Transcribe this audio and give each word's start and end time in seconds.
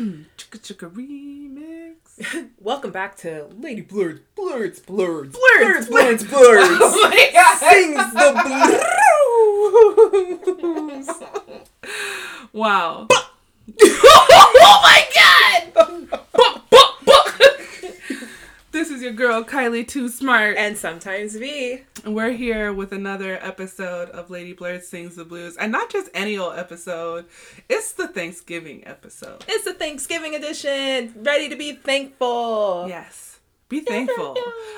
Chicka 0.38 0.58
chicka 0.58 0.90
remix. 0.90 2.48
Welcome 2.58 2.90
back 2.90 3.16
to 3.18 3.48
Lady 3.60 3.82
Blurds, 3.82 4.20
Blurds, 4.34 4.80
Blurds, 4.80 5.36
Blurds, 5.36 5.88
Blurds, 5.88 6.24
Blurds. 6.24 6.68
Oh 6.80 7.10
my 7.10 7.30
god. 7.34 7.58
Sings 7.58 8.12
the 8.14 8.32
blues. 10.56 11.08
Wow. 12.54 13.08
oh 13.82 14.80
my 14.82 15.06
god! 15.14 15.62
this 18.72 18.89
is 19.00 19.04
your 19.04 19.12
girl 19.12 19.42
Kylie 19.42 19.88
Too 19.88 20.10
Smart. 20.10 20.58
and 20.58 20.76
sometimes 20.76 21.34
me. 21.34 21.84
We're 22.04 22.32
here 22.32 22.70
with 22.70 22.92
another 22.92 23.38
episode 23.40 24.10
of 24.10 24.28
Lady 24.28 24.52
Blurred 24.52 24.84
Sings 24.84 25.16
the 25.16 25.24
Blues. 25.24 25.56
And 25.56 25.72
not 25.72 25.90
just 25.90 26.10
any 26.12 26.36
old 26.36 26.58
episode, 26.58 27.24
it's 27.68 27.92
the 27.92 28.08
Thanksgiving 28.08 28.86
episode. 28.86 29.42
It's 29.48 29.64
the 29.64 29.72
Thanksgiving 29.72 30.34
edition. 30.34 31.14
Ready 31.16 31.48
to 31.48 31.56
be 31.56 31.72
thankful. 31.72 32.86
Yes. 32.88 33.38
Be 33.70 33.80
thankful. 33.80 34.36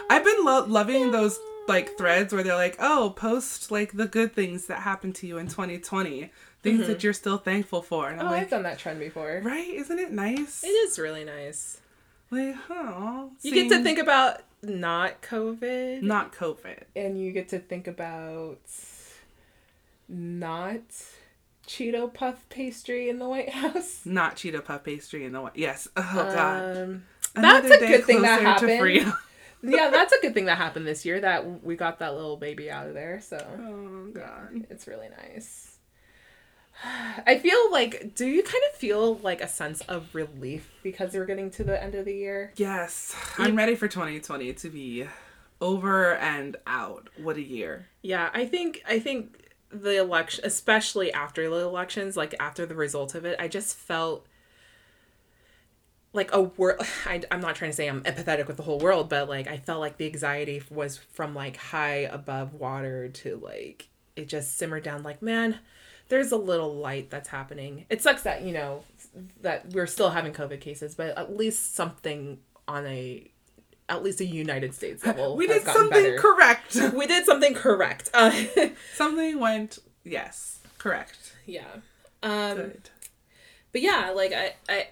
I've 0.08 0.24
been 0.24 0.44
lo- 0.44 0.66
loving 0.66 1.10
those 1.10 1.40
like 1.66 1.98
threads 1.98 2.32
where 2.32 2.44
they're 2.44 2.54
like, 2.54 2.76
oh, 2.78 3.14
post 3.16 3.72
like 3.72 3.92
the 3.92 4.06
good 4.06 4.34
things 4.34 4.66
that 4.66 4.82
happened 4.82 5.16
to 5.16 5.26
you 5.26 5.38
in 5.38 5.48
2020, 5.48 6.30
things 6.62 6.86
that 6.86 6.98
mm-hmm. 6.98 7.00
you're 7.00 7.12
still 7.12 7.38
thankful 7.38 7.82
for. 7.82 8.08
And 8.08 8.20
I'm 8.20 8.28
Oh, 8.28 8.30
I've 8.30 8.50
done 8.50 8.62
that 8.62 8.78
trend 8.78 9.00
before. 9.00 9.40
right? 9.42 9.68
Isn't 9.68 9.98
it 9.98 10.12
nice? 10.12 10.62
It 10.62 10.68
is 10.68 10.96
really 10.96 11.24
nice. 11.24 11.78
Like, 12.32 12.54
huh? 12.66 13.26
You 13.42 13.52
get 13.52 13.68
to 13.68 13.82
think 13.82 13.98
about 13.98 14.40
not 14.62 15.20
COVID. 15.22 16.02
not 16.02 16.32
COVID. 16.32 16.84
and 16.96 17.20
you 17.20 17.30
get 17.32 17.48
to 17.50 17.58
think 17.58 17.86
about 17.86 18.58
not 20.08 20.80
Cheeto 21.66 22.12
puff 22.12 22.44
pastry 22.48 23.08
in 23.08 23.18
the 23.18 23.28
White 23.28 23.50
House. 23.50 24.00
Not 24.04 24.36
Cheeto 24.36 24.64
Puff 24.64 24.84
pastry 24.84 25.24
in 25.24 25.32
the 25.32 25.40
white. 25.42 25.56
Yes. 25.56 25.88
Oh 25.96 26.02
God. 26.34 26.76
Um, 26.76 27.04
that's 27.34 27.70
a 27.70 27.78
good 27.78 28.04
thing 28.04 28.22
that 28.22 28.42
happened. 28.42 29.12
yeah, 29.62 29.90
that's 29.90 30.12
a 30.12 30.20
good 30.20 30.34
thing 30.34 30.46
that 30.46 30.58
happened 30.58 30.86
this 30.86 31.04
year 31.04 31.20
that 31.20 31.64
we 31.64 31.76
got 31.76 31.98
that 32.00 32.14
little 32.14 32.36
baby 32.36 32.70
out 32.70 32.88
of 32.88 32.94
there. 32.94 33.20
So 33.20 33.36
Oh 33.36 34.10
God. 34.12 34.66
it's 34.70 34.86
really 34.86 35.08
nice. 35.08 35.71
I 36.84 37.38
feel 37.38 37.70
like, 37.70 38.14
do 38.14 38.26
you 38.26 38.42
kind 38.42 38.62
of 38.70 38.76
feel 38.76 39.16
like 39.16 39.40
a 39.40 39.48
sense 39.48 39.80
of 39.82 40.14
relief 40.14 40.70
because 40.82 41.14
we're 41.14 41.26
getting 41.26 41.50
to 41.52 41.64
the 41.64 41.80
end 41.82 41.94
of 41.94 42.04
the 42.04 42.14
year? 42.14 42.52
Yes, 42.56 43.14
I'm 43.38 43.56
ready 43.56 43.74
for 43.74 43.88
2020 43.88 44.52
to 44.52 44.70
be 44.70 45.06
over 45.60 46.16
and 46.16 46.56
out. 46.66 47.08
What 47.16 47.36
a 47.36 47.42
year. 47.42 47.86
Yeah, 48.02 48.30
I 48.34 48.46
think 48.46 48.82
I 48.86 48.98
think 48.98 49.50
the 49.70 49.98
election, 49.98 50.44
especially 50.44 51.12
after 51.12 51.48
the 51.48 51.60
elections, 51.60 52.16
like 52.16 52.34
after 52.40 52.66
the 52.66 52.74
result 52.74 53.14
of 53.14 53.24
it, 53.24 53.36
I 53.38 53.48
just 53.48 53.76
felt 53.76 54.26
like 56.12 56.32
a 56.32 56.42
world. 56.42 56.84
I'm 57.06 57.40
not 57.40 57.54
trying 57.54 57.70
to 57.70 57.76
say 57.76 57.88
I'm 57.88 58.02
empathetic 58.02 58.46
with 58.46 58.56
the 58.56 58.62
whole 58.64 58.78
world, 58.78 59.08
but 59.08 59.28
like 59.28 59.48
I 59.48 59.56
felt 59.56 59.80
like 59.80 59.96
the 59.96 60.06
anxiety 60.06 60.62
was 60.70 60.98
from 60.98 61.34
like 61.34 61.56
high 61.56 62.08
above 62.10 62.54
water 62.54 63.08
to 63.08 63.36
like 63.36 63.88
it 64.16 64.28
just 64.28 64.58
simmered 64.58 64.82
down. 64.82 65.02
Like 65.02 65.22
man, 65.22 65.60
there's 66.08 66.32
a 66.32 66.36
little 66.36 66.74
light 66.74 67.10
that's 67.10 67.28
happening. 67.28 67.86
It 67.88 68.02
sucks 68.02 68.22
that 68.22 68.42
you 68.42 68.52
know 68.52 68.84
that 69.42 69.70
we're 69.72 69.86
still 69.86 70.10
having 70.10 70.32
COVID 70.32 70.60
cases, 70.60 70.94
but 70.94 71.16
at 71.18 71.36
least 71.36 71.74
something 71.74 72.38
on 72.68 72.86
a 72.86 73.30
at 73.88 74.02
least 74.02 74.20
a 74.20 74.24
United 74.24 74.74
States 74.74 75.04
level. 75.06 75.36
We 75.36 75.46
did 75.46 75.62
something 75.62 75.90
better 75.90 76.18
correct. 76.18 76.76
we 76.94 77.06
did 77.06 77.24
something 77.24 77.54
correct. 77.54 78.10
Uh, 78.14 78.32
something 78.94 79.38
went, 79.38 79.78
yes, 80.04 80.60
correct. 80.78 81.34
yeah. 81.46 81.64
Um, 82.22 82.56
Good. 82.56 82.90
but 83.72 83.80
yeah, 83.80 84.12
like 84.14 84.32
I, 84.32 84.54
I, 84.68 84.88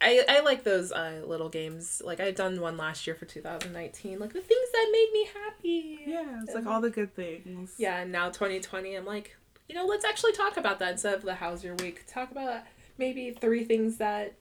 I, 0.00 0.24
I 0.28 0.40
like 0.40 0.64
those 0.64 0.90
uh, 0.90 1.22
little 1.24 1.48
games. 1.48 2.02
Like 2.04 2.20
I've 2.20 2.34
done 2.34 2.60
one 2.60 2.76
last 2.76 3.06
year 3.06 3.14
for 3.14 3.26
2019. 3.26 4.18
Like 4.18 4.32
the 4.32 4.40
things 4.40 4.70
that 4.72 4.88
made 4.92 5.10
me 5.12 5.28
happy. 5.42 6.00
Yeah, 6.06 6.42
it's 6.42 6.54
like 6.54 6.66
all 6.66 6.80
the 6.80 6.90
good 6.90 7.14
things. 7.14 7.74
Yeah, 7.78 8.00
and 8.00 8.10
now 8.10 8.26
2020, 8.28 8.96
I'm 8.96 9.06
like, 9.06 9.36
you 9.68 9.74
know, 9.74 9.86
let's 9.86 10.04
actually 10.04 10.32
talk 10.32 10.56
about 10.56 10.78
that 10.78 10.92
instead 10.92 11.14
of 11.14 11.22
the 11.22 11.34
how's 11.34 11.64
your 11.64 11.74
week. 11.76 12.06
Talk 12.06 12.30
about 12.30 12.62
maybe 12.98 13.30
three 13.30 13.64
things 13.64 13.96
that 13.98 14.34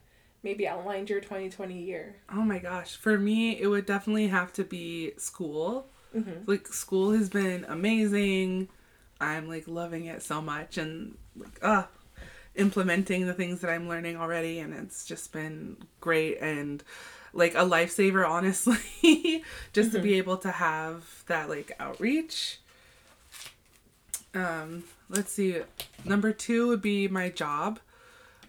maybe 0.43 0.67
outlined 0.67 1.09
your 1.09 1.21
2020 1.21 1.81
year. 1.81 2.15
Oh 2.31 2.41
my 2.41 2.59
gosh. 2.59 2.95
For 2.95 3.17
me, 3.17 3.59
it 3.59 3.67
would 3.67 3.85
definitely 3.85 4.27
have 4.27 4.51
to 4.53 4.63
be 4.63 5.13
school. 5.17 5.87
Mm-hmm. 6.15 6.49
Like, 6.49 6.67
school 6.67 7.11
has 7.11 7.29
been 7.29 7.65
amazing. 7.67 8.67
I'm 9.21 9.47
like 9.47 9.67
loving 9.67 10.05
it 10.05 10.21
so 10.21 10.41
much 10.41 10.77
and 10.77 11.17
like, 11.37 11.59
ah, 11.63 11.87
implementing 12.55 13.25
the 13.25 13.33
things 13.33 13.61
that 13.61 13.71
I'm 13.71 13.87
learning 13.87 14.17
already. 14.17 14.59
And 14.59 14.73
it's 14.73 15.05
just 15.05 15.31
been 15.31 15.77
great 16.01 16.39
and 16.41 16.83
like 17.33 17.55
a 17.55 17.59
lifesaver, 17.59 18.27
honestly, 18.27 19.43
just 19.73 19.91
to 19.93 19.99
be 19.99 20.15
able 20.15 20.37
to 20.37 20.51
have 20.51 21.23
that 21.27 21.49
like 21.49 21.71
outreach. 21.79 22.59
Um, 24.35 24.83
let's 25.13 25.31
see. 25.31 25.61
Number 26.03 26.33
two 26.33 26.67
would 26.67 26.81
be 26.81 27.07
my 27.07 27.29
job. 27.29 27.79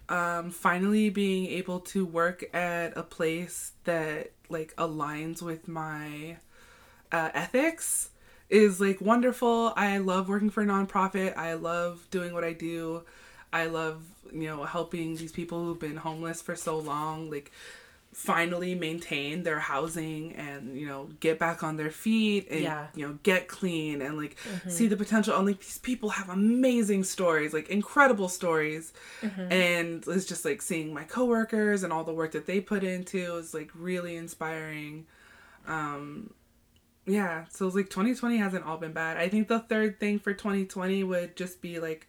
Um 0.09 0.51
finally 0.51 1.09
being 1.09 1.47
able 1.47 1.79
to 1.79 2.05
work 2.05 2.43
at 2.53 2.95
a 2.97 3.03
place 3.03 3.71
that 3.85 4.31
like 4.49 4.75
aligns 4.75 5.41
with 5.41 5.67
my 5.67 6.37
uh, 7.11 7.29
ethics 7.33 8.09
is 8.49 8.79
like 8.79 9.01
wonderful. 9.01 9.73
I 9.75 9.97
love 9.97 10.29
working 10.29 10.49
for 10.49 10.63
a 10.63 10.65
nonprofit. 10.65 11.35
I 11.37 11.53
love 11.53 12.07
doing 12.11 12.33
what 12.33 12.43
i 12.43 12.53
do. 12.53 13.03
I 13.53 13.65
love 13.65 14.03
you 14.33 14.47
know 14.47 14.63
helping 14.63 15.15
these 15.15 15.31
people 15.31 15.63
who've 15.63 15.79
been 15.79 15.97
homeless 15.97 16.41
for 16.41 16.55
so 16.55 16.77
long. 16.77 17.29
Like 17.29 17.51
finally 18.17 18.73
maintain 18.73 19.43
their 19.43 19.59
housing 19.59 20.33
and 20.35 20.79
you 20.79 20.87
know 20.87 21.09
get 21.19 21.37
back 21.37 21.61
on 21.63 21.75
their 21.75 21.91
feet 21.91 22.47
and 22.49 22.61
Yeah. 22.61 22.87
you 22.95 23.05
know 23.05 23.19
get 23.23 23.49
clean 23.49 24.01
and 24.01 24.15
like 24.17 24.37
see 24.69 24.87
the 24.87 24.95
potential. 24.95 25.35
And 25.35 25.45
like 25.45 25.59
these 25.59 25.79
people 25.79 26.09
have 26.11 26.29
amazing 26.29 27.03
stories 27.03 27.53
like 27.53 27.67
incredible 27.69 28.29
stories. 28.29 28.93
And 29.21 30.03
it's 30.07 30.25
just 30.25 30.45
like 30.45 30.61
seeing 30.61 30.93
my 30.93 31.03
coworkers 31.03 31.83
and 31.83 31.91
all 31.91 32.05
the 32.05 32.13
work 32.13 32.31
that 32.31 32.45
they 32.45 32.61
put 32.61 32.83
into 32.85 33.35
is 33.35 33.53
like 33.53 33.69
really 33.75 34.15
inspiring. 34.15 35.05
Um 35.67 36.33
yeah 37.07 37.43
so 37.49 37.67
it's 37.67 37.75
like 37.75 37.89
2020 37.89 38.37
hasn't 38.37 38.65
all 38.65 38.77
been 38.77 38.93
bad. 38.93 39.17
I 39.17 39.27
think 39.27 39.49
the 39.49 39.59
third 39.59 39.99
thing 39.99 40.19
for 40.19 40.33
2020 40.33 41.03
would 41.03 41.35
just 41.35 41.61
be 41.61 41.79
like 41.79 42.07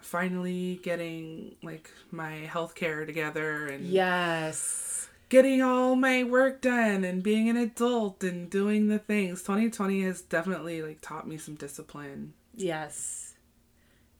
finally 0.00 0.80
getting 0.82 1.54
like 1.62 1.90
my 2.10 2.32
health 2.46 2.74
care 2.74 3.04
together 3.04 3.66
and 3.66 3.84
Yes. 3.84 5.07
Getting 5.28 5.60
all 5.62 5.94
my 5.96 6.24
work 6.24 6.60
done 6.60 7.04
and 7.04 7.22
being 7.22 7.48
an 7.48 7.56
adult 7.56 8.22
and 8.24 8.48
doing 8.50 8.88
the 8.88 8.98
things 8.98 9.42
2020 9.42 10.02
has 10.02 10.20
definitely 10.22 10.82
like 10.82 11.00
taught 11.00 11.26
me 11.28 11.36
some 11.36 11.54
discipline 11.54 12.32
Yes. 12.54 13.34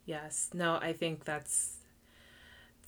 Yes. 0.07 0.49
No, 0.55 0.77
I 0.77 0.93
think 0.93 1.25
that's 1.25 1.75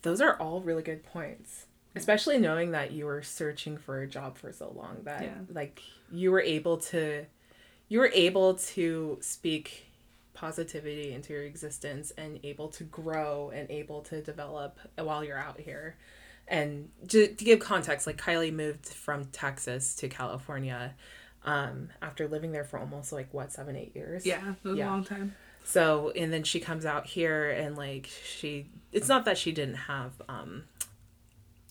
those 0.03 0.21
are 0.21 0.37
all 0.37 0.61
really 0.61 0.83
good 0.83 1.03
points. 1.05 1.67
Especially 1.97 2.39
knowing 2.39 2.71
that 2.71 2.93
you 2.93 3.05
were 3.05 3.23
searching 3.23 3.77
for 3.77 4.01
a 4.01 4.07
job 4.07 4.39
for 4.39 4.53
so 4.53 4.73
long 4.75 4.99
that 5.05 5.23
Yeah. 5.23 5.35
like 5.53 5.83
you 6.13 6.31
were 6.31 6.41
able 6.41 6.77
to 6.79 7.27
you 7.89 7.99
were 7.99 8.11
able 8.15 8.55
to 8.55 9.19
speak 9.21 9.87
positivity 10.35 11.13
into 11.13 11.33
your 11.33 11.43
existence 11.43 12.13
and 12.17 12.39
able 12.45 12.69
to 12.69 12.85
grow 12.85 13.51
and 13.53 13.69
able 13.71 14.03
to 14.03 14.23
develop 14.23 14.79
while 14.97 15.25
you're 15.25 15.37
out 15.37 15.59
here. 15.59 15.97
And 16.51 16.91
to, 17.09 17.29
to 17.29 17.45
give 17.45 17.61
context, 17.61 18.07
like 18.07 18.17
Kylie 18.21 18.53
moved 18.53 18.87
from 18.87 19.27
Texas 19.27 19.95
to 19.97 20.09
California 20.09 20.95
um, 21.45 21.89
after 22.03 22.27
living 22.29 22.51
there 22.53 22.65
for 22.65 22.79
almost 22.79 23.13
like 23.13 23.33
what 23.33 23.53
seven 23.53 23.77
eight 23.77 23.95
years. 23.95 24.27
yeah 24.27 24.55
it 24.65 24.69
was 24.69 24.77
Yeah. 24.77 24.87
a 24.87 24.91
long 24.91 25.05
time 25.05 25.35
So 25.65 26.11
and 26.17 26.33
then 26.33 26.43
she 26.43 26.59
comes 26.61 26.85
out 26.85 27.07
here 27.07 27.51
and 27.51 27.77
like 27.77 28.11
she 28.25 28.67
it's 28.93 29.09
not 29.09 29.25
that 29.27 29.39
she 29.39 29.53
didn't 29.53 29.77
have 29.77 30.13
um 30.29 30.65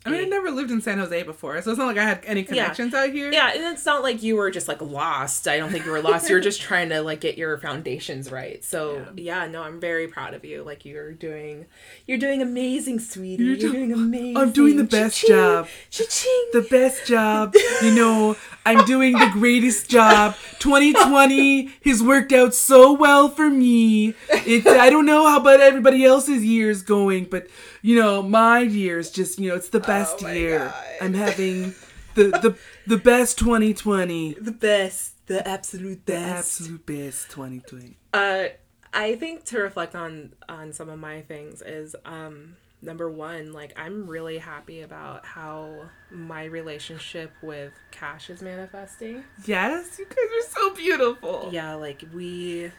i 0.05 0.09
mean 0.09 0.21
i 0.21 0.23
never 0.25 0.49
lived 0.49 0.71
in 0.71 0.79
san 0.81 0.97
jose 0.97 1.23
before 1.23 1.61
so 1.61 1.71
it's 1.71 1.77
not 1.77 1.87
like 1.87 1.97
i 1.97 2.03
had 2.03 2.21
any 2.25 2.41
connections 2.43 2.93
out 2.93 3.09
here 3.11 3.31
yeah 3.33 3.51
and 3.53 3.63
it's 3.73 3.85
not 3.85 4.01
like 4.01 4.23
you 4.23 4.35
were 4.37 4.49
just 4.49 4.67
like 4.67 4.81
lost. 4.81 5.47
I 5.47 5.57
don't 5.57 5.71
think 5.71 5.85
you 5.85 5.91
were 5.91 6.01
lost. 6.01 6.29
you 6.29 6.35
were 6.35 6.41
just 6.41 6.61
trying 6.69 6.89
to 6.89 7.01
like 7.01 7.19
get 7.19 7.37
your 7.37 7.57
foundations 7.57 8.31
right. 8.31 8.63
So 8.63 9.05
yeah, 9.15 9.45
no, 9.47 9.61
I'm 9.63 9.79
very 9.79 10.07
proud 10.07 10.33
of 10.33 10.45
you. 10.45 10.63
Like 10.63 10.85
you're 10.85 11.11
doing 11.11 11.65
you're 12.07 12.17
doing 12.17 12.41
amazing, 12.41 12.99
sweetie. 12.99 13.43
You're, 13.43 13.55
You're 13.55 13.69
do- 13.69 13.71
doing 13.73 13.93
amazing. 13.93 14.37
I'm 14.37 14.51
doing 14.51 14.77
the 14.77 14.83
best 14.85 15.19
Cha-ching, 15.19 15.35
job. 15.35 15.67
Cha-ching. 15.89 16.45
the 16.53 16.61
best 16.69 17.05
job. 17.05 17.53
You 17.81 17.93
know, 17.93 18.35
I'm 18.65 18.85
doing 18.85 19.13
the 19.13 19.29
greatest 19.33 19.89
job. 19.89 20.35
2020 20.59 21.71
has 21.85 22.01
worked 22.03 22.31
out 22.33 22.53
so 22.53 22.93
well 22.93 23.29
for 23.29 23.49
me. 23.49 24.13
It's 24.29 24.65
I 24.67 24.89
don't 24.89 25.05
know 25.05 25.27
how 25.27 25.39
about 25.39 25.59
everybody 25.59 26.03
else's 26.05 26.43
years 26.45 26.81
going, 26.81 27.25
but 27.25 27.47
you 27.81 27.95
know, 27.95 28.21
my 28.21 28.59
year's 28.59 29.11
just, 29.11 29.39
you 29.39 29.49
know, 29.49 29.55
it's 29.55 29.69
the 29.69 29.79
best 29.79 30.23
Oh 30.23 30.31
year. 30.31 30.59
God. 30.59 30.73
I'm 31.01 31.13
having 31.13 31.73
the 32.15 32.25
the 32.25 32.57
the 32.87 32.97
best 32.97 33.37
2020. 33.39 34.33
the 34.33 34.51
best, 34.51 35.25
the 35.27 35.47
absolute 35.47 36.05
The 36.05 36.13
best. 36.13 36.61
absolute 36.61 36.85
best 36.85 37.29
2020. 37.31 37.97
Uh, 38.13 38.45
I 38.93 39.15
think 39.15 39.45
to 39.45 39.59
reflect 39.59 39.95
on 39.95 40.33
on 40.47 40.73
some 40.73 40.89
of 40.89 40.97
my 40.99 41.21
things 41.21 41.61
is 41.61 41.95
um 42.05 42.55
number 42.81 43.09
one, 43.09 43.51
like 43.53 43.73
I'm 43.77 44.07
really 44.07 44.37
happy 44.39 44.81
about 44.81 45.25
how 45.25 45.89
my 46.11 46.45
relationship 46.45 47.31
with 47.43 47.71
Cash 47.91 48.29
is 48.29 48.41
manifesting. 48.41 49.23
Yes, 49.45 49.99
you 49.99 50.05
guys 50.05 50.17
are 50.17 50.49
so 50.49 50.73
beautiful. 50.75 51.49
Yeah, 51.51 51.75
like 51.75 52.03
we 52.13 52.71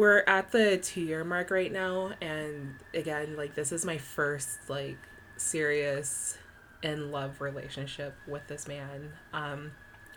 we're 0.00 0.24
at 0.26 0.50
the 0.50 0.78
two 0.78 1.02
year 1.02 1.22
mark 1.24 1.50
right 1.50 1.70
now 1.70 2.10
and 2.22 2.74
again, 2.94 3.36
like 3.36 3.54
this 3.54 3.70
is 3.70 3.84
my 3.84 3.98
first 3.98 4.58
like 4.66 4.96
serious 5.36 6.38
in 6.82 7.10
love 7.10 7.42
relationship 7.42 8.14
with 8.26 8.46
this 8.46 8.66
man. 8.66 9.12
Um 9.34 9.72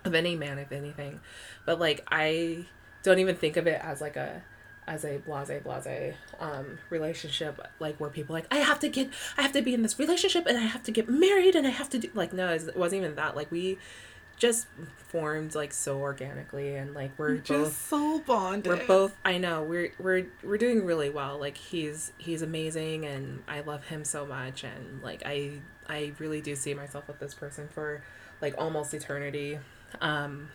of 0.05 0.15
any 0.15 0.37
man 0.37 0.57
if 0.57 0.71
anything. 0.71 1.19
But 1.65 1.81
like 1.81 2.07
I 2.09 2.65
don't 3.03 3.19
even 3.19 3.35
think 3.35 3.57
of 3.57 3.67
it 3.67 3.81
as 3.83 3.99
like 3.99 4.15
a 4.15 4.41
as 4.87 5.03
a 5.03 5.17
blase 5.17 5.61
blase 5.61 6.13
um, 6.39 6.77
relationship 6.89 7.59
like 7.79 7.97
where 8.01 8.09
people 8.09 8.33
like 8.33 8.45
i 8.51 8.57
have 8.57 8.79
to 8.79 8.89
get 8.89 9.09
i 9.37 9.41
have 9.41 9.53
to 9.53 9.61
be 9.61 9.73
in 9.73 9.81
this 9.81 9.97
relationship 9.97 10.45
and 10.45 10.57
i 10.57 10.61
have 10.61 10.83
to 10.83 10.91
get 10.91 11.07
married 11.07 11.55
and 11.55 11.65
i 11.65 11.69
have 11.69 11.89
to 11.89 11.97
do 11.97 12.09
like 12.13 12.33
no 12.33 12.49
it 12.49 12.75
wasn't 12.75 13.01
even 13.01 13.15
that 13.15 13.33
like 13.33 13.49
we 13.49 13.77
just 14.37 14.67
formed 15.13 15.53
like 15.53 15.71
so 15.71 15.99
organically 15.99 16.75
and 16.75 16.95
like 16.95 17.11
we're 17.17 17.35
just 17.37 17.49
both 17.49 17.73
so 17.75 18.19
bonded. 18.25 18.65
we're 18.65 18.87
both 18.87 19.15
i 19.23 19.37
know 19.37 19.61
we're 19.61 19.91
we're 19.99 20.25
we're 20.43 20.57
doing 20.57 20.83
really 20.85 21.09
well. 21.09 21.39
Like 21.39 21.55
he's 21.55 22.11
he's 22.17 22.41
amazing 22.41 23.05
and 23.05 23.43
i 23.47 23.61
love 23.61 23.85
him 23.85 24.03
so 24.03 24.25
much 24.25 24.63
and 24.63 25.01
like 25.03 25.21
i 25.25 25.59
i 25.87 26.13
really 26.19 26.41
do 26.41 26.55
see 26.55 26.73
myself 26.73 27.07
with 27.07 27.19
this 27.19 27.33
person 27.33 27.67
for 27.67 28.03
like 28.41 28.55
almost 28.57 28.93
eternity. 28.93 29.59
Um 30.01 30.49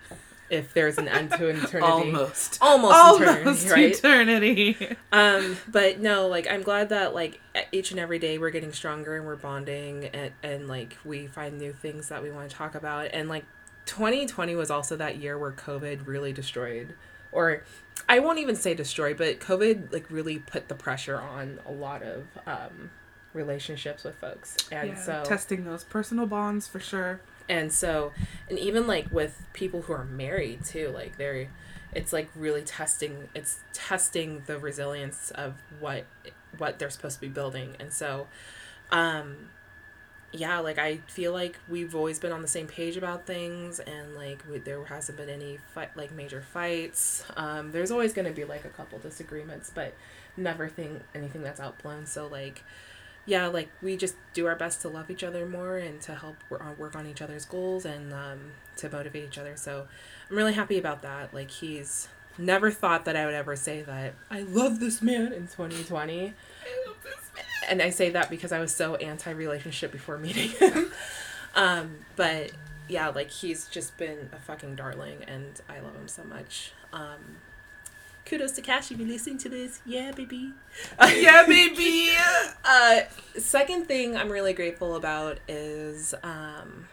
if 0.50 0.72
there's 0.72 0.96
an 0.96 1.08
end 1.08 1.30
to 1.32 1.46
eternity. 1.48 1.78
Almost. 1.80 2.58
Almost, 2.62 2.94
almost 2.94 3.66
eternity 3.66 3.70
right? 3.70 3.96
eternity. 3.96 4.96
um 5.12 5.56
but 5.68 6.00
no 6.00 6.26
like 6.26 6.50
i'm 6.50 6.62
glad 6.62 6.88
that 6.88 7.14
like 7.14 7.40
each 7.70 7.90
and 7.92 8.00
every 8.00 8.18
day 8.18 8.38
we're 8.38 8.50
getting 8.50 8.72
stronger 8.72 9.16
and 9.16 9.26
we're 9.26 9.36
bonding 9.36 10.06
and, 10.06 10.32
and 10.42 10.68
like 10.68 10.96
we 11.04 11.26
find 11.26 11.58
new 11.58 11.72
things 11.72 12.08
that 12.08 12.22
we 12.22 12.30
want 12.30 12.50
to 12.50 12.56
talk 12.56 12.74
about 12.74 13.08
and 13.12 13.28
like 13.28 13.44
2020 13.88 14.54
was 14.54 14.70
also 14.70 14.96
that 14.96 15.16
year 15.16 15.38
where 15.38 15.50
covid 15.50 16.06
really 16.06 16.30
destroyed 16.30 16.94
or 17.32 17.64
i 18.06 18.18
won't 18.18 18.38
even 18.38 18.54
say 18.54 18.74
destroyed 18.74 19.16
but 19.16 19.40
covid 19.40 19.90
like 19.90 20.10
really 20.10 20.38
put 20.38 20.68
the 20.68 20.74
pressure 20.74 21.18
on 21.18 21.58
a 21.66 21.72
lot 21.72 22.02
of 22.02 22.26
um 22.46 22.90
relationships 23.32 24.04
with 24.04 24.14
folks 24.16 24.56
and 24.70 24.90
yeah, 24.90 24.94
so 24.94 25.22
testing 25.24 25.64
those 25.64 25.84
personal 25.84 26.26
bonds 26.26 26.68
for 26.68 26.80
sure. 26.80 27.20
and 27.48 27.72
so 27.72 28.12
and 28.50 28.58
even 28.58 28.86
like 28.86 29.10
with 29.10 29.46
people 29.54 29.82
who 29.82 29.92
are 29.94 30.04
married 30.04 30.62
too 30.64 30.90
like 30.90 31.16
they're 31.16 31.48
it's 31.94 32.12
like 32.12 32.28
really 32.36 32.62
testing 32.62 33.28
it's 33.34 33.60
testing 33.72 34.42
the 34.46 34.58
resilience 34.58 35.30
of 35.34 35.54
what 35.80 36.04
what 36.58 36.78
they're 36.78 36.90
supposed 36.90 37.14
to 37.14 37.20
be 37.22 37.28
building 37.28 37.74
and 37.80 37.90
so 37.90 38.26
um 38.90 39.48
yeah 40.32 40.58
like 40.58 40.78
i 40.78 40.98
feel 41.06 41.32
like 41.32 41.58
we've 41.68 41.94
always 41.94 42.18
been 42.18 42.32
on 42.32 42.42
the 42.42 42.48
same 42.48 42.66
page 42.66 42.96
about 42.96 43.26
things 43.26 43.80
and 43.80 44.14
like 44.14 44.42
we, 44.50 44.58
there 44.58 44.84
hasn't 44.84 45.16
been 45.16 45.30
any 45.30 45.58
fight 45.74 45.96
like 45.96 46.12
major 46.12 46.42
fights 46.42 47.24
um 47.36 47.72
there's 47.72 47.90
always 47.90 48.12
going 48.12 48.26
to 48.26 48.34
be 48.34 48.44
like 48.44 48.64
a 48.64 48.68
couple 48.68 48.98
disagreements 48.98 49.70
but 49.74 49.94
never 50.36 50.68
think 50.68 51.02
anything 51.14 51.42
that's 51.42 51.60
outblown 51.60 52.04
so 52.04 52.26
like 52.26 52.62
yeah, 53.28 53.46
like 53.48 53.68
we 53.82 53.98
just 53.98 54.14
do 54.32 54.46
our 54.46 54.56
best 54.56 54.80
to 54.82 54.88
love 54.88 55.10
each 55.10 55.22
other 55.22 55.44
more 55.44 55.76
and 55.76 56.00
to 56.00 56.14
help 56.14 56.36
on, 56.50 56.78
work 56.78 56.96
on 56.96 57.06
each 57.06 57.20
other's 57.20 57.44
goals 57.44 57.84
and 57.84 58.14
um, 58.14 58.52
to 58.76 58.88
motivate 58.88 59.24
each 59.24 59.36
other. 59.36 59.54
So 59.54 59.86
I'm 60.30 60.36
really 60.36 60.54
happy 60.54 60.78
about 60.78 61.02
that. 61.02 61.34
Like 61.34 61.50
he's 61.50 62.08
never 62.38 62.70
thought 62.70 63.04
that 63.04 63.16
I 63.16 63.26
would 63.26 63.34
ever 63.34 63.54
say 63.54 63.82
that 63.82 64.14
I 64.30 64.40
love 64.40 64.80
this 64.80 65.02
man 65.02 65.34
in 65.34 65.42
2020. 65.42 66.32
And 67.68 67.82
I 67.82 67.90
say 67.90 68.10
that 68.10 68.30
because 68.30 68.52
I 68.52 68.60
was 68.60 68.74
so 68.74 68.96
anti 68.96 69.30
relationship 69.30 69.92
before 69.92 70.18
meeting 70.18 70.50
him. 70.58 70.92
um, 71.54 71.98
but 72.16 72.52
yeah, 72.88 73.08
like 73.08 73.30
he's 73.30 73.66
just 73.66 73.96
been 73.96 74.30
a 74.32 74.38
fucking 74.38 74.76
darling 74.76 75.24
and 75.26 75.60
I 75.68 75.80
love 75.80 75.94
him 75.94 76.08
so 76.08 76.24
much. 76.24 76.72
Um, 76.92 77.38
kudos 78.24 78.52
to 78.52 78.62
Cash 78.62 78.90
if 78.90 78.98
you're 78.98 79.08
listening 79.08 79.38
to 79.38 79.48
this. 79.48 79.80
Yeah, 79.84 80.12
baby. 80.12 80.52
yeah, 81.00 81.44
baby. 81.46 82.10
Uh, 82.70 83.00
second 83.38 83.86
thing 83.86 84.14
I'm 84.14 84.30
really 84.30 84.52
grateful 84.52 84.94
about 84.94 85.38
is 85.48 86.14
um, 86.22 86.86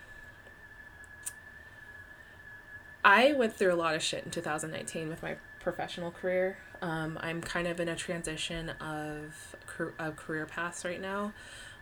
I 3.04 3.34
went 3.34 3.54
through 3.54 3.74
a 3.74 3.76
lot 3.76 3.94
of 3.94 4.02
shit 4.02 4.24
in 4.24 4.32
2019 4.32 5.10
with 5.10 5.22
my 5.22 5.36
professional 5.66 6.12
career. 6.12 6.58
Um, 6.84 7.18
I'm 7.22 7.42
kind 7.42 7.68
of 7.68 7.80
in 7.80 7.90
a 7.90 7.96
transition 7.96 8.70
of, 8.80 9.56
of 9.98 10.16
career 10.16 10.46
paths 10.46 10.86
right 10.86 11.02
now. 11.02 11.34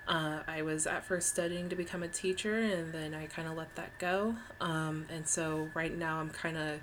Uh, 0.07 0.39
I 0.47 0.61
was 0.61 0.87
at 0.87 1.03
first 1.03 1.27
studying 1.27 1.67
to 1.67 1.75
become 1.75 2.01
a 2.01 2.07
teacher, 2.07 2.59
and 2.59 2.93
then 2.93 3.13
I 3.13 3.25
kind 3.25 3.45
of 3.45 3.57
let 3.57 3.75
that 3.75 3.97
go. 3.99 4.37
Um, 4.61 5.05
and 5.09 5.27
so 5.27 5.69
right 5.73 5.95
now 5.95 6.19
I'm 6.21 6.29
kind 6.29 6.57
of 6.57 6.79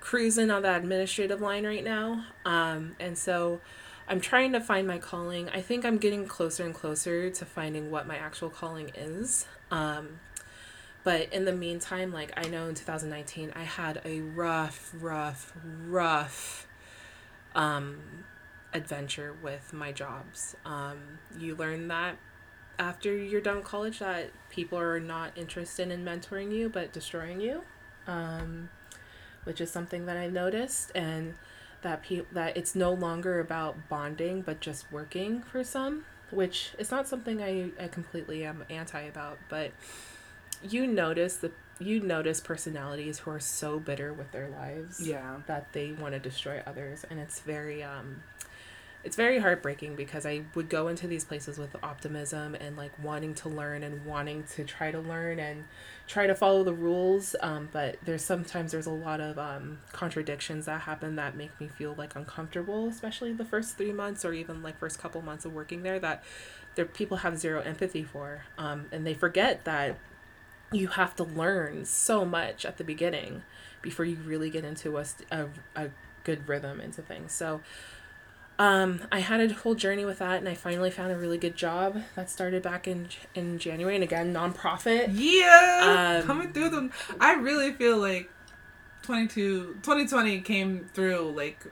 cruising 0.00 0.52
on 0.52 0.62
that 0.62 0.82
administrative 0.82 1.40
line 1.40 1.66
right 1.66 1.82
now. 1.82 2.24
Um, 2.44 2.94
and 3.00 3.18
so 3.18 3.60
I'm 4.06 4.20
trying 4.20 4.52
to 4.52 4.60
find 4.60 4.86
my 4.86 4.98
calling. 4.98 5.48
I 5.48 5.60
think 5.60 5.84
I'm 5.84 5.98
getting 5.98 6.26
closer 6.26 6.64
and 6.64 6.72
closer 6.72 7.28
to 7.28 7.44
finding 7.44 7.90
what 7.90 8.06
my 8.06 8.16
actual 8.16 8.50
calling 8.50 8.92
is. 8.94 9.46
Um, 9.72 10.20
but 11.06 11.32
in 11.32 11.44
the 11.44 11.52
meantime, 11.52 12.12
like 12.12 12.32
I 12.36 12.48
know 12.48 12.66
in 12.66 12.74
2019, 12.74 13.52
I 13.54 13.62
had 13.62 14.00
a 14.04 14.22
rough, 14.22 14.90
rough, 14.92 15.52
rough 15.86 16.66
um, 17.54 18.24
adventure 18.74 19.32
with 19.40 19.72
my 19.72 19.92
jobs. 19.92 20.56
Um, 20.64 21.20
you 21.38 21.54
learn 21.54 21.86
that 21.86 22.16
after 22.80 23.16
you're 23.16 23.40
done 23.40 23.62
college 23.62 24.00
that 24.00 24.32
people 24.50 24.80
are 24.80 24.98
not 24.98 25.30
interested 25.38 25.92
in 25.92 26.04
mentoring 26.04 26.50
you 26.50 26.68
but 26.68 26.92
destroying 26.92 27.40
you, 27.40 27.62
um, 28.08 28.68
which 29.44 29.60
is 29.60 29.70
something 29.70 30.06
that 30.06 30.16
I 30.16 30.26
noticed 30.26 30.90
and 30.92 31.34
that 31.82 32.02
pe- 32.02 32.26
that 32.32 32.56
it's 32.56 32.74
no 32.74 32.92
longer 32.92 33.38
about 33.38 33.88
bonding 33.88 34.42
but 34.42 34.58
just 34.58 34.90
working 34.90 35.40
for 35.42 35.62
some, 35.62 36.04
which 36.32 36.72
is 36.80 36.90
not 36.90 37.06
something 37.06 37.40
I, 37.40 37.70
I 37.80 37.86
completely 37.86 38.44
am 38.44 38.64
anti 38.68 39.02
about, 39.02 39.38
but 39.48 39.70
you 40.62 40.86
notice 40.86 41.36
the 41.36 41.50
you 41.78 42.00
notice 42.00 42.40
personalities 42.40 43.18
who 43.20 43.30
are 43.30 43.40
so 43.40 43.78
bitter 43.78 44.10
with 44.12 44.32
their 44.32 44.48
lives 44.48 45.06
Yeah. 45.06 45.36
that 45.46 45.74
they 45.74 45.92
want 45.92 46.14
to 46.14 46.18
destroy 46.18 46.62
others. 46.66 47.04
And 47.10 47.20
it's 47.20 47.40
very 47.40 47.82
um 47.82 48.22
it's 49.04 49.14
very 49.14 49.38
heartbreaking 49.38 49.94
because 49.94 50.26
I 50.26 50.42
would 50.56 50.68
go 50.68 50.88
into 50.88 51.06
these 51.06 51.22
places 51.24 51.58
with 51.58 51.76
optimism 51.80 52.56
and 52.56 52.76
like 52.76 52.90
wanting 53.04 53.34
to 53.34 53.48
learn 53.48 53.84
and 53.84 54.04
wanting 54.04 54.42
to 54.56 54.64
try 54.64 54.90
to 54.90 54.98
learn 54.98 55.38
and 55.38 55.64
try 56.08 56.26
to 56.26 56.34
follow 56.34 56.64
the 56.64 56.72
rules. 56.72 57.36
Um, 57.40 57.68
but 57.72 57.98
there's 58.04 58.24
sometimes 58.24 58.72
there's 58.72 58.86
a 58.86 58.90
lot 58.90 59.20
of 59.20 59.38
um, 59.38 59.78
contradictions 59.92 60.64
that 60.66 60.80
happen 60.80 61.14
that 61.16 61.36
make 61.36 61.60
me 61.60 61.68
feel 61.68 61.94
like 61.96 62.16
uncomfortable 62.16 62.88
especially 62.88 63.32
the 63.32 63.44
first 63.44 63.76
three 63.76 63.92
months 63.92 64.24
or 64.24 64.32
even 64.32 64.62
like 64.62 64.78
first 64.78 64.98
couple 64.98 65.20
months 65.22 65.44
of 65.44 65.52
working 65.52 65.82
there 65.84 66.00
that 66.00 66.24
there 66.74 66.84
people 66.86 67.18
have 67.18 67.38
zero 67.38 67.60
empathy 67.60 68.02
for. 68.02 68.44
Um, 68.58 68.86
and 68.90 69.06
they 69.06 69.14
forget 69.14 69.64
that 69.66 69.98
you 70.72 70.88
have 70.88 71.14
to 71.16 71.24
learn 71.24 71.84
so 71.84 72.24
much 72.24 72.64
at 72.64 72.76
the 72.76 72.84
beginning 72.84 73.42
before 73.82 74.04
you 74.04 74.16
really 74.16 74.50
get 74.50 74.64
into 74.64 74.96
a, 74.98 75.04
a, 75.30 75.46
a 75.76 75.90
good 76.24 76.48
rhythm 76.48 76.80
into 76.80 77.02
things 77.02 77.32
so 77.32 77.60
um, 78.58 79.02
I 79.12 79.20
had 79.20 79.40
a 79.40 79.52
whole 79.52 79.74
journey 79.74 80.04
with 80.04 80.18
that, 80.20 80.38
and 80.38 80.48
I 80.48 80.54
finally 80.54 80.90
found 80.90 81.12
a 81.12 81.16
really 81.16 81.36
good 81.36 81.56
job 81.56 82.02
that 82.14 82.30
started 82.30 82.62
back 82.62 82.88
in 82.88 83.08
in 83.34 83.58
January, 83.58 83.94
and 83.94 84.02
again, 84.02 84.32
nonprofit. 84.32 85.10
Yeah. 85.12 86.20
Um, 86.20 86.26
coming 86.26 86.52
through 86.52 86.70
them. 86.70 86.90
I 87.20 87.34
really 87.34 87.72
feel 87.74 87.98
like 87.98 88.30
22, 89.02 89.80
2020 89.82 90.40
came 90.40 90.88
through 90.94 91.32
like 91.36 91.66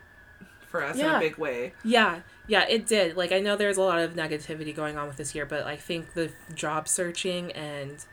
for 0.66 0.84
us 0.84 0.98
in 0.98 1.06
a 1.06 1.18
big 1.18 1.38
way. 1.38 1.72
Yeah, 1.84 2.20
yeah, 2.46 2.66
it 2.68 2.86
did. 2.86 3.16
Like 3.16 3.32
I 3.32 3.40
know 3.40 3.56
there's 3.56 3.78
a 3.78 3.82
lot 3.82 3.98
of 3.98 4.14
negativity 4.14 4.74
going 4.74 4.98
on 4.98 5.06
with 5.06 5.16
this 5.16 5.34
year, 5.34 5.46
but 5.46 5.64
I 5.64 5.76
think 5.76 6.12
the 6.12 6.32
job 6.54 6.86
searching 6.86 7.50
and 7.52 8.04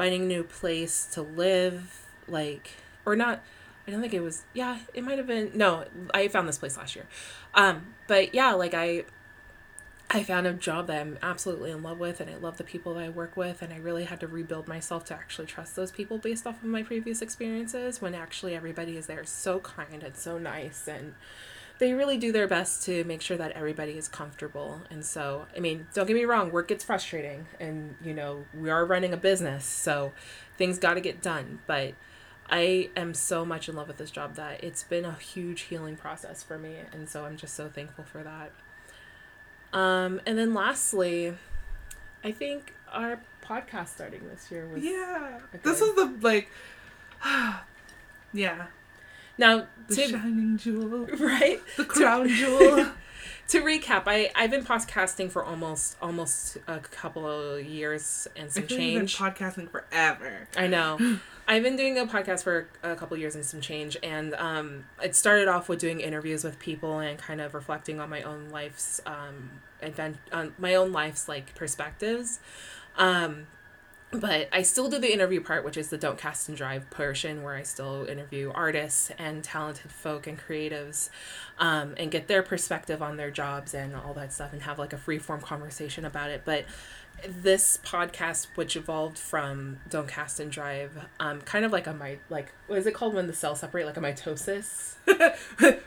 finding 0.00 0.26
new 0.26 0.42
place 0.42 1.04
to 1.12 1.20
live, 1.20 2.06
like 2.26 2.70
or 3.04 3.14
not 3.14 3.42
I 3.86 3.90
don't 3.90 4.00
think 4.00 4.14
it 4.14 4.20
was 4.20 4.44
yeah, 4.54 4.78
it 4.94 5.04
might 5.04 5.18
have 5.18 5.26
been 5.26 5.50
no, 5.52 5.84
I 6.14 6.28
found 6.28 6.48
this 6.48 6.56
place 6.56 6.78
last 6.78 6.96
year. 6.96 7.04
Um, 7.52 7.94
but 8.06 8.34
yeah, 8.34 8.52
like 8.52 8.72
I 8.72 9.04
I 10.08 10.22
found 10.22 10.46
a 10.46 10.54
job 10.54 10.86
that 10.86 11.02
I'm 11.02 11.18
absolutely 11.20 11.70
in 11.70 11.82
love 11.82 12.00
with 12.00 12.18
and 12.18 12.30
I 12.30 12.36
love 12.36 12.56
the 12.56 12.64
people 12.64 12.94
that 12.94 13.04
I 13.04 13.08
work 13.10 13.36
with 13.36 13.60
and 13.60 13.74
I 13.74 13.76
really 13.76 14.04
had 14.04 14.20
to 14.20 14.26
rebuild 14.26 14.68
myself 14.68 15.04
to 15.06 15.14
actually 15.14 15.48
trust 15.48 15.76
those 15.76 15.90
people 15.90 16.16
based 16.16 16.46
off 16.46 16.62
of 16.62 16.68
my 16.68 16.82
previous 16.82 17.20
experiences 17.20 18.00
when 18.00 18.14
actually 18.14 18.54
everybody 18.54 18.96
is 18.96 19.06
there 19.06 19.24
so 19.26 19.58
kind 19.58 20.02
and 20.02 20.16
so 20.16 20.38
nice 20.38 20.88
and 20.88 21.14
they 21.80 21.94
really 21.94 22.18
do 22.18 22.30
their 22.30 22.46
best 22.46 22.84
to 22.84 23.04
make 23.04 23.22
sure 23.22 23.38
that 23.38 23.52
everybody 23.52 23.92
is 23.92 24.06
comfortable. 24.06 24.82
And 24.90 25.02
so, 25.02 25.46
I 25.56 25.60
mean, 25.60 25.86
don't 25.94 26.06
get 26.06 26.14
me 26.14 26.26
wrong, 26.26 26.52
work 26.52 26.68
gets 26.68 26.84
frustrating 26.84 27.46
and, 27.58 27.96
you 28.04 28.12
know, 28.12 28.44
we 28.54 28.68
are 28.68 28.84
running 28.84 29.14
a 29.14 29.16
business, 29.16 29.64
so 29.64 30.12
things 30.58 30.78
got 30.78 30.94
to 30.94 31.00
get 31.00 31.22
done. 31.22 31.60
But 31.66 31.94
I 32.50 32.90
am 32.94 33.14
so 33.14 33.46
much 33.46 33.66
in 33.66 33.76
love 33.76 33.88
with 33.88 33.96
this 33.96 34.10
job 34.10 34.34
that 34.34 34.62
it's 34.62 34.82
been 34.82 35.06
a 35.06 35.14
huge 35.14 35.62
healing 35.62 35.96
process 35.96 36.42
for 36.42 36.58
me. 36.58 36.76
And 36.92 37.08
so 37.08 37.24
I'm 37.24 37.38
just 37.38 37.54
so 37.54 37.68
thankful 37.68 38.04
for 38.04 38.22
that. 38.22 38.52
Um, 39.72 40.20
and 40.26 40.36
then 40.36 40.52
lastly, 40.52 41.34
I 42.22 42.30
think 42.30 42.74
our 42.92 43.20
podcast 43.42 43.88
starting 43.88 44.28
this 44.28 44.50
year 44.50 44.68
was 44.68 44.84
Yeah. 44.84 45.38
This 45.62 45.80
was 45.80 45.94
the 45.94 46.14
like 46.20 46.50
Yeah. 48.34 48.66
Now 49.38 49.66
The 49.88 49.94
to 49.96 50.08
shining 50.08 50.56
jewel. 50.58 51.06
right 51.18 51.60
The 51.76 51.84
crown 51.84 52.28
jewel. 52.40 52.90
to 53.48 53.60
recap. 53.62 54.04
I 54.06 54.30
I've 54.34 54.50
been 54.50 54.64
podcasting 54.64 55.30
for 55.30 55.44
almost 55.44 55.96
almost 56.00 56.56
a 56.68 56.78
couple 56.78 57.26
of 57.28 57.64
years 57.64 58.28
and 58.36 58.50
some 58.50 58.64
feel 58.64 58.76
like 58.78 58.86
you've 58.86 59.00
been 59.00 59.06
change. 59.06 59.36
podcasting 59.36 59.70
forever. 59.70 60.48
I 60.56 60.66
know. 60.66 60.98
I've 61.48 61.64
been 61.64 61.74
doing 61.74 61.98
a 61.98 62.06
podcast 62.06 62.44
for 62.44 62.68
a 62.84 62.94
couple 62.94 63.16
years 63.16 63.34
and 63.34 63.44
some 63.44 63.60
change, 63.60 63.96
and 64.04 64.34
um, 64.34 64.84
it 65.02 65.16
started 65.16 65.48
off 65.48 65.68
with 65.68 65.80
doing 65.80 65.98
interviews 65.98 66.44
with 66.44 66.60
people 66.60 67.00
and 67.00 67.18
kind 67.18 67.40
of 67.40 67.54
reflecting 67.54 67.98
on 67.98 68.08
my 68.08 68.22
own 68.22 68.50
life's 68.50 69.00
um, 69.04 69.50
advent, 69.82 70.18
on 70.30 70.54
my 70.58 70.76
own 70.76 70.92
life's 70.92 71.28
like 71.28 71.52
perspectives. 71.56 72.38
Um, 72.96 73.48
but 74.12 74.48
I 74.52 74.62
still 74.62 74.88
do 74.88 74.98
the 74.98 75.12
interview 75.12 75.40
part, 75.40 75.64
which 75.64 75.76
is 75.76 75.88
the 75.88 75.98
don't 75.98 76.18
cast 76.18 76.48
and 76.48 76.56
drive 76.56 76.90
portion, 76.90 77.42
where 77.42 77.54
I 77.54 77.62
still 77.62 78.06
interview 78.06 78.50
artists 78.52 79.12
and 79.18 79.44
talented 79.44 79.90
folk 79.90 80.26
and 80.26 80.38
creatives, 80.38 81.10
um, 81.58 81.94
and 81.96 82.10
get 82.10 82.26
their 82.26 82.42
perspective 82.42 83.02
on 83.02 83.16
their 83.16 83.30
jobs 83.30 83.72
and 83.72 83.94
all 83.94 84.12
that 84.14 84.32
stuff, 84.32 84.52
and 84.52 84.62
have 84.62 84.78
like 84.78 84.92
a 84.92 84.98
free 84.98 85.18
form 85.18 85.40
conversation 85.40 86.04
about 86.04 86.30
it. 86.30 86.42
But 86.44 86.64
this 87.26 87.78
podcast, 87.84 88.46
which 88.54 88.76
evolved 88.76 89.18
from 89.18 89.78
Don't 89.88 90.08
Cast 90.08 90.40
and 90.40 90.50
Drive, 90.50 90.92
um, 91.18 91.40
kind 91.42 91.64
of 91.64 91.72
like 91.72 91.86
a 91.86 91.92
my 91.94 92.18
like 92.28 92.52
what 92.66 92.78
is 92.78 92.86
it 92.86 92.94
called 92.94 93.14
when 93.14 93.26
the 93.26 93.32
cells 93.32 93.60
separate, 93.60 93.86
like 93.86 93.96
a 93.96 94.00
mitosis. 94.00 94.94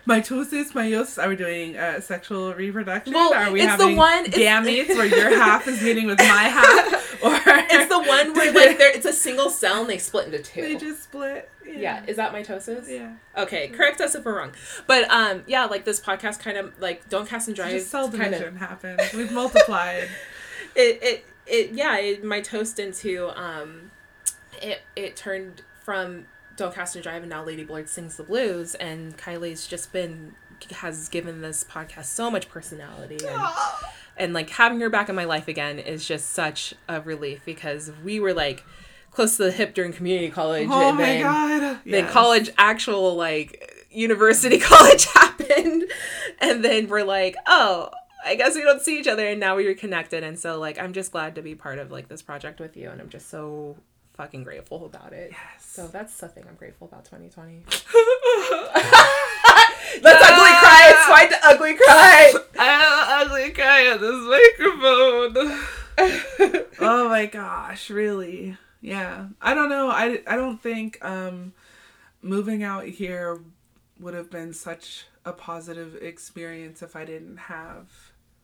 Mitosis, 0.07 0.71
meiosis. 0.73 1.23
Are 1.23 1.29
we 1.29 1.35
doing 1.35 1.77
uh, 1.77 2.01
sexual 2.01 2.53
reproduction? 2.53 3.13
Well, 3.13 3.33
are 3.33 3.51
we 3.51 3.61
it's 3.61 3.77
the 3.77 3.83
having 3.83 3.97
one- 3.97 4.25
it's- 4.25 4.35
gametes 4.37 4.95
where 4.97 5.05
your 5.05 5.29
half 5.41 5.67
is 5.67 5.81
meeting 5.81 6.07
with 6.07 6.19
my 6.19 6.25
half, 6.25 7.23
or 7.23 7.35
It's 7.45 7.89
the 7.89 7.99
one 7.99 8.33
where 8.33 8.51
like 8.53 8.77
there 8.77 8.95
it's 8.95 9.05
a 9.05 9.13
single 9.13 9.49
cell 9.49 9.81
and 9.81 9.89
they 9.89 9.97
split 9.97 10.25
into 10.25 10.39
two. 10.39 10.61
they 10.61 10.75
just 10.75 11.03
split? 11.03 11.49
yeah, 11.65 12.03
is 12.07 12.17
that 12.17 12.33
mitosis? 12.33 12.89
yeah. 12.89 13.13
Okay, 13.41 13.69
correct 13.69 14.01
us 14.01 14.13
if 14.15 14.25
we're 14.25 14.37
wrong. 14.37 14.51
But 14.87 15.09
um, 15.09 15.43
yeah, 15.47 15.65
like 15.65 15.85
this 15.85 15.99
podcast 16.01 16.39
kind 16.39 16.57
of 16.57 16.79
like 16.81 17.07
Don't 17.09 17.27
Cast 17.27 17.47
and 17.47 17.55
Drive. 17.55 17.71
Just 17.71 17.89
cell 17.89 18.09
kind 18.11 18.25
of 18.25 18.31
division 18.41 18.55
happened. 18.57 19.01
We've 19.15 19.31
multiplied. 19.31 20.09
It 20.75 20.99
it 21.03 21.25
it 21.45 21.71
yeah 21.73 21.97
it 21.97 22.23
toast 22.43 22.79
into 22.79 23.29
um, 23.39 23.91
it 24.61 24.81
it 24.95 25.15
turned 25.15 25.61
from 25.83 26.25
Don't 26.55 26.73
Cast 26.73 26.95
and 26.95 27.03
Drive 27.03 27.23
and 27.23 27.29
now 27.29 27.43
Lady 27.43 27.63
Blurred 27.63 27.89
sings 27.89 28.17
the 28.17 28.23
blues 28.23 28.75
and 28.75 29.17
Kylie's 29.17 29.67
just 29.67 29.91
been 29.91 30.35
has 30.71 31.09
given 31.09 31.41
this 31.41 31.63
podcast 31.63 32.05
so 32.05 32.31
much 32.31 32.47
personality 32.47 33.17
and 33.27 33.41
and 34.15 34.33
like 34.33 34.49
having 34.51 34.79
her 34.79 34.89
back 34.89 35.09
in 35.09 35.15
my 35.15 35.25
life 35.25 35.47
again 35.49 35.77
is 35.79 36.07
just 36.07 36.29
such 36.29 36.73
a 36.87 37.01
relief 37.01 37.41
because 37.45 37.91
we 38.03 38.19
were 38.19 38.33
like 38.33 38.63
close 39.11 39.35
to 39.37 39.43
the 39.43 39.51
hip 39.51 39.73
during 39.73 39.91
community 39.91 40.29
college 40.29 40.67
oh 40.71 40.89
and 40.89 40.97
my 40.97 41.03
then 41.03 41.21
god. 41.21 41.59
then 41.85 42.03
Yes. 42.05 42.11
college 42.13 42.49
actual 42.57 43.15
like 43.15 43.85
university 43.91 44.57
college 44.61 45.05
happened 45.13 45.83
and 46.39 46.63
then 46.63 46.87
we're 46.87 47.03
like 47.03 47.35
oh 47.45 47.89
i 48.25 48.35
guess 48.35 48.55
we 48.55 48.61
don't 48.61 48.81
see 48.81 48.99
each 48.99 49.07
other 49.07 49.27
and 49.27 49.39
now 49.39 49.55
we're 49.55 49.73
connected 49.75 50.23
and 50.23 50.37
so 50.39 50.59
like 50.59 50.79
i'm 50.79 50.93
just 50.93 51.11
glad 51.11 51.35
to 51.35 51.41
be 51.41 51.55
part 51.55 51.79
of 51.79 51.91
like 51.91 52.07
this 52.07 52.21
project 52.21 52.59
with 52.59 52.75
you 52.77 52.89
and 52.89 53.01
i'm 53.01 53.09
just 53.09 53.29
so 53.29 53.75
fucking 54.13 54.43
grateful 54.43 54.85
about 54.85 55.11
it 55.13 55.31
Yes. 55.31 55.65
so 55.65 55.87
that's 55.87 56.17
the 56.19 56.27
thing 56.27 56.43
i'm 56.47 56.55
grateful 56.55 56.87
about 56.87 57.05
2020 57.05 57.63
let's 57.67 57.83
ugly 60.03 60.53
cry 60.61 60.81
it's 60.89 61.05
fine 61.07 61.29
to 61.29 61.37
ugly 61.47 61.73
cry 61.75 62.33
I'm 62.59 63.27
ugly 63.27 63.51
cry 63.51 63.87
on 63.89 63.99
this 63.99 64.13
microphone. 65.97 66.65
oh 66.79 67.09
my 67.09 67.25
gosh, 67.25 67.89
really? 67.89 68.57
Yeah. 68.81 69.27
I 69.41 69.53
don't 69.53 69.69
know. 69.69 69.89
I, 69.89 70.21
I 70.27 70.35
don't 70.35 70.61
think 70.61 71.03
um, 71.03 71.53
moving 72.21 72.63
out 72.63 72.85
here 72.85 73.41
would 73.99 74.13
have 74.13 74.29
been 74.29 74.53
such 74.53 75.07
a 75.25 75.31
positive 75.33 75.95
experience 76.01 76.81
if 76.81 76.95
I 76.95 77.05
didn't 77.05 77.37
have 77.37 77.87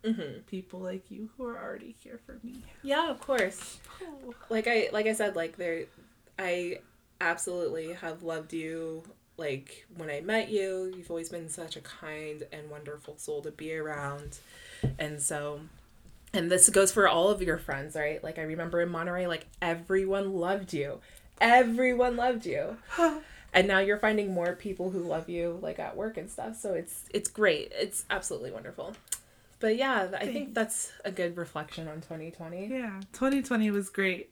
mm-hmm. 0.04 0.40
people 0.48 0.80
like 0.80 1.10
you 1.10 1.30
who 1.38 1.46
are 1.46 1.58
already 1.58 1.96
here 2.00 2.20
for 2.26 2.40
me. 2.44 2.62
yeah 2.84 3.10
of 3.10 3.20
course. 3.20 3.80
Like 4.50 4.68
i 4.68 4.90
like 4.92 5.08
i 5.08 5.14
said 5.14 5.36
like 5.36 5.58
there 5.58 5.86
i 6.38 6.80
absolutely 7.22 7.94
have 7.94 8.24
loved 8.24 8.54
you 8.54 9.04
like 9.38 9.86
when 9.98 10.10
i 10.10 10.22
met 10.22 10.50
you. 10.50 10.92
You've 10.96 11.10
always 11.10 11.30
been 11.30 11.50
such 11.50 11.76
a 11.76 11.82
kind 11.82 12.44
and 12.52 12.70
wonderful 12.70 13.18
soul 13.18 13.42
to 13.42 13.52
be 13.52 13.76
around. 13.76 14.40
And 14.98 15.22
so 15.22 15.62
and 16.34 16.52
this 16.52 16.70
goes 16.70 16.92
for 16.92 17.08
all 17.08 17.30
of 17.30 17.42
your 17.42 17.58
friends 17.58 17.96
right? 17.96 18.24
Like 18.24 18.40
i 18.40 18.44
remember 18.44 18.82
in 18.82 18.90
monterey 18.90 19.28
like 19.28 19.48
everyone 19.62 20.34
loved 20.34 20.74
you. 20.74 21.00
Everyone 21.42 22.16
loved 22.16 22.46
you. 22.46 22.78
And 23.52 23.68
now 23.68 23.80
you're 23.80 23.98
finding 23.98 24.32
more 24.32 24.54
people 24.54 24.92
who 24.92 25.00
love 25.00 25.28
you 25.28 25.58
like 25.64 25.80
at 25.80 25.98
work 25.98 26.18
and 26.18 26.30
stuff. 26.30 26.56
So 26.56 26.74
it's 26.74 27.06
it's 27.12 27.28
great. 27.28 27.72
It's 27.74 28.06
absolutely 28.12 28.52
wonderful 28.52 28.96
but 29.60 29.76
yeah 29.78 30.08
i 30.20 30.26
think 30.26 30.54
that's 30.54 30.92
a 31.06 31.12
good 31.12 31.36
reflection 31.38 31.88
on 31.88 31.96
2020 32.02 32.68
Yeah. 32.68 33.00
2020 33.14 33.72
was 33.72 33.90
great. 33.90 34.32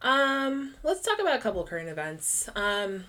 Um, 0.00 0.74
let's 0.84 1.02
talk 1.02 1.18
about 1.18 1.36
a 1.36 1.40
couple 1.40 1.62
of 1.62 1.68
current 1.68 1.88
events. 1.88 2.48
Um, 2.54 3.04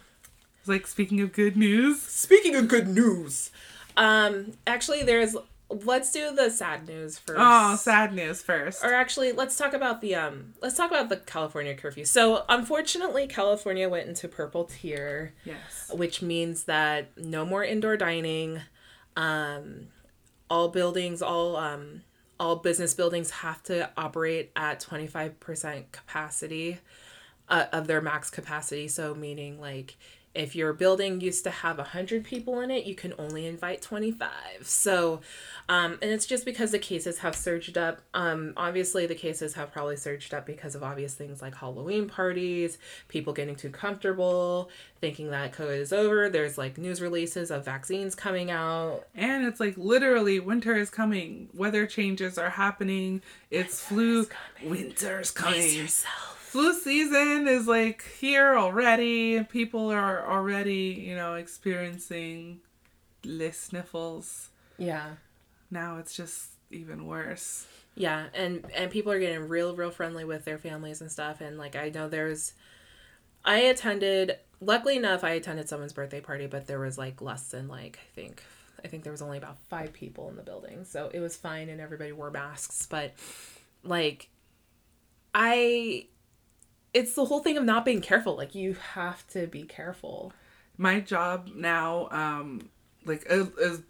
like 0.66 0.88
speaking 0.88 1.22
of 1.22 1.32
good 1.34 1.56
news. 1.56 2.02
speaking 2.02 2.56
of 2.56 2.68
good 2.68 2.88
news, 2.88 3.52
um, 3.98 4.54
actually, 4.66 5.04
there's. 5.04 5.36
Let's 5.72 6.12
do 6.12 6.34
the 6.34 6.50
sad 6.50 6.88
news 6.88 7.20
first. 7.20 7.38
Oh, 7.40 7.76
sad 7.76 8.12
news 8.16 8.42
first. 8.42 8.84
Or 8.84 8.92
actually, 8.96 9.34
let's 9.34 9.56
talk 9.56 9.74
about 9.74 10.02
the 10.02 10.16
um. 10.16 10.56
Let's 10.64 10.76
talk 10.76 10.90
about 10.90 11.10
the 11.10 11.18
California 11.18 11.76
curfew. 11.76 12.06
So, 12.06 12.44
unfortunately, 12.50 13.28
California 13.28 13.88
went 13.88 14.08
into 14.08 14.28
purple 14.28 14.64
tier, 14.64 15.34
Yes. 15.46 15.92
which 15.94 16.24
means 16.24 16.64
that 16.64 17.16
no 17.18 17.46
more 17.46 17.64
indoor 17.64 17.98
dining. 17.98 18.62
Um, 19.16 19.90
all 20.50 20.70
buildings, 20.70 21.22
all 21.22 21.56
um, 21.56 22.02
all 22.40 22.58
business 22.58 22.94
buildings 22.94 23.32
have 23.32 23.62
to 23.64 23.90
operate 23.98 24.52
at 24.56 24.80
twenty 24.80 25.08
five 25.08 25.40
percent 25.40 25.92
capacity 25.92 26.80
uh, 27.48 27.66
of 27.72 27.88
their 27.88 28.02
max 28.02 28.30
capacity. 28.30 28.88
So, 28.88 29.14
meaning 29.16 29.60
like 29.60 29.98
if 30.36 30.56
your 30.56 30.74
building 30.74 31.22
used 31.22 31.44
to 31.44 31.50
have 31.50 31.78
100 31.78 32.24
people 32.24 32.60
in 32.62 32.70
it, 32.70 32.86
you 32.86 32.94
can 32.96 33.14
only 33.18 33.48
invite 33.48 33.82
25. 33.82 34.30
So, 34.62 35.22
um, 35.68 35.98
and 36.02 36.12
it's 36.12 36.26
just 36.26 36.46
because 36.46 36.72
the 36.72 36.80
cases 36.80 37.20
have 37.20 37.36
surged 37.36 37.78
up. 37.78 38.02
Um, 38.14 38.54
obviously, 38.56 39.06
the 39.08 39.16
cases 39.16 39.56
have 39.56 39.72
probably 39.72 39.98
surged 39.98 40.34
up 40.34 40.46
because 40.46 40.76
of 40.76 40.84
obvious 40.84 41.16
things 41.16 41.42
like 41.42 41.56
Halloween 41.56 42.08
parties, 42.08 42.78
people 43.08 43.34
getting 43.34 43.56
too 43.56 43.70
comfortable, 43.70 44.70
thinking 45.02 45.32
that 45.32 45.54
COVID 45.54 45.80
is 45.80 45.92
over. 45.92 46.30
There's 46.30 46.58
like 46.58 46.78
news 46.78 47.02
releases 47.02 47.50
of 47.50 47.66
vaccines 47.66 48.14
coming 48.14 48.52
out. 48.52 49.06
And 49.16 49.46
it's 49.46 49.60
like 49.60 49.78
literally 49.78 50.40
winter 50.40 50.76
is 50.76 50.90
coming. 50.90 51.50
Weather 51.54 51.88
changes 51.88 52.38
are 52.38 52.52
happening. 52.52 53.22
It's 53.50 53.82
flu. 53.82 54.28
Winter's 54.64 55.32
Brace 55.32 55.32
coming. 55.32 55.74
yourself. 55.74 56.39
Flu 56.50 56.74
season 56.74 57.48
is 57.48 57.68
like 57.68 58.04
here 58.20 58.58
already. 58.58 59.44
People 59.44 59.92
are 59.92 60.28
already, 60.28 61.06
you 61.08 61.16
know, 61.16 61.36
experiencing 61.36 62.62
the 63.22 63.52
sniffles. 63.52 64.50
Yeah. 64.80 65.12
Now 65.70 65.98
it's 65.98 66.16
just 66.16 66.50
even 66.72 67.06
worse. 67.06 67.68
Yeah, 67.94 68.26
and 68.34 68.66
and 68.76 68.90
people 68.90 69.12
are 69.12 69.20
getting 69.20 69.48
real 69.48 69.76
real 69.76 69.92
friendly 69.92 70.26
with 70.26 70.44
their 70.44 70.58
families 70.58 71.02
and 71.02 71.12
stuff 71.12 71.40
and 71.40 71.60
like 71.60 71.76
I 71.76 71.90
know 71.90 72.10
there's 72.10 72.54
I 73.46 73.60
attended 73.60 74.38
luckily 74.60 74.98
enough 74.98 75.24
I 75.24 75.32
attended 75.32 75.70
someone's 75.70 75.94
birthday 75.94 76.22
party 76.22 76.48
but 76.48 76.66
there 76.66 76.80
was 76.80 76.98
like 76.98 77.22
less 77.22 77.50
than 77.50 77.68
like 77.68 78.00
I 78.02 78.16
think 78.16 78.42
I 78.84 78.88
think 78.88 79.04
there 79.04 79.12
was 79.12 79.22
only 79.22 79.38
about 79.38 79.58
5 79.70 79.94
people 79.94 80.30
in 80.30 80.36
the 80.36 80.42
building. 80.42 80.84
So 80.86 81.12
it 81.14 81.20
was 81.20 81.36
fine 81.36 81.70
and 81.70 81.80
everybody 81.80 82.12
wore 82.12 82.32
masks, 82.32 82.88
but 82.90 83.14
like 83.84 84.30
I 85.36 86.08
it's 86.94 87.14
the 87.14 87.26
whole 87.26 87.40
thing 87.40 87.58
of 87.58 87.64
not 87.64 87.86
being 87.86 88.02
careful. 88.02 88.36
Like 88.36 88.56
you 88.56 88.74
have 88.94 89.28
to 89.30 89.48
be 89.48 89.64
careful. 89.64 90.34
My 90.78 91.00
job 91.00 91.50
now, 91.56 92.08
um, 92.12 92.70
like 93.06 93.26
is, 93.30 93.48
is 93.58 93.82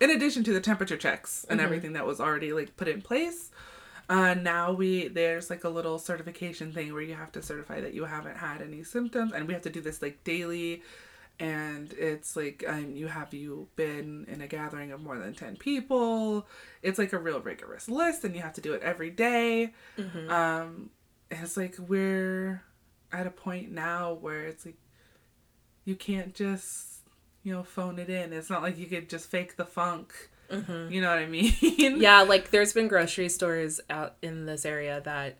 in 0.00 0.10
addition 0.10 0.44
to 0.44 0.52
the 0.52 0.60
temperature 0.60 0.96
checks 0.96 1.44
and 1.48 1.58
Mhm. 1.60 1.64
everything 1.64 1.92
that 1.94 2.06
was 2.06 2.20
already 2.20 2.52
like 2.52 2.76
put 2.76 2.88
in 2.88 3.02
place. 3.02 3.50
Uh, 4.08 4.32
now 4.34 4.72
we 4.72 5.08
there's 5.08 5.50
like 5.50 5.64
a 5.64 5.68
little 5.68 5.98
certification 5.98 6.72
thing 6.72 6.92
where 6.92 7.02
you 7.02 7.14
have 7.14 7.30
to 7.32 7.42
certify 7.42 7.80
that 7.80 7.92
you 7.92 8.04
haven't 8.04 8.36
had 8.36 8.62
any 8.62 8.82
symptoms, 8.82 9.32
and 9.32 9.46
we 9.46 9.52
have 9.52 9.62
to 9.62 9.70
do 9.70 9.80
this 9.80 10.00
like 10.00 10.22
daily. 10.24 10.82
And 11.40 11.92
it's 11.92 12.34
like 12.34 12.64
um, 12.66 12.96
you 12.96 13.06
have 13.06 13.32
you 13.34 13.68
been 13.76 14.24
in 14.28 14.40
a 14.40 14.48
gathering 14.48 14.90
of 14.92 15.00
more 15.02 15.18
than 15.18 15.34
ten 15.34 15.56
people. 15.56 16.46
It's 16.82 16.98
like 16.98 17.12
a 17.12 17.18
real 17.18 17.40
rigorous 17.40 17.88
list, 17.88 18.24
and 18.24 18.34
you 18.34 18.40
have 18.42 18.54
to 18.54 18.60
do 18.60 18.72
it 18.72 18.82
every 18.82 19.10
day. 19.10 19.72
Mhm. 19.98 20.30
Um, 20.30 20.90
and 21.30 21.40
it's 21.42 21.56
like 21.56 21.76
we're 21.78 22.62
at 23.12 23.26
a 23.26 23.30
point 23.30 23.70
now 23.70 24.12
where 24.12 24.44
it's 24.44 24.66
like 24.66 24.76
you 25.84 25.94
can't 25.94 26.34
just 26.34 27.00
you 27.42 27.52
know 27.52 27.62
phone 27.62 27.98
it 27.98 28.10
in. 28.10 28.32
It's 28.32 28.50
not 28.50 28.62
like 28.62 28.78
you 28.78 28.86
could 28.86 29.08
just 29.08 29.30
fake 29.30 29.56
the 29.56 29.64
funk 29.64 30.12
You 30.90 31.00
know 31.00 31.08
what 31.10 31.18
I 31.18 31.26
mean? 31.26 31.52
yeah, 31.60 32.22
like 32.22 32.50
there's 32.50 32.72
been 32.72 32.88
grocery 32.88 33.28
stores 33.28 33.80
out 33.90 34.16
in 34.22 34.46
this 34.46 34.64
area 34.64 35.00
that 35.04 35.36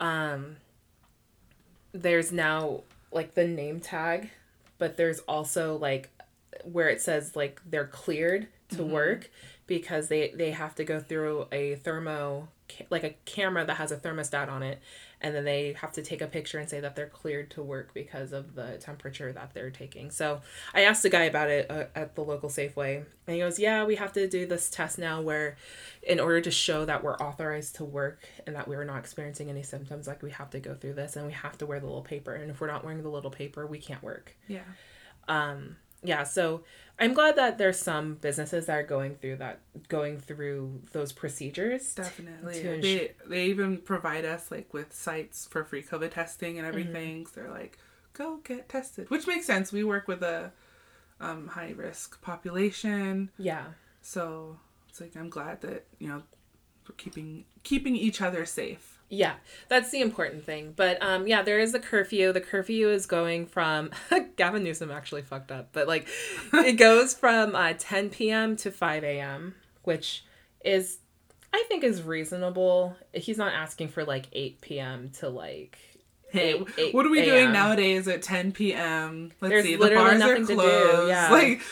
um 0.00 0.56
there's 1.92 2.30
now 2.30 2.82
like 3.10 3.34
the 3.34 3.46
name 3.46 3.80
tag, 3.80 4.30
but 4.78 4.96
there's 4.96 5.20
also 5.20 5.76
like 5.76 6.10
where 6.64 6.88
it 6.88 7.00
says 7.00 7.34
like 7.34 7.60
they're 7.68 7.86
cleared 7.86 8.48
to 8.70 8.84
work 8.84 9.30
because 9.66 10.08
they 10.08 10.30
they 10.34 10.50
have 10.52 10.74
to 10.76 10.84
go 10.84 11.00
through 11.00 11.46
a 11.50 11.76
thermo 11.76 12.48
like 12.90 13.02
a 13.02 13.10
camera 13.24 13.64
that 13.64 13.76
has 13.76 13.90
a 13.90 13.96
thermostat 13.96 14.48
on 14.48 14.62
it 14.62 14.78
and 15.20 15.34
then 15.34 15.44
they 15.44 15.72
have 15.74 15.92
to 15.92 16.02
take 16.02 16.20
a 16.20 16.26
picture 16.26 16.58
and 16.58 16.68
say 16.68 16.80
that 16.80 16.94
they're 16.94 17.08
cleared 17.08 17.50
to 17.50 17.62
work 17.62 17.92
because 17.92 18.32
of 18.32 18.54
the 18.54 18.78
temperature 18.78 19.32
that 19.32 19.52
they're 19.52 19.70
taking. 19.70 20.10
So 20.10 20.40
I 20.74 20.82
asked 20.82 21.04
a 21.04 21.08
guy 21.08 21.24
about 21.24 21.50
it 21.50 21.70
uh, 21.70 21.84
at 21.94 22.14
the 22.14 22.22
local 22.22 22.48
Safeway, 22.48 23.04
and 23.26 23.34
he 23.34 23.38
goes, 23.38 23.58
"Yeah, 23.58 23.84
we 23.84 23.96
have 23.96 24.12
to 24.12 24.28
do 24.28 24.46
this 24.46 24.70
test 24.70 24.98
now, 24.98 25.20
where 25.20 25.56
in 26.02 26.20
order 26.20 26.40
to 26.40 26.50
show 26.50 26.84
that 26.84 27.02
we're 27.02 27.16
authorized 27.16 27.76
to 27.76 27.84
work 27.84 28.20
and 28.46 28.54
that 28.54 28.68
we're 28.68 28.84
not 28.84 28.98
experiencing 28.98 29.50
any 29.50 29.62
symptoms, 29.62 30.06
like 30.06 30.22
we 30.22 30.30
have 30.30 30.50
to 30.50 30.60
go 30.60 30.74
through 30.74 30.94
this, 30.94 31.16
and 31.16 31.26
we 31.26 31.32
have 31.32 31.58
to 31.58 31.66
wear 31.66 31.80
the 31.80 31.86
little 31.86 32.02
paper, 32.02 32.34
and 32.34 32.50
if 32.50 32.60
we're 32.60 32.66
not 32.68 32.84
wearing 32.84 33.02
the 33.02 33.08
little 33.08 33.30
paper, 33.30 33.66
we 33.66 33.78
can't 33.78 34.02
work." 34.02 34.36
yeah. 34.46 34.60
um 35.28 35.76
yeah 36.02 36.22
so 36.22 36.62
i'm 36.98 37.12
glad 37.12 37.34
that 37.36 37.58
there's 37.58 37.78
some 37.78 38.14
businesses 38.14 38.66
that 38.66 38.72
are 38.78 38.82
going 38.82 39.14
through 39.16 39.36
that 39.36 39.58
going 39.88 40.18
through 40.18 40.80
those 40.92 41.12
procedures 41.12 41.94
Definitely. 41.94 42.80
They 42.80 43.12
they 43.26 43.44
even 43.46 43.78
provide 43.78 44.24
us 44.24 44.50
like 44.50 44.72
with 44.72 44.92
sites 44.92 45.46
for 45.50 45.64
free 45.64 45.82
COVID 45.82 46.12
testing 46.12 46.58
and 46.58 46.66
Mm-hmm. 46.66 46.78
everything. 46.78 47.26
So 47.26 47.40
they're 47.40 47.50
like, 47.50 47.78
go 48.12 48.38
get 48.44 48.68
tested, 48.68 49.10
which 49.10 49.26
makes 49.26 49.46
sense. 49.46 49.72
We 49.72 49.82
work 49.84 50.06
with 50.08 50.22
a 50.22 50.52
um, 51.20 51.48
high 51.48 51.74
risk 51.76 52.20
population, 52.22 53.30
yeah 53.38 53.64
so 54.00 54.58
it's 54.88 55.00
like 55.00 55.16
I'm 55.16 55.28
glad 55.30 55.60
that 55.62 55.84
you 55.98 56.08
know 56.08 56.22
we're 56.88 56.94
keeping 56.96 57.44
keeping 57.64 57.96
each 57.96 58.22
other 58.22 58.46
safe. 58.46 58.97
Yeah 59.10 59.34
that's 59.68 59.90
the 59.90 60.00
important 60.00 60.44
thing 60.44 60.72
but 60.76 61.02
um 61.02 61.26
yeah 61.26 61.42
there 61.42 61.58
is 61.58 61.74
a 61.74 61.78
curfew 61.78 62.32
the 62.32 62.40
curfew 62.40 62.88
is 62.88 63.06
going 63.06 63.46
from 63.46 63.90
gavin 64.36 64.62
newsom 64.62 64.90
actually 64.90 65.22
fucked 65.22 65.50
up 65.50 65.68
but 65.72 65.88
like 65.88 66.06
it 66.52 66.72
goes 66.76 67.14
from 67.14 67.54
uh, 67.54 67.72
10 67.78 68.10
p.m 68.10 68.56
to 68.56 68.70
5 68.70 69.04
a.m 69.04 69.54
which 69.84 70.24
is 70.64 70.98
i 71.54 71.64
think 71.68 71.84
is 71.84 72.02
reasonable 72.02 72.96
he's 73.14 73.38
not 73.38 73.54
asking 73.54 73.88
for 73.88 74.04
like 74.04 74.26
8 74.32 74.60
p.m 74.60 75.10
to 75.20 75.28
like 75.28 75.78
Hey, 76.30 76.54
8 76.60 76.68
8 76.76 76.94
what 76.94 77.06
are 77.06 77.10
we 77.10 77.22
doing 77.24 77.52
nowadays 77.52 78.06
at 78.06 78.20
10 78.20 78.52
p.m.? 78.52 79.32
Let's 79.40 79.50
There's 79.50 79.64
see, 79.64 79.76
the 79.76 79.88
bars 79.88 80.12
are 80.16 80.18
nothing 80.18 80.46
to 80.48 80.54
do, 80.54 80.60
closed. 80.60 81.08
yeah. 81.08 81.30
Like, 81.32 81.62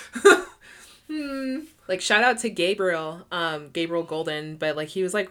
like 1.88 2.00
shout 2.00 2.24
out 2.24 2.38
to 2.38 2.50
Gabriel, 2.50 3.26
um, 3.30 3.70
Gabriel 3.72 4.02
Golden, 4.02 4.56
but 4.56 4.76
like 4.76 4.88
he 4.88 5.02
was 5.02 5.14
like, 5.14 5.30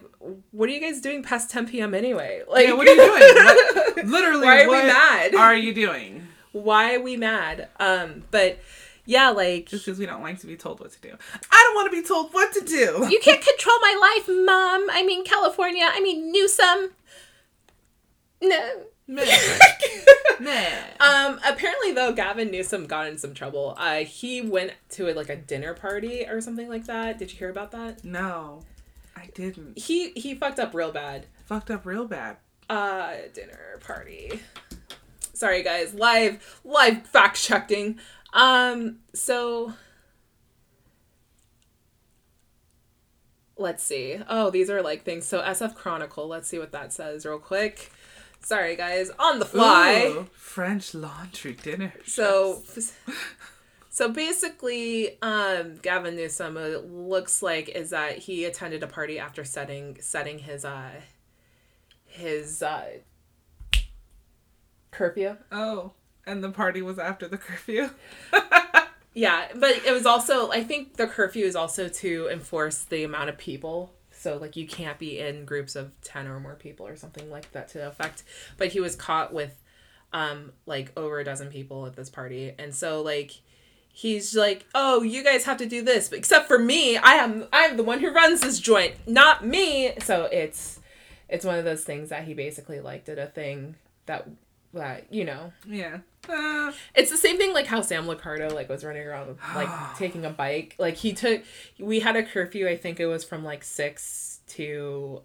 "What 0.50 0.68
are 0.68 0.72
you 0.72 0.80
guys 0.80 1.00
doing 1.00 1.22
past 1.22 1.50
10 1.50 1.68
p.m. 1.68 1.94
anyway? 1.94 2.42
Like, 2.48 2.68
yeah, 2.68 2.72
what 2.74 2.86
are 2.88 2.94
you 2.94 2.96
doing? 2.96 3.22
What- 3.96 4.04
literally, 4.06 4.46
Why 4.46 4.62
are 4.64 4.68
we 4.68 4.76
mad? 4.76 5.34
are 5.34 5.54
you 5.56 5.72
doing? 5.74 6.26
why 6.52 6.94
are 6.94 7.00
we 7.00 7.16
mad?" 7.16 7.68
Um, 7.78 8.24
but 8.30 8.58
yeah, 9.04 9.30
like 9.30 9.66
Just 9.66 9.84
because 9.86 9.98
we 9.98 10.06
don't 10.06 10.22
like 10.22 10.40
to 10.40 10.46
be 10.46 10.56
told 10.56 10.80
what 10.80 10.90
to 10.92 11.00
do. 11.00 11.10
I 11.50 11.62
don't 11.64 11.74
want 11.74 11.92
to 11.92 12.00
be 12.02 12.06
told 12.06 12.32
what 12.34 12.52
to 12.54 12.60
do. 12.60 13.06
you 13.10 13.20
can't 13.20 13.44
control 13.44 13.76
my 13.80 14.16
life, 14.16 14.28
mom. 14.28 14.88
I 14.90 15.02
mean 15.06 15.24
California. 15.24 15.84
I 15.88 16.00
mean 16.00 16.32
Newsom. 16.32 16.90
No. 18.42 18.70
Meh. 19.06 19.24
Meh. 20.40 20.82
Um. 21.00 21.40
Apparently, 21.46 21.92
though, 21.92 22.12
Gavin 22.12 22.50
Newsom 22.50 22.86
got 22.86 23.06
in 23.06 23.18
some 23.18 23.34
trouble. 23.34 23.74
Uh, 23.78 23.98
he 23.98 24.40
went 24.40 24.72
to 24.90 25.08
a, 25.10 25.14
like 25.14 25.28
a 25.28 25.36
dinner 25.36 25.74
party 25.74 26.26
or 26.26 26.40
something 26.40 26.68
like 26.68 26.86
that. 26.86 27.18
Did 27.18 27.32
you 27.32 27.38
hear 27.38 27.50
about 27.50 27.70
that? 27.72 28.04
No, 28.04 28.62
I 29.16 29.28
didn't. 29.34 29.78
He 29.78 30.10
he 30.10 30.34
fucked 30.34 30.58
up 30.60 30.74
real 30.74 30.92
bad. 30.92 31.26
Fucked 31.46 31.70
up 31.70 31.86
real 31.86 32.06
bad. 32.06 32.38
uh 32.68 33.12
dinner 33.32 33.78
party 33.80 34.40
sorry 35.32 35.62
guys 35.62 35.94
live 35.94 36.60
live 36.64 37.06
fact 37.06 37.36
checking 37.40 37.96
um 38.32 38.96
so 39.14 39.72
let's 43.58 43.82
see 43.82 44.18
oh 44.28 44.50
these 44.50 44.68
are 44.68 44.82
like 44.82 45.04
things 45.04 45.24
so 45.26 45.40
sf 45.42 45.74
chronicle 45.74 46.26
let's 46.26 46.48
see 46.48 46.58
what 46.58 46.72
that 46.72 46.92
says 46.92 47.24
real 47.24 47.38
quick 47.38 47.92
sorry 48.40 48.76
guys 48.76 49.10
on 49.18 49.38
the 49.38 49.44
fly 49.44 50.04
Ooh, 50.14 50.26
French 50.32 50.94
laundry 50.94 51.52
dinner. 51.54 51.92
so 52.06 52.62
so 53.90 54.08
basically 54.10 55.20
um 55.22 55.76
gavin 55.82 56.16
newsom 56.16 56.54
looks 56.54 57.42
like 57.42 57.68
is 57.70 57.90
that 57.90 58.18
he 58.18 58.44
attended 58.44 58.82
a 58.82 58.86
party 58.86 59.18
after 59.18 59.44
setting 59.44 59.96
setting 60.00 60.38
his 60.38 60.64
uh 60.64 60.90
his 62.04 62.62
uh 62.62 62.84
curfew 64.90 65.36
Oh, 65.52 65.92
and 66.26 66.42
the 66.42 66.50
party 66.50 66.82
was 66.82 66.98
after 66.98 67.28
the 67.28 67.38
curfew. 67.38 67.90
yeah 69.14 69.48
but 69.54 69.70
it 69.86 69.92
was 69.92 70.04
also 70.04 70.50
i 70.50 70.62
think 70.62 70.96
the 70.96 71.06
curfew 71.06 71.46
is 71.46 71.56
also 71.56 71.88
to 71.88 72.28
enforce 72.30 72.84
the 72.84 73.02
amount 73.02 73.30
of 73.30 73.38
people 73.38 73.92
so 74.26 74.38
like 74.38 74.56
you 74.56 74.66
can't 74.66 74.98
be 74.98 75.20
in 75.20 75.44
groups 75.44 75.76
of 75.76 75.92
10 76.02 76.26
or 76.26 76.40
more 76.40 76.56
people 76.56 76.84
or 76.84 76.96
something 76.96 77.30
like 77.30 77.52
that 77.52 77.68
to 77.68 77.86
effect 77.86 78.24
but 78.56 78.68
he 78.68 78.80
was 78.80 78.96
caught 78.96 79.32
with 79.32 79.62
um 80.12 80.50
like 80.66 80.90
over 80.96 81.20
a 81.20 81.24
dozen 81.24 81.48
people 81.48 81.86
at 81.86 81.94
this 81.94 82.10
party 82.10 82.52
and 82.58 82.74
so 82.74 83.00
like 83.02 83.40
he's 83.92 84.34
like 84.34 84.66
oh 84.74 85.02
you 85.02 85.22
guys 85.22 85.44
have 85.44 85.56
to 85.56 85.66
do 85.66 85.80
this 85.80 86.08
but 86.08 86.18
except 86.18 86.48
for 86.48 86.58
me 86.58 86.96
i 86.96 87.12
am 87.12 87.46
i'm 87.52 87.76
the 87.76 87.84
one 87.84 88.00
who 88.00 88.10
runs 88.12 88.40
this 88.40 88.58
joint 88.58 88.94
not 89.06 89.46
me. 89.46 89.92
So 90.00 90.24
it's 90.24 90.80
it's 91.28 91.44
one 91.44 91.58
of 91.58 91.64
those 91.64 91.84
things 91.84 92.08
that 92.08 92.24
he 92.24 92.34
basically 92.34 92.80
like 92.80 93.04
did 93.04 93.18
a 93.18 93.26
thing 93.26 93.76
that 94.06 94.28
that 94.74 95.12
you 95.12 95.24
know 95.24 95.52
yeah. 95.66 95.98
Uh, 96.28 96.72
it's 96.94 97.10
the 97.10 97.16
same 97.16 97.36
thing 97.36 97.54
like 97.54 97.66
how 97.66 97.80
Sam 97.80 98.06
Liccardo 98.06 98.52
like 98.52 98.68
was 98.68 98.84
running 98.84 99.06
around 99.06 99.36
like 99.54 99.68
taking 99.96 100.24
a 100.24 100.30
bike. 100.30 100.74
Like 100.78 100.96
he 100.96 101.12
took 101.12 101.42
we 101.78 102.00
had 102.00 102.16
a 102.16 102.22
curfew, 102.22 102.68
I 102.68 102.76
think 102.76 103.00
it 103.00 103.06
was 103.06 103.24
from 103.24 103.44
like 103.44 103.62
six 103.62 104.40
to 104.48 105.22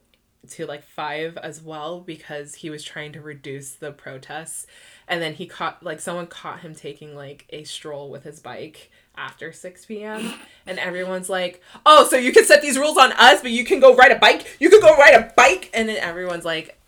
to 0.50 0.66
like 0.66 0.84
five 0.84 1.38
as 1.38 1.62
well 1.62 2.00
because 2.00 2.56
he 2.56 2.70
was 2.70 2.84
trying 2.84 3.14
to 3.14 3.22
reduce 3.22 3.74
the 3.74 3.92
protests. 3.92 4.66
And 5.08 5.22
then 5.22 5.34
he 5.34 5.46
caught 5.46 5.84
like 5.84 6.00
someone 6.00 6.28
caught 6.28 6.62
him 6.62 6.74
taking 6.74 7.16
like 7.16 7.46
a 7.50 7.64
stroll 7.64 8.10
with 8.10 8.24
his 8.24 8.40
bike 8.40 8.92
after 9.16 9.52
6 9.52 9.86
p.m. 9.86 10.34
and 10.66 10.80
everyone's 10.80 11.30
like, 11.30 11.62
Oh, 11.86 12.08
so 12.08 12.16
you 12.16 12.32
can 12.32 12.46
set 12.46 12.62
these 12.62 12.78
rules 12.78 12.98
on 12.98 13.12
us, 13.14 13.42
but 13.42 13.52
you 13.52 13.66
can 13.66 13.80
go 13.80 13.96
ride 13.96 14.12
a 14.12 14.20
bike? 14.20 14.58
You 14.60 14.70
can 14.70 14.82
go 14.82 14.96
ride 14.98 15.14
a 15.14 15.34
bike 15.36 15.70
and 15.74 15.88
then 15.88 15.98
everyone's 15.98 16.46
like 16.46 16.80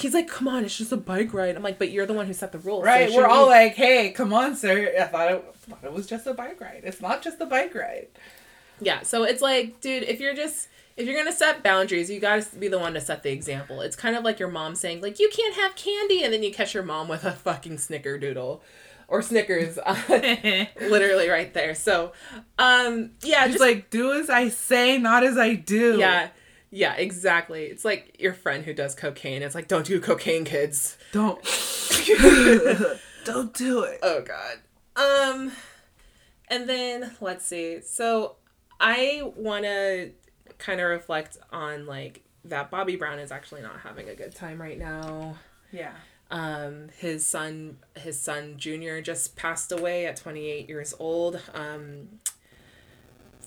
He's 0.00 0.14
like, 0.14 0.28
come 0.28 0.48
on, 0.48 0.64
it's 0.64 0.76
just 0.76 0.92
a 0.92 0.96
bike 0.96 1.32
ride. 1.34 1.56
I'm 1.56 1.62
like, 1.62 1.78
but 1.78 1.90
you're 1.90 2.06
the 2.06 2.12
one 2.12 2.26
who 2.26 2.32
set 2.32 2.52
the 2.52 2.58
rules. 2.58 2.84
right. 2.84 3.08
should 3.10 3.16
We're 3.16 3.26
all 3.26 3.46
like, 3.46 3.74
hey, 3.74 4.10
come 4.10 4.32
on, 4.32 4.56
sir. 4.56 4.92
I 5.00 5.04
thought 5.04 5.32
it, 5.32 5.44
thought 5.68 5.84
it 5.84 5.92
was 5.92 6.06
just 6.06 6.26
a 6.26 6.34
bike 6.34 6.60
ride. 6.60 6.82
It's 6.84 7.00
not 7.00 7.22
just 7.22 7.40
a 7.40 7.46
bike 7.46 7.74
ride. 7.74 8.08
Yeah, 8.80 9.02
so 9.02 9.24
it's 9.24 9.40
like, 9.42 9.80
dude, 9.80 10.02
if 10.02 10.20
you're 10.20 10.34
just 10.34 10.68
if 10.96 11.06
you're 11.06 11.16
gonna 11.16 11.32
set 11.32 11.62
boundaries, 11.62 12.10
you 12.10 12.20
gotta 12.20 12.46
be 12.58 12.68
the 12.68 12.78
one 12.78 12.94
to 12.94 13.00
set 13.00 13.22
the 13.22 13.30
example. 13.30 13.80
It's 13.80 13.96
kind 13.96 14.16
of 14.16 14.24
like 14.24 14.38
your 14.38 14.48
mom 14.50 14.74
saying, 14.74 15.00
like, 15.02 15.18
you 15.18 15.30
can't 15.34 15.54
have 15.54 15.76
candy, 15.76 16.22
and 16.22 16.32
then 16.32 16.42
you 16.42 16.52
catch 16.52 16.72
your 16.74 16.82
mom 16.82 17.08
with 17.08 17.24
a 17.24 17.32
fucking 17.32 17.76
snickerdoodle. 17.76 18.60
Or 19.08 19.22
Snickers, 19.22 19.78
literally 20.80 21.28
right 21.28 21.54
there. 21.54 21.76
So, 21.76 22.10
um, 22.58 23.12
yeah, 23.22 23.44
It's 23.44 23.52
just 23.54 23.60
like, 23.60 23.88
do 23.88 24.12
as 24.12 24.28
I 24.28 24.48
say, 24.48 24.98
not 24.98 25.22
as 25.22 25.38
I 25.38 25.54
do. 25.54 25.96
yeah, 25.98 26.30
yeah, 26.76 26.92
exactly. 26.92 27.64
It's 27.64 27.86
like 27.86 28.16
your 28.18 28.34
friend 28.34 28.62
who 28.62 28.74
does 28.74 28.94
cocaine. 28.94 29.42
It's 29.42 29.54
like, 29.54 29.66
don't 29.66 29.86
do 29.86 29.98
cocaine, 29.98 30.44
kids. 30.44 30.98
Don't. 31.10 31.42
Don't 33.24 33.52
do 33.54 33.82
it. 33.82 33.98
Oh 34.02 34.22
god. 34.22 34.58
Um 34.94 35.52
and 36.48 36.68
then 36.68 37.16
let's 37.20 37.44
see. 37.46 37.80
So 37.80 38.36
I 38.78 39.32
want 39.34 39.64
to 39.64 40.12
kind 40.58 40.80
of 40.80 40.88
reflect 40.88 41.38
on 41.50 41.86
like 41.86 42.22
that 42.44 42.70
Bobby 42.70 42.94
Brown 42.94 43.18
is 43.18 43.32
actually 43.32 43.62
not 43.62 43.80
having 43.80 44.08
a 44.08 44.14
good 44.14 44.34
time 44.34 44.60
right 44.60 44.78
now. 44.78 45.38
Yeah. 45.72 45.94
Um 46.30 46.90
his 46.98 47.26
son 47.26 47.78
his 47.96 48.20
son 48.20 48.58
Junior 48.58 49.00
just 49.00 49.34
passed 49.34 49.72
away 49.72 50.06
at 50.06 50.16
28 50.16 50.68
years 50.68 50.94
old. 51.00 51.40
Um 51.52 52.20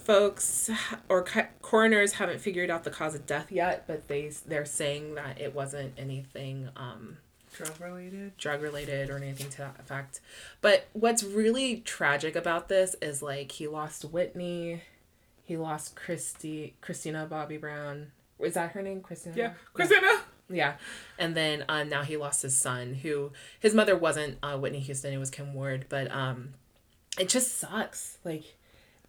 folks 0.04 0.70
or 1.10 1.24
co- 1.24 1.48
coroners 1.62 2.14
haven't 2.14 2.40
figured 2.42 2.70
out 2.70 2.84
the 2.84 2.92
cause 2.92 3.16
of 3.16 3.26
death 3.26 3.52
yet, 3.52 3.86
but 3.88 4.08
they 4.08 4.32
they're 4.46 4.66
saying 4.66 5.16
that 5.16 5.40
it 5.40 5.54
wasn't 5.54 5.94
anything 5.98 6.70
um 6.76 7.18
Drug 7.54 7.80
related. 7.82 8.38
drug 8.38 8.62
related 8.62 9.10
or 9.10 9.18
anything 9.18 9.50
to 9.52 9.58
that 9.60 9.76
effect. 9.80 10.22
But 10.62 10.88
what's 10.94 11.24
really 11.24 11.78
tragic 11.78 12.36
about 12.36 12.70
this 12.70 12.96
is 13.02 13.22
like 13.22 13.52
he 13.54 13.68
lost 13.68 14.06
Whitney, 14.06 14.82
he 15.44 15.58
lost 15.58 15.96
Christy, 15.96 16.76
Christina 16.82 17.26
Bobby 17.26 17.58
Brown. 17.58 18.12
Is 18.40 18.54
that 18.54 18.72
her 18.72 18.82
name, 18.82 19.02
Christina? 19.02 19.36
Yeah. 19.36 19.54
Christina. 19.74 20.22
Yeah, 20.52 20.76
and 21.20 21.36
then 21.36 21.64
um, 21.70 21.90
now 21.90 22.02
he 22.02 22.18
lost 22.18 22.42
his 22.42 22.58
son, 22.58 22.96
who 22.96 23.32
his 23.60 23.76
mother 23.76 23.96
wasn't 23.96 24.38
uh, 24.42 24.58
Whitney 24.58 24.80
Houston; 24.80 25.14
it 25.14 25.18
was 25.18 25.30
Kim 25.30 25.54
Ward. 25.54 25.86
But 25.90 26.12
um, 26.12 26.56
it 27.20 27.30
just 27.30 27.60
sucks. 27.60 28.18
Like, 28.26 28.44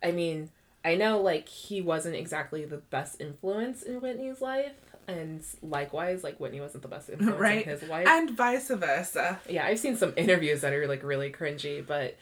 I 0.03 0.11
mean, 0.11 0.51
I 0.85 0.95
know 0.95 1.21
like 1.21 1.49
he 1.49 1.81
wasn't 1.81 2.17
exactly 2.17 2.65
the 2.65 2.79
best 2.79 3.21
influence 3.21 3.83
in 3.83 4.01
Whitney's 4.01 4.41
life, 4.41 4.73
and 5.07 5.43
likewise, 5.63 6.25
like 6.25 6.39
Whitney 6.41 6.61
wasn't 6.61 6.83
the 6.83 6.89
best 6.89 7.09
influence 7.13 7.39
right. 7.41 7.63
in 7.65 7.69
his 7.69 7.83
life. 7.89 8.07
and 8.07 8.31
vice 8.31 8.69
versa. 8.69 9.41
Yeah, 9.49 9.67
I've 9.67 9.79
seen 9.79 9.97
some 9.97 10.13
interviews 10.17 10.63
that 10.63 10.73
are 10.73 10.87
like 10.89 11.03
really 11.03 11.31
cringy, 11.31 11.87
but 11.87 12.17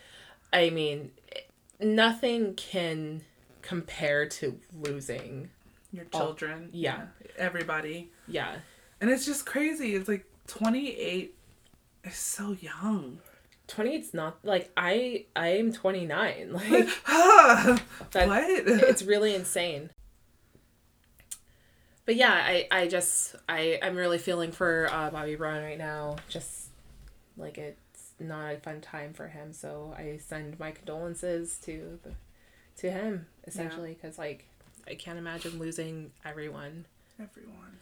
I 0.52 0.70
mean, 0.70 1.10
nothing 1.80 2.54
can 2.54 3.22
compare 3.62 4.26
to 4.28 4.58
losing. 4.82 5.50
your 5.92 6.06
All- 6.12 6.20
children. 6.20 6.70
Yeah. 6.72 7.06
everybody. 7.36 8.10
Yeah, 8.26 8.56
and 9.00 9.08
it's 9.10 9.24
just 9.24 9.46
crazy. 9.46 9.94
It's 9.94 10.08
like 10.08 10.24
28 10.48 11.34
is 12.04 12.14
so 12.16 12.56
young 12.60 13.18
28's 13.68 14.14
not 14.14 14.38
like 14.42 14.70
I. 14.76 15.26
I 15.36 15.48
am 15.58 15.72
twenty 15.72 16.06
nine. 16.06 16.52
Like 16.58 16.88
what 17.06 17.80
it's 18.12 19.02
really 19.02 19.34
insane. 19.34 19.90
But 22.06 22.16
yeah, 22.16 22.32
I, 22.32 22.66
I 22.70 22.88
just 22.88 23.36
I 23.48 23.78
I'm 23.82 23.94
really 23.94 24.18
feeling 24.18 24.50
for 24.50 24.88
uh, 24.90 25.10
Bobby 25.10 25.36
Brown 25.36 25.62
right 25.62 25.78
now. 25.78 26.16
Just 26.28 26.68
like 27.36 27.58
it's 27.58 28.12
not 28.18 28.54
a 28.54 28.56
fun 28.56 28.80
time 28.80 29.12
for 29.12 29.28
him. 29.28 29.52
So 29.52 29.94
I 29.96 30.18
send 30.18 30.58
my 30.58 30.70
condolences 30.70 31.58
to 31.64 31.98
the, 32.02 32.12
to 32.78 32.90
him 32.90 33.26
essentially 33.46 33.94
because 33.94 34.18
like 34.18 34.46
I 34.88 34.94
can't 34.94 35.18
imagine 35.18 35.58
losing 35.58 36.10
everyone. 36.24 36.86
everyone 37.20 37.78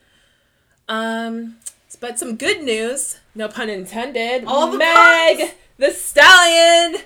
Um, 0.88 1.57
but 1.94 2.18
some 2.18 2.37
good 2.37 2.62
news, 2.62 3.20
no 3.35 3.49
pun 3.49 3.70
intended. 3.70 4.44
All 4.46 4.72
the 4.72 4.79
Meg 4.79 5.38
puns! 5.38 5.51
Thee 5.79 5.92
Stallion. 5.92 7.03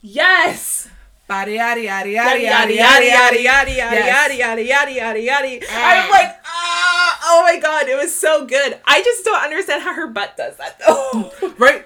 Yes. 0.00 0.88
Yada 1.28 1.50
yada 1.50 1.80
yada 1.82 2.08
yada 2.08 2.40
yada 2.40 2.72
yada 2.72 3.04
yada 3.04 3.42
yada 3.42 3.70
yada 3.70 4.34
yada 4.34 4.62
yada 4.62 4.90
yada 4.90 5.20
yada. 5.20 5.66
Ah. 5.70 6.04
I'm 6.04 6.10
like, 6.10 6.36
ah, 6.46 7.20
oh 7.24 7.42
my 7.42 7.60
god, 7.60 7.86
it 7.88 7.96
was 7.96 8.14
so 8.14 8.46
good. 8.46 8.78
I 8.86 9.02
just 9.02 9.24
don't 9.26 9.42
understand 9.42 9.82
how 9.82 9.92
her 9.92 10.06
butt 10.06 10.38
does 10.38 10.56
that 10.56 10.78
though. 10.78 11.30
right 11.58 11.84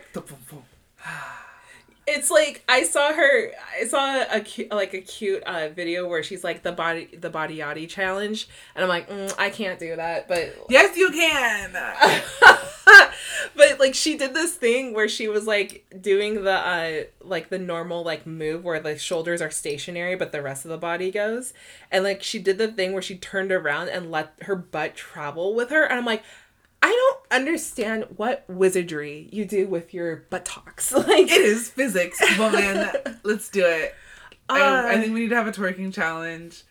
it's 2.07 2.31
like 2.31 2.63
I 2.69 2.85
saw 2.85 3.13
her. 3.13 3.51
I 3.81 3.82
saw 3.92 4.24
a 4.31 4.40
cute, 4.40 4.72
like 4.72 4.94
a 4.94 5.02
cute 5.02 5.42
uh, 5.42 5.68
video 5.68 6.09
where 6.09 6.22
she's 6.22 6.42
like 6.42 6.62
the 6.62 6.72
body 6.72 7.09
the 7.16 7.28
body 7.28 7.59
yachty 7.59 7.87
challenge, 7.87 8.48
and 8.74 8.83
I'm 8.83 8.88
like, 8.88 9.09
mm, 9.09 9.35
I 9.38 9.50
can't 9.50 9.78
do 9.78 9.94
that, 9.96 10.28
but 10.28 10.57
yes 10.68 10.96
you 10.96 11.11
can! 11.11 11.76
But 13.55 13.81
like 13.81 13.94
she 13.94 14.16
did 14.16 14.35
this 14.35 14.55
thing 14.55 14.94
where 14.94 15.09
she 15.09 15.28
was 15.28 15.46
like 15.46 15.85
doing 16.00 16.44
the 16.44 16.52
uh 16.52 17.05
like 17.20 17.48
the 17.48 17.59
normal 17.59 18.02
like 18.02 18.26
move 18.26 18.64
where 18.64 18.81
the 18.81 18.96
shoulders 18.96 19.42
are 19.42 19.50
stationary 19.50 20.14
but 20.16 20.33
the 20.33 20.42
rest 20.42 20.64
of 20.64 20.70
the 20.70 20.78
body 20.78 21.11
goes. 21.11 21.52
And 21.90 22.05
like 22.05 22.22
she 22.22 22.38
did 22.38 22.59
the 22.59 22.68
thing 22.68 22.92
where 22.92 23.02
she 23.02 23.16
turned 23.16 23.52
around 23.52 23.88
and 23.88 24.11
let 24.11 24.35
her 24.42 24.57
butt 24.57 24.94
travel 24.94 25.55
with 25.55 25.70
her 25.70 25.85
and 25.85 25.98
i'm 25.98 26.07
like 26.07 26.22
i 26.83 26.88
don't 26.88 27.40
understand 27.42 28.05
what 28.16 28.45
wizardry 28.49 29.29
you 29.33 29.45
do 29.45 29.66
with 29.66 29.95
your 29.95 30.27
buttocks. 30.31 30.92
Like 30.97 31.31
it 31.31 31.40
is 31.40 31.68
physics 31.71 32.21
woman 32.38 32.88
let's 33.23 33.49
do 33.49 33.64
it. 33.64 33.95
I, 34.49 34.61
I 34.61 34.95
Uh, 34.97 35.01
think 35.01 35.14
we 35.14 35.21
need 35.21 35.29
to 35.31 35.37
have 35.37 35.47
a 35.47 35.53
twerking 35.53 35.95
challenge 35.95 36.64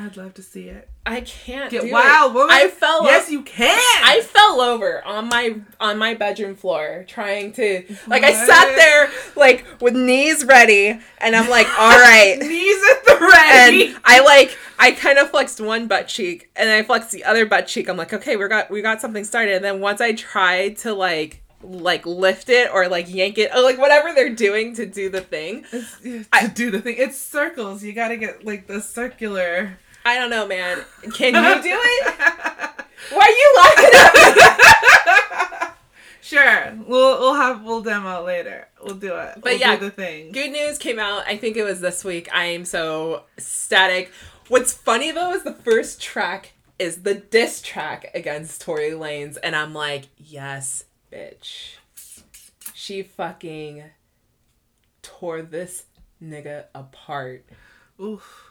I'd 0.00 0.16
love 0.16 0.34
to 0.34 0.42
see 0.42 0.68
it. 0.68 0.88
i 1.04 1.20
can't 1.22 1.70
Get 1.72 1.82
do 1.82 1.92
wow, 1.92 2.28
it. 2.28 2.34
woman. 2.34 2.50
i 2.50 2.68
fell 2.68 3.04
Yes, 3.04 3.28
you 3.30 3.42
can. 3.42 3.76
I 4.04 4.20
fell 4.20 4.60
over 4.60 5.04
on 5.04 5.28
my 5.28 5.56
on 5.80 5.98
my 5.98 6.14
bedroom 6.14 6.54
floor 6.54 7.04
trying 7.08 7.52
to 7.54 7.82
like 8.06 8.22
I 8.22 8.32
sat 8.32 8.76
there 8.76 9.10
like 9.34 9.64
with 9.80 9.94
knees 9.96 10.44
ready 10.44 10.98
and 11.20 11.34
I'm 11.34 11.50
like 11.50 11.66
all 11.78 11.98
right 11.98 12.36
knees 12.38 12.82
at 12.92 13.04
the 13.06 13.18
ready. 13.20 13.86
and 13.88 14.00
I 14.04 14.20
like 14.20 14.56
I 14.78 14.92
kind 14.92 15.18
of 15.18 15.30
flexed 15.30 15.60
one 15.60 15.88
butt 15.88 16.06
cheek 16.06 16.50
and 16.54 16.70
I 16.70 16.82
flexed 16.84 17.10
the 17.10 17.24
other 17.24 17.44
butt 17.44 17.66
cheek 17.66 17.88
I'm 17.88 17.96
like 17.96 18.12
okay 18.12 18.36
we 18.36 18.46
got 18.48 18.70
we 18.70 18.82
got 18.82 19.00
something 19.00 19.24
started 19.24 19.56
and 19.56 19.64
then 19.64 19.80
once 19.80 20.00
I 20.00 20.12
tried 20.12 20.76
to 20.78 20.92
like 20.94 21.42
like 21.60 22.06
lift 22.06 22.48
it 22.50 22.70
or 22.72 22.86
like 22.86 23.12
yank 23.12 23.36
it 23.36 23.50
or 23.52 23.60
like 23.62 23.78
whatever 23.78 24.14
they're 24.14 24.32
doing 24.32 24.76
to 24.76 24.86
do 24.86 25.08
the 25.10 25.20
thing 25.20 25.64
It's- 25.72 26.00
to 26.04 26.24
I- 26.32 26.46
do 26.46 26.70
the 26.70 26.80
thing. 26.80 26.94
It's 26.98 27.18
circles. 27.18 27.82
You 27.82 27.92
gotta 27.92 28.16
get 28.16 28.44
like 28.44 28.68
the 28.68 28.80
circular. 28.80 29.76
I 30.04 30.16
don't 30.16 30.30
know 30.30 30.46
man 30.46 30.84
can 31.14 31.34
you 31.34 31.62
do 31.62 31.78
it 31.82 32.14
why 33.10 33.24
are 33.24 33.30
you 33.30 33.54
laughing 33.56 33.90
at 33.94 34.14
me 34.14 34.68
sure, 36.28 36.74
we'll 36.86 37.18
we'll 37.18 37.34
have 37.34 37.64
we'll 37.64 37.82
demo 37.82 38.24
later. 38.24 38.68
We'll 38.82 38.96
do 38.96 39.16
it. 39.16 39.34
But 39.36 39.44
we'll 39.44 39.58
yeah, 39.58 39.76
the 39.76 39.90
thing. 39.90 40.32
Good 40.32 40.50
news 40.50 40.78
came 40.78 40.98
out. 40.98 41.24
I 41.26 41.36
think 41.36 41.56
it 41.56 41.64
was 41.64 41.80
this 41.80 42.04
week. 42.04 42.28
I 42.32 42.44
am 42.44 42.64
so 42.64 43.24
ecstatic. 43.36 44.12
What's 44.48 44.72
funny 44.72 45.10
though 45.10 45.32
is 45.32 45.42
the 45.42 45.54
first 45.54 46.00
track 46.00 46.52
is 46.78 47.02
the 47.02 47.14
diss 47.14 47.60
track 47.60 48.10
against 48.14 48.60
Tory 48.60 48.90
Lanez, 48.90 49.36
and 49.42 49.56
I'm 49.56 49.74
like, 49.74 50.04
yes, 50.16 50.84
bitch. 51.12 51.76
She 52.74 53.02
fucking 53.02 53.84
tore 55.02 55.42
this 55.42 55.84
nigga 56.22 56.66
apart. 56.74 57.44
Oof. 58.00 58.44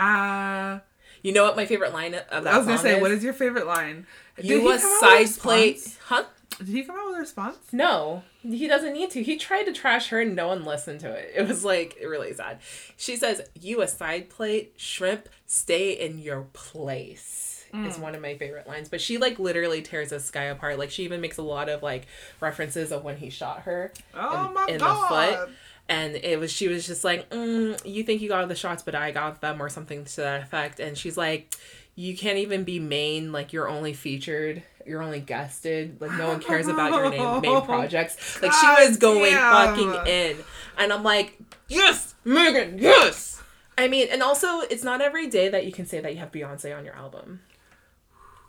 Ah. 0.00 0.80
You 1.22 1.32
know 1.32 1.44
what 1.44 1.56
my 1.56 1.66
favorite 1.66 1.92
line 1.92 2.14
of 2.14 2.44
that 2.44 2.54
I 2.54 2.56
was 2.58 2.66
gonna 2.66 2.78
say, 2.78 2.96
is? 2.96 3.02
what 3.02 3.10
is 3.10 3.24
your 3.24 3.32
favorite 3.32 3.66
line? 3.66 4.06
Did 4.36 4.46
you 4.46 4.62
come 4.62 4.78
side 5.00 5.28
plate, 5.38 5.98
huh? 6.04 6.24
Did 6.58 6.68
he 6.68 6.82
come 6.84 6.96
out 6.96 7.06
with 7.08 7.16
a 7.16 7.20
response? 7.20 7.58
No, 7.72 8.22
he 8.42 8.66
doesn't 8.68 8.92
need 8.92 9.10
to. 9.12 9.22
He 9.22 9.36
tried 9.36 9.64
to 9.64 9.72
trash 9.72 10.08
her 10.08 10.20
and 10.20 10.34
no 10.36 10.48
one 10.48 10.64
listened 10.64 11.00
to 11.00 11.10
it. 11.12 11.32
It 11.36 11.46
was 11.48 11.64
like 11.64 11.96
really 12.02 12.32
sad. 12.34 12.58
She 12.96 13.16
says, 13.16 13.42
You 13.60 13.82
a 13.82 13.88
side 13.88 14.28
plate, 14.30 14.74
shrimp, 14.76 15.28
stay 15.46 15.92
in 15.92 16.18
your 16.18 16.42
place. 16.52 17.54
Is 17.74 17.98
one 17.98 18.14
of 18.14 18.22
my 18.22 18.34
favorite 18.38 18.66
lines. 18.66 18.88
But 18.88 18.98
she 19.02 19.18
like 19.18 19.38
literally 19.38 19.82
tears 19.82 20.08
this 20.08 20.30
guy 20.30 20.44
apart. 20.44 20.78
Like 20.78 20.90
she 20.90 21.04
even 21.04 21.20
makes 21.20 21.36
a 21.36 21.42
lot 21.42 21.68
of 21.68 21.82
like 21.82 22.06
references 22.40 22.90
of 22.92 23.04
when 23.04 23.18
he 23.18 23.28
shot 23.28 23.60
her 23.64 23.92
Oh 24.14 24.46
in, 24.48 24.54
my 24.54 24.66
in 24.70 24.78
god. 24.78 25.36
the 25.36 25.36
foot. 25.46 25.50
And 25.88 26.16
it 26.16 26.38
was 26.38 26.52
she 26.52 26.68
was 26.68 26.86
just 26.86 27.02
like, 27.04 27.30
mm, 27.30 27.80
you 27.84 28.02
think 28.02 28.20
you 28.20 28.28
got 28.28 28.46
the 28.48 28.54
shots, 28.54 28.82
but 28.82 28.94
I 28.94 29.10
got 29.10 29.40
them 29.40 29.62
or 29.62 29.68
something 29.68 30.04
to 30.04 30.16
that 30.16 30.42
effect. 30.42 30.80
And 30.80 30.98
she's 30.98 31.16
like, 31.16 31.54
You 31.94 32.16
can't 32.16 32.38
even 32.38 32.64
be 32.64 32.78
main, 32.78 33.32
like 33.32 33.52
you're 33.52 33.68
only 33.68 33.94
featured 33.94 34.62
you're 34.88 35.02
only 35.02 35.20
guested. 35.20 36.00
Like 36.00 36.12
no 36.12 36.28
one 36.28 36.40
cares 36.40 36.66
about 36.66 36.92
your 36.92 37.10
name, 37.10 37.40
main 37.42 37.62
projects. 37.66 38.40
Like 38.42 38.52
she 38.52 38.66
was 38.66 38.96
going 38.96 39.32
damn. 39.32 39.76
fucking 39.76 40.12
in, 40.12 40.36
and 40.78 40.92
I'm 40.92 41.02
like, 41.02 41.38
yes, 41.68 42.14
Megan, 42.24 42.78
yes. 42.78 43.42
I 43.76 43.86
mean, 43.86 44.08
and 44.10 44.22
also 44.22 44.60
it's 44.60 44.82
not 44.82 45.00
every 45.00 45.28
day 45.28 45.48
that 45.50 45.64
you 45.66 45.72
can 45.72 45.86
say 45.86 46.00
that 46.00 46.12
you 46.12 46.18
have 46.18 46.32
Beyonce 46.32 46.76
on 46.76 46.84
your 46.84 46.94
album. 46.94 47.40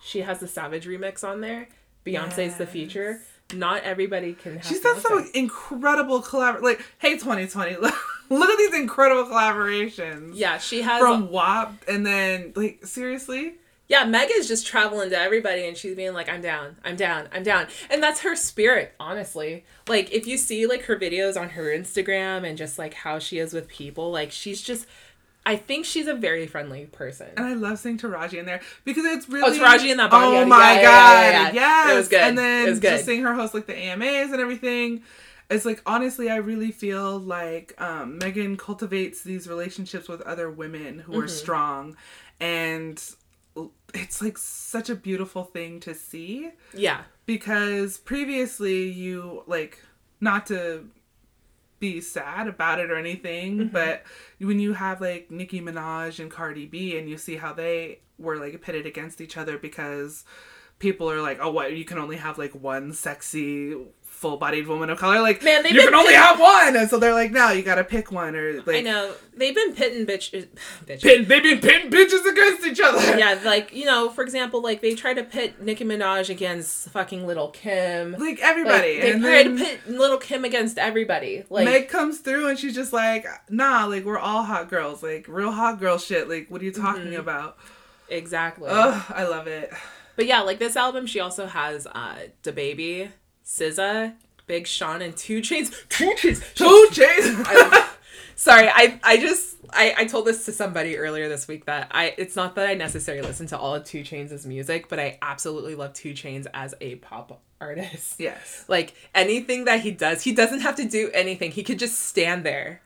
She 0.01 0.21
has 0.21 0.39
the 0.39 0.47
Savage 0.47 0.87
remix 0.87 1.27
on 1.27 1.41
there. 1.41 1.67
Beyonce's 2.05 2.55
the 2.57 2.65
feature. 2.65 3.21
Not 3.53 3.83
everybody 3.83 4.33
can 4.33 4.57
have. 4.57 4.65
She's 4.65 4.81
done 4.81 4.99
some 4.99 5.29
incredible 5.33 6.21
collabor. 6.21 6.61
Like, 6.61 6.81
hey, 6.99 7.13
2020, 7.17 7.77
look 8.29 8.49
at 8.49 8.57
these 8.57 8.75
incredible 8.75 9.25
collaborations. 9.25 10.31
Yeah, 10.35 10.59
she 10.59 10.81
has. 10.83 10.99
From 11.01 11.31
WAP, 11.31 11.73
and 11.87 12.05
then 12.05 12.53
like 12.55 12.85
seriously, 12.85 13.55
Yeah, 13.87 14.05
Mega's 14.05 14.47
just 14.47 14.67
traveling 14.67 15.09
to 15.09 15.19
everybody 15.19 15.65
and 15.67 15.75
she's 15.75 15.95
being 15.95 16.13
like, 16.13 16.29
I'm 16.29 16.41
down, 16.41 16.77
I'm 16.85 16.95
down, 16.95 17.27
I'm 17.33 17.41
down. 17.41 17.65
And 17.89 18.03
that's 18.03 18.19
her 18.19 18.35
spirit, 18.35 18.93
honestly. 18.99 19.65
Like, 19.87 20.11
if 20.11 20.27
you 20.27 20.37
see 20.37 20.67
like 20.67 20.83
her 20.83 20.95
videos 20.95 21.35
on 21.39 21.49
her 21.49 21.63
Instagram 21.75 22.47
and 22.47 22.55
just 22.55 22.77
like 22.77 22.93
how 22.93 23.17
she 23.17 23.39
is 23.39 23.51
with 23.51 23.67
people, 23.67 24.11
like, 24.11 24.31
she's 24.31 24.61
just, 24.61 24.85
I 25.49 25.55
think 25.55 25.85
she's 25.85 26.07
a 26.07 26.13
very 26.13 26.47
friendly 26.47 26.85
person. 26.85 27.27
and 27.37 27.45
I 27.45 27.53
love 27.53 27.79
seeing 27.79 27.97
Taraji 27.97 28.39
in 28.39 28.45
there 28.45 28.61
because 28.85 29.05
it's 29.05 29.27
really 29.27 29.59
Oh, 29.59 29.63
Taraji 29.63 29.89
in 29.91 29.97
that 29.97 30.11
body. 30.11 30.37
Oh 30.37 30.45
my 30.45 30.73
yeah, 30.73 30.81
god, 30.83 31.21
yeah, 31.21 31.31
yeah, 31.31 31.51
yes, 31.53 31.91
It 31.93 31.97
was 31.97 32.07
good. 32.07 32.21
And 32.21 32.37
then 32.37 32.67
It 32.67 32.69
was 32.69 32.79
good. 32.79 32.89
just 32.91 33.05
seeing 33.05 33.23
her 33.23 33.33
host 33.33 33.53
like 33.53 33.65
the 33.65 33.75
AMAs 33.75 34.31
and 34.31 34.39
everything. 34.41 35.03
It's 35.49 35.65
like 35.65 35.81
honestly, 35.85 36.29
I 36.29 36.35
really 36.35 36.71
feel 36.71 37.17
like 37.19 37.73
um, 37.81 38.19
Megan 38.19 38.55
cultivates 38.57 39.23
these 39.23 39.47
relationships 39.47 40.07
with 40.07 40.21
other 40.21 40.49
women 40.51 40.99
who 40.99 41.13
are 41.19 41.23
Mm-hmm. 41.23 41.27
strong, 41.29 41.97
and 42.39 43.01
it's 43.93 44.21
like 44.21 44.37
such 44.37 44.89
a 44.89 44.95
beautiful 44.95 45.43
thing 45.43 45.79
to 45.81 45.95
see. 45.95 46.51
Yeah. 46.73 47.01
because 47.25 47.97
previously 47.97 48.89
you 48.89 49.43
like 49.47 49.79
not 50.21 50.45
to 50.47 50.87
be 51.79 52.01
sad 52.01 52.47
about 52.47 52.79
it 52.79 52.91
or 52.91 52.97
anything 52.97 53.57
Mm-hmm. 53.57 53.67
but 53.73 54.03
when 54.39 54.59
you 54.59 54.73
have 54.73 55.01
like 55.01 55.31
Nicki 55.31 55.61
Minaj 55.61 56.19
and 56.19 56.29
Cardi 56.31 56.65
B 56.65 56.97
and 56.97 57.09
you 57.09 57.17
see 57.17 57.37
how 57.37 57.53
they 57.53 57.99
were 58.17 58.37
like 58.37 58.61
pitted 58.61 58.85
against 58.85 59.21
each 59.21 59.37
other 59.37 59.57
because 59.57 60.23
people 60.79 61.09
are 61.11 61.21
like, 61.21 61.39
oh, 61.41 61.51
what? 61.51 61.73
You 61.75 61.85
can 61.85 61.97
only 61.97 62.15
have 62.17 62.37
like 62.37 62.53
one 62.53 62.93
sexy 62.93 63.75
full-bodied 64.19 64.67
woman 64.67 64.89
of 64.89 64.97
color. 64.99 65.21
Like, 65.21 65.41
Man, 65.43 65.63
you 65.65 65.79
can 65.81 65.95
only 65.95 66.13
pit- 66.13 66.21
have 66.21 66.39
one, 66.39 66.75
and 66.75 66.89
so 66.89 66.99
they're 66.99 67.13
like, 67.13 67.31
no, 67.31 67.51
you 67.51 67.63
gotta 67.63 67.83
pick 67.85 68.11
one, 68.11 68.35
or 68.35 68.61
like, 68.63 68.77
I 68.77 68.81
know 68.81 69.13
they've 69.35 69.55
been 69.55 69.73
pitting 69.73 70.05
bitch, 70.05 70.31
bitch. 70.85 71.01
Pit, 71.01 71.27
they've 71.27 71.41
been 71.43 71.59
pitting 71.59 71.89
bitches 71.89 72.29
against 72.29 72.65
each 72.67 72.79
other. 72.83 73.17
Yeah, 73.17 73.39
like 73.45 73.73
you 73.73 73.85
know, 73.85 74.09
for 74.09 74.21
example, 74.23 74.61
like 74.61 74.81
they 74.81 74.93
try 74.93 75.13
to 75.13 75.23
pit 75.23 75.61
Nicki 75.61 75.85
Minaj 75.85 76.29
against 76.29 76.89
fucking 76.89 77.25
Lil' 77.25 77.49
Kim. 77.51 78.11
like 78.11 78.19
Like, 78.21 78.39
everybody, 78.41 78.99
they 78.99 79.11
and 79.13 79.21
try 79.23 79.43
to 79.43 79.55
pit 79.55 79.79
Lil' 79.87 80.17
Kim 80.17 80.43
against 80.43 80.77
everybody. 80.77 81.43
Like 81.49 81.65
Meg 81.65 81.87
comes 81.87 82.19
through 82.19 82.49
and 82.49 82.59
she's 82.59 82.75
just 82.75 82.91
like, 82.91 83.25
nah, 83.49 83.85
like 83.85 84.03
we're 84.03 84.19
all 84.19 84.43
hot 84.43 84.69
girls, 84.69 85.01
like 85.01 85.27
real 85.29 85.51
hot 85.51 85.79
girl 85.79 85.97
shit. 85.97 86.27
Like, 86.27 86.47
what 86.51 86.61
are 86.61 86.65
you 86.65 86.71
talking 86.73 87.03
Mm-hmm. 87.05 87.19
about? 87.21 87.57
exactly. 88.09 88.67
Ugh, 88.69 89.03
I 89.15 89.23
love 89.27 89.47
it. 89.47 89.71
But 90.15 90.25
yeah, 90.25 90.41
like 90.41 90.59
this 90.59 90.75
album, 90.75 91.05
she 91.05 91.19
also 91.21 91.45
has 91.45 91.87
uh 91.87 92.17
DaBaby, 92.43 93.09
SZA, 93.49 94.13
Big 94.45 94.67
Sean, 94.67 95.01
and 95.01 95.15
2 95.15 95.41
Chainz. 95.41 95.73
2 95.89 96.13
Chainz. 96.17 96.53
2 96.55 96.87
Chainz. 96.91 97.89
Sorry, 98.35 98.69
I 98.69 98.99
I 99.03 99.17
just 99.17 99.57
I, 99.71 99.93
I 99.97 100.05
told 100.05 100.25
this 100.25 100.45
to 100.45 100.53
somebody 100.53 100.97
earlier 100.97 101.27
this 101.27 101.47
week 101.47 101.65
that 101.65 101.89
I 101.91 102.13
it's 102.17 102.35
not 102.35 102.55
that 102.55 102.67
I 102.67 102.73
necessarily 102.73 103.25
listen 103.25 103.47
to 103.47 103.57
all 103.57 103.75
of 103.75 103.83
2 103.83 104.01
Chainz' 104.01 104.45
music, 104.45 104.87
but 104.87 104.99
I 104.99 105.17
absolutely 105.21 105.75
love 105.75 105.93
2 105.93 106.13
Chainz 106.13 106.45
as 106.53 106.73
a 106.79 106.95
pop 106.95 107.41
artist. 107.59 108.19
yes. 108.19 108.65
Like 108.67 108.93
anything 109.13 109.65
that 109.65 109.81
he 109.81 109.91
does, 109.91 110.21
he 110.23 110.31
doesn't 110.31 110.61
have 110.61 110.75
to 110.75 110.85
do 110.87 111.09
anything. 111.13 111.51
He 111.51 111.63
could 111.63 111.79
just 111.79 111.99
stand 111.99 112.45
there 112.45 112.81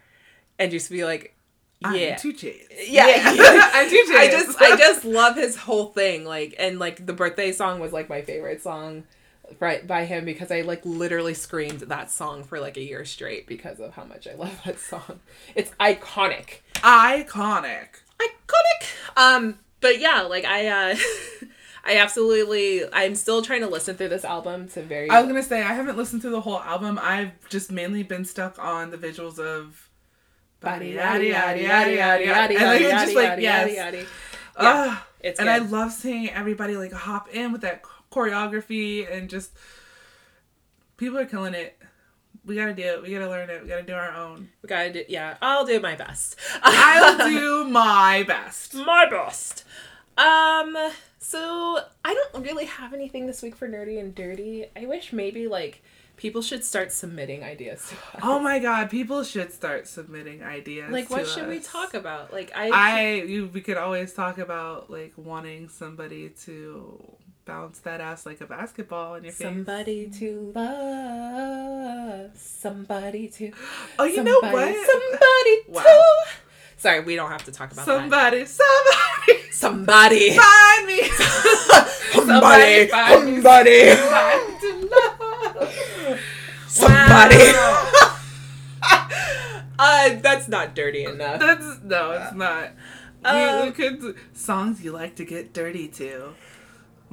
and 0.57 0.71
just 0.71 0.89
be 0.89 1.05
like, 1.05 1.35
yeah. 1.81 2.13
I'm 2.13 2.19
2 2.19 2.33
Chainz. 2.33 2.63
yeah, 2.87 3.69
I'm 3.73 3.89
2 3.89 4.05
Chainz. 4.09 4.15
I 4.15 4.27
just 4.31 4.61
I 4.61 4.75
just 4.77 5.05
love 5.05 5.35
his 5.35 5.55
whole 5.55 5.87
thing. 5.87 6.25
Like 6.25 6.55
and 6.57 6.79
like 6.79 7.05
the 7.05 7.13
birthday 7.13 7.51
song 7.51 7.79
was 7.79 7.91
like 7.93 8.09
my 8.09 8.21
favorite 8.21 8.63
song 8.63 9.03
right 9.59 9.85
by 9.85 10.05
him 10.05 10.25
because 10.25 10.51
I 10.51 10.61
like 10.61 10.85
literally 10.85 11.33
screamed 11.33 11.81
that 11.81 12.11
song 12.11 12.43
for 12.43 12.59
like 12.59 12.77
a 12.77 12.81
year 12.81 13.05
straight 13.05 13.47
because 13.47 13.79
of 13.79 13.93
how 13.93 14.03
much 14.03 14.27
I 14.27 14.35
love 14.35 14.59
that 14.65 14.79
song. 14.79 15.19
It's 15.55 15.71
iconic. 15.79 16.61
iconic. 16.75 17.87
Iconic. 18.19 18.87
Um 19.17 19.59
but 19.81 19.99
yeah, 19.99 20.21
like 20.21 20.45
I 20.45 20.67
uh 20.67 20.95
I 21.85 21.97
absolutely 21.97 22.83
I'm 22.93 23.15
still 23.15 23.41
trying 23.41 23.61
to 23.61 23.67
listen 23.67 23.95
through 23.95 24.09
this 24.09 24.23
album 24.25 24.69
to 24.69 24.81
very 24.81 25.09
I 25.09 25.19
was 25.19 25.27
gonna 25.27 25.43
say 25.43 25.61
I 25.61 25.73
haven't 25.73 25.97
listened 25.97 26.21
to 26.23 26.29
the 26.29 26.41
whole 26.41 26.59
album. 26.59 26.99
I've 27.01 27.31
just 27.49 27.71
mainly 27.71 28.03
been 28.03 28.25
stuck 28.25 28.57
on 28.57 28.91
the 28.91 28.97
visuals 28.97 29.39
of 29.39 29.89
Body, 30.61 30.91
yada 30.91 31.25
yada 31.25 31.61
yada, 31.61 31.93
yada, 31.93 32.25
yada, 32.25 32.57
and 32.57 32.65
like, 32.65 32.79
just 32.79 33.15
like 33.15 33.25
yada, 33.25 33.41
yes, 33.41 33.75
yada, 33.75 33.97
yada. 33.97 34.07
Ugh. 34.55 34.97
It's 35.19 35.39
and 35.39 35.49
I 35.49 35.59
good. 35.59 35.71
love 35.71 35.91
seeing 35.91 36.29
everybody 36.29 36.77
like 36.77 36.93
hop 36.93 37.27
in 37.33 37.51
with 37.51 37.61
that 37.61 37.81
choreography 38.13 39.11
and 39.11 39.29
just 39.29 39.51
people 40.97 41.17
are 41.17 41.25
killing 41.25 41.53
it. 41.53 41.77
We 42.45 42.55
gotta 42.55 42.73
do 42.73 42.83
it. 42.83 43.01
We 43.01 43.11
gotta 43.11 43.29
learn 43.29 43.49
it. 43.49 43.63
We 43.63 43.69
gotta 43.69 43.83
do 43.83 43.93
our 43.93 44.11
own. 44.13 44.49
We 44.61 44.67
gotta 44.67 44.91
do, 44.91 45.03
yeah, 45.07 45.37
I'll 45.41 45.65
do 45.65 45.79
my 45.79 45.95
best. 45.95 46.35
I'll 46.61 47.27
do 47.29 47.65
my 47.65 48.23
best. 48.27 48.75
my 48.75 49.07
best. 49.09 49.63
Um, 50.17 50.77
so 51.19 51.79
I 52.03 52.13
don't 52.13 52.43
really 52.43 52.65
have 52.65 52.93
anything 52.93 53.27
this 53.27 53.41
week 53.41 53.55
for 53.55 53.67
nerdy 53.67 53.99
and 53.99 54.13
dirty. 54.13 54.65
I 54.75 54.85
wish 54.85 55.13
maybe 55.13 55.47
like 55.47 55.81
people 56.17 56.41
should 56.41 56.63
start 56.63 56.91
submitting 56.91 57.43
ideas 57.43 57.89
to 57.89 57.95
us. 57.95 58.21
Oh 58.23 58.39
my 58.39 58.59
god, 58.59 58.89
people 58.89 59.23
should 59.23 59.51
start 59.51 59.87
submitting 59.87 60.43
ideas. 60.43 60.91
like 60.91 61.09
what 61.09 61.27
should 61.27 61.47
we 61.47 61.59
talk 61.59 61.93
about? 61.93 62.31
Like 62.33 62.51
I, 62.55 62.69
I 62.69 63.11
you 63.23 63.49
we 63.53 63.61
could 63.61 63.77
always 63.77 64.13
talk 64.13 64.37
about 64.37 64.89
like 64.89 65.13
wanting 65.15 65.69
somebody 65.69 66.29
to 66.43 67.01
bounce 67.45 67.79
that 67.79 67.99
ass 68.01 68.25
like 68.25 68.39
a 68.41 68.45
basketball 68.45 69.15
in 69.15 69.23
your 69.25 69.33
face. 69.33 69.47
somebody 69.47 70.09
to 70.19 70.51
love, 70.55 72.31
somebody 72.35 73.27
to. 73.29 73.51
Oh, 73.99 74.05
you 74.05 74.23
know 74.23 74.39
what? 74.39 74.75
Somebody 74.75 75.57
Wow. 75.67 75.83
to. 75.83 76.03
Sorry, 76.77 76.99
we 77.01 77.15
don't 77.15 77.29
have 77.31 77.43
to 77.45 77.51
talk 77.51 77.71
about 77.71 77.85
that. 77.85 77.99
Somebody, 78.01 78.45
somebody, 78.45 79.51
Somebody. 79.51 80.37
find 80.37 80.87
me. 80.87 81.03
Somebody, 82.13 82.87
find 82.87 83.25
me 83.25 83.41
somebody. 83.41 83.89
somebody 83.95 84.59
to 84.61 84.89
love. 84.91 86.19
Somebody. 86.67 87.37
Wow. 87.37 87.89
Uh, 89.79 90.15
that's 90.21 90.47
not 90.47 90.75
dirty 90.75 91.03
enough. 91.03 91.39
That's 91.39 91.79
no, 91.83 92.11
it's 92.11 92.33
not. 92.33 92.69
we, 93.23 93.29
Um, 93.29 93.65
we 93.65 93.71
could 93.71 94.15
songs 94.33 94.81
you 94.83 94.91
like 94.91 95.15
to 95.15 95.25
get 95.25 95.51
dirty 95.51 95.87
to. 95.89 96.35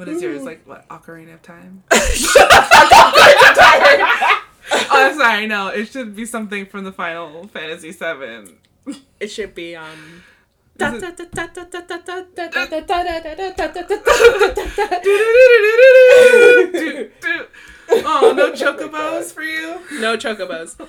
What 0.00 0.08
is 0.08 0.22
yours? 0.22 0.42
Like 0.44 0.66
what? 0.66 0.88
Ocarina 0.88 1.34
of 1.34 1.42
Time. 1.42 1.82
Ocarina 1.90 3.50
of 3.50 3.56
Time. 3.58 4.40
oh, 4.72 4.88
I'm 4.90 5.14
sorry. 5.14 5.46
No, 5.46 5.68
it 5.68 5.88
should 5.88 6.16
be 6.16 6.24
something 6.24 6.64
from 6.64 6.84
the 6.84 6.92
Final 6.92 7.46
Fantasy 7.48 7.92
Seven. 7.92 8.56
It 9.20 9.26
should 9.26 9.54
be 9.54 9.76
um. 9.76 10.22
Oh, 17.92 18.32
no 18.36 18.52
chocobos 18.52 19.32
for 19.32 19.42
you. 19.42 19.80
no 20.00 20.16
chocobos. 20.16 20.78
Um, 20.80 20.88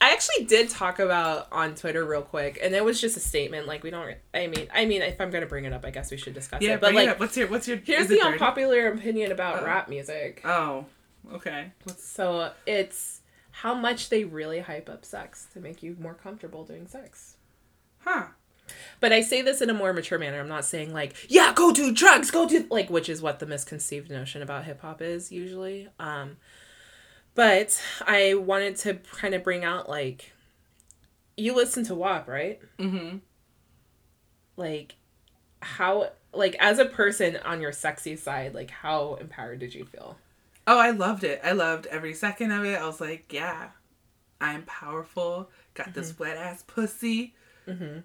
I 0.00 0.12
actually 0.12 0.44
did 0.46 0.68
talk 0.68 0.98
about 0.98 1.48
on 1.52 1.74
Twitter 1.74 2.04
real 2.04 2.22
quick, 2.22 2.58
and 2.62 2.74
it 2.74 2.84
was 2.84 3.00
just 3.00 3.16
a 3.16 3.20
statement. 3.20 3.66
Like 3.66 3.82
we 3.82 3.90
don't. 3.90 4.16
I 4.34 4.46
mean, 4.46 4.68
I 4.74 4.84
mean, 4.86 5.02
if 5.02 5.20
I'm 5.20 5.30
gonna 5.30 5.46
bring 5.46 5.64
it 5.64 5.72
up, 5.72 5.84
I 5.84 5.90
guess 5.90 6.10
we 6.10 6.16
should 6.16 6.34
discuss 6.34 6.62
Yeah, 6.62 6.74
it. 6.74 6.80
But 6.80 6.92
bring 6.94 7.08
it 7.08 7.10
up. 7.12 7.20
what's 7.20 7.36
your 7.36 7.48
what's 7.48 7.68
your? 7.68 7.76
here's 7.78 8.08
the 8.08 8.20
unpopular 8.20 8.88
opinion 8.88 9.32
about 9.32 9.62
Oh. 9.62 9.66
rap 9.66 9.88
music. 9.88 10.40
Oh, 10.44 10.86
okay. 11.32 11.72
So 11.96 12.52
it's 12.66 13.20
how 13.50 13.74
much 13.74 14.08
they 14.08 14.24
really 14.24 14.60
hype 14.60 14.88
up 14.88 15.04
sex 15.04 15.46
to 15.52 15.60
make 15.60 15.82
you 15.82 15.96
more 16.00 16.14
comfortable 16.14 16.64
doing 16.64 16.86
sex. 16.86 17.36
huh? 17.98 18.26
But 19.00 19.12
I 19.12 19.20
say 19.20 19.42
this 19.42 19.60
in 19.60 19.70
a 19.70 19.74
more 19.74 19.92
mature 19.92 20.18
manner. 20.18 20.40
I'm 20.40 20.48
not 20.48 20.64
saying 20.64 20.92
like, 20.92 21.14
yeah, 21.28 21.52
go 21.54 21.72
do 21.72 21.92
drugs, 21.92 22.30
go 22.30 22.48
do 22.48 22.66
like, 22.70 22.90
which 22.90 23.08
is 23.08 23.22
what 23.22 23.38
the 23.38 23.46
misconceived 23.46 24.10
notion 24.10 24.42
about 24.42 24.64
hip 24.64 24.80
hop 24.80 25.00
is 25.02 25.30
usually. 25.32 25.88
Um, 25.98 26.36
but 27.34 27.80
I 28.06 28.34
wanted 28.34 28.76
to 28.76 28.94
kind 29.12 29.34
of 29.34 29.42
bring 29.44 29.64
out 29.64 29.88
like, 29.88 30.32
you 31.36 31.54
listen 31.54 31.84
to 31.84 31.94
WAP, 31.94 32.26
right? 32.28 32.60
Mm-hmm. 32.78 33.18
Like, 34.56 34.96
how 35.60 36.10
like 36.32 36.56
as 36.60 36.78
a 36.78 36.84
person 36.84 37.38
on 37.44 37.60
your 37.60 37.72
sexy 37.72 38.16
side, 38.16 38.54
like 38.54 38.70
how 38.70 39.14
empowered 39.20 39.60
did 39.60 39.74
you 39.74 39.84
feel? 39.84 40.16
Oh, 40.66 40.78
I 40.78 40.90
loved 40.90 41.24
it. 41.24 41.40
I 41.42 41.52
loved 41.52 41.86
every 41.86 42.12
second 42.12 42.50
of 42.50 42.64
it. 42.64 42.78
I 42.78 42.86
was 42.86 43.00
like, 43.00 43.32
yeah, 43.32 43.68
I'm 44.40 44.64
powerful. 44.64 45.50
Got 45.74 45.94
this 45.94 46.12
Mm-hmm. 46.12 46.22
wet 46.24 46.36
ass 46.36 46.62
pussy. 46.66 47.34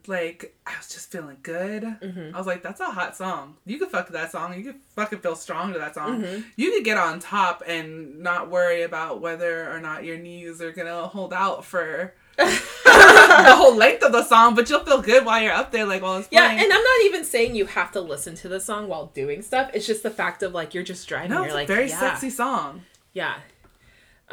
Like, 0.08 0.56
I 0.66 0.72
was 0.78 0.88
just 0.90 1.12
feeling 1.12 1.38
good. 1.44 1.84
Mm-hmm. 1.84 2.36
I 2.36 2.38
was 2.38 2.48
like, 2.48 2.64
that's 2.64 2.80
a 2.82 2.86
hot 2.92 3.16
song. 3.16 3.56
You 3.66 3.80
could 3.80 3.90
fuck 3.90 4.08
to 4.08 4.14
that 4.14 4.32
song. 4.32 4.54
You 4.58 4.64
could 4.64 4.80
fucking 4.96 5.20
feel 5.20 5.36
strong 5.36 5.74
to 5.74 5.80
that 5.80 5.96
song. 5.96 6.22
Mm-hmm. 6.22 6.42
You 6.56 6.72
could 6.72 6.84
get 6.84 6.98
on 6.98 7.20
top 7.20 7.64
and 7.68 8.20
not 8.20 8.50
worry 8.50 8.82
about 8.84 9.22
whether 9.22 9.72
or 9.74 9.80
not 9.80 10.04
your 10.04 10.18
knees 10.18 10.62
are 10.62 10.72
gonna 10.72 11.08
hold 11.08 11.34
out 11.34 11.64
for 11.66 12.14
the 12.38 13.56
whole 13.56 13.76
length 13.76 14.04
of 14.04 14.12
the 14.12 14.24
song, 14.24 14.56
but 14.56 14.70
you'll 14.70 14.84
feel 14.84 15.02
good 15.02 15.26
while 15.26 15.42
you're 15.42 15.54
up 15.54 15.72
there, 15.72 15.86
like 15.86 16.02
while 16.02 16.18
it's 16.18 16.28
Yeah, 16.32 16.48
playing. 16.48 16.64
and 16.64 16.74
I'm 16.74 16.84
not 16.84 17.02
even 17.06 17.24
saying 17.24 17.56
you 17.56 17.66
have 17.68 17.92
to 17.94 18.02
listen 18.02 18.36
to 18.36 18.50
the 18.50 18.60
song 18.60 18.88
while 18.88 19.08
doing 19.14 19.42
stuff. 19.42 19.70
It's 19.74 19.86
just 19.86 20.04
the 20.04 20.10
fact 20.12 20.44
of 20.44 20.54
like 20.54 20.74
you're 20.74 20.84
just 20.84 21.08
driving. 21.08 21.30
no, 21.32 21.38
you're 21.38 21.46
it's 21.48 21.54
like, 21.56 21.70
a 21.70 21.74
very 21.74 21.90
yeah. 21.90 22.00
sexy 22.00 22.30
song. 22.30 22.82
Yeah. 23.14 23.36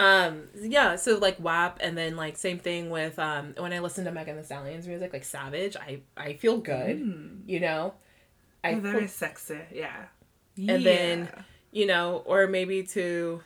Um 0.00 0.48
yeah, 0.60 0.96
so 0.96 1.18
like 1.18 1.38
WAP 1.40 1.78
and 1.82 1.96
then 1.98 2.16
like 2.16 2.36
same 2.38 2.58
thing 2.58 2.88
with 2.90 3.18
um 3.18 3.54
when 3.58 3.72
I 3.72 3.80
listen 3.80 4.04
to 4.06 4.12
Megan 4.12 4.36
Thee 4.36 4.42
Stallion's 4.42 4.86
music, 4.88 5.12
like 5.12 5.24
Savage, 5.24 5.76
I 5.76 6.00
I 6.16 6.32
feel 6.34 6.58
good, 6.58 7.42
you 7.46 7.60
know. 7.60 7.94
I 8.64 8.74
Oh, 8.74 8.80
very 8.80 9.00
feel- 9.00 9.08
sexy, 9.08 9.58
yeah. 9.74 10.04
and 10.56 10.84
then 10.84 11.28
you 11.72 11.86
know, 11.86 12.22
or 12.24 12.46
maybe 12.46 12.82
to 12.84 13.42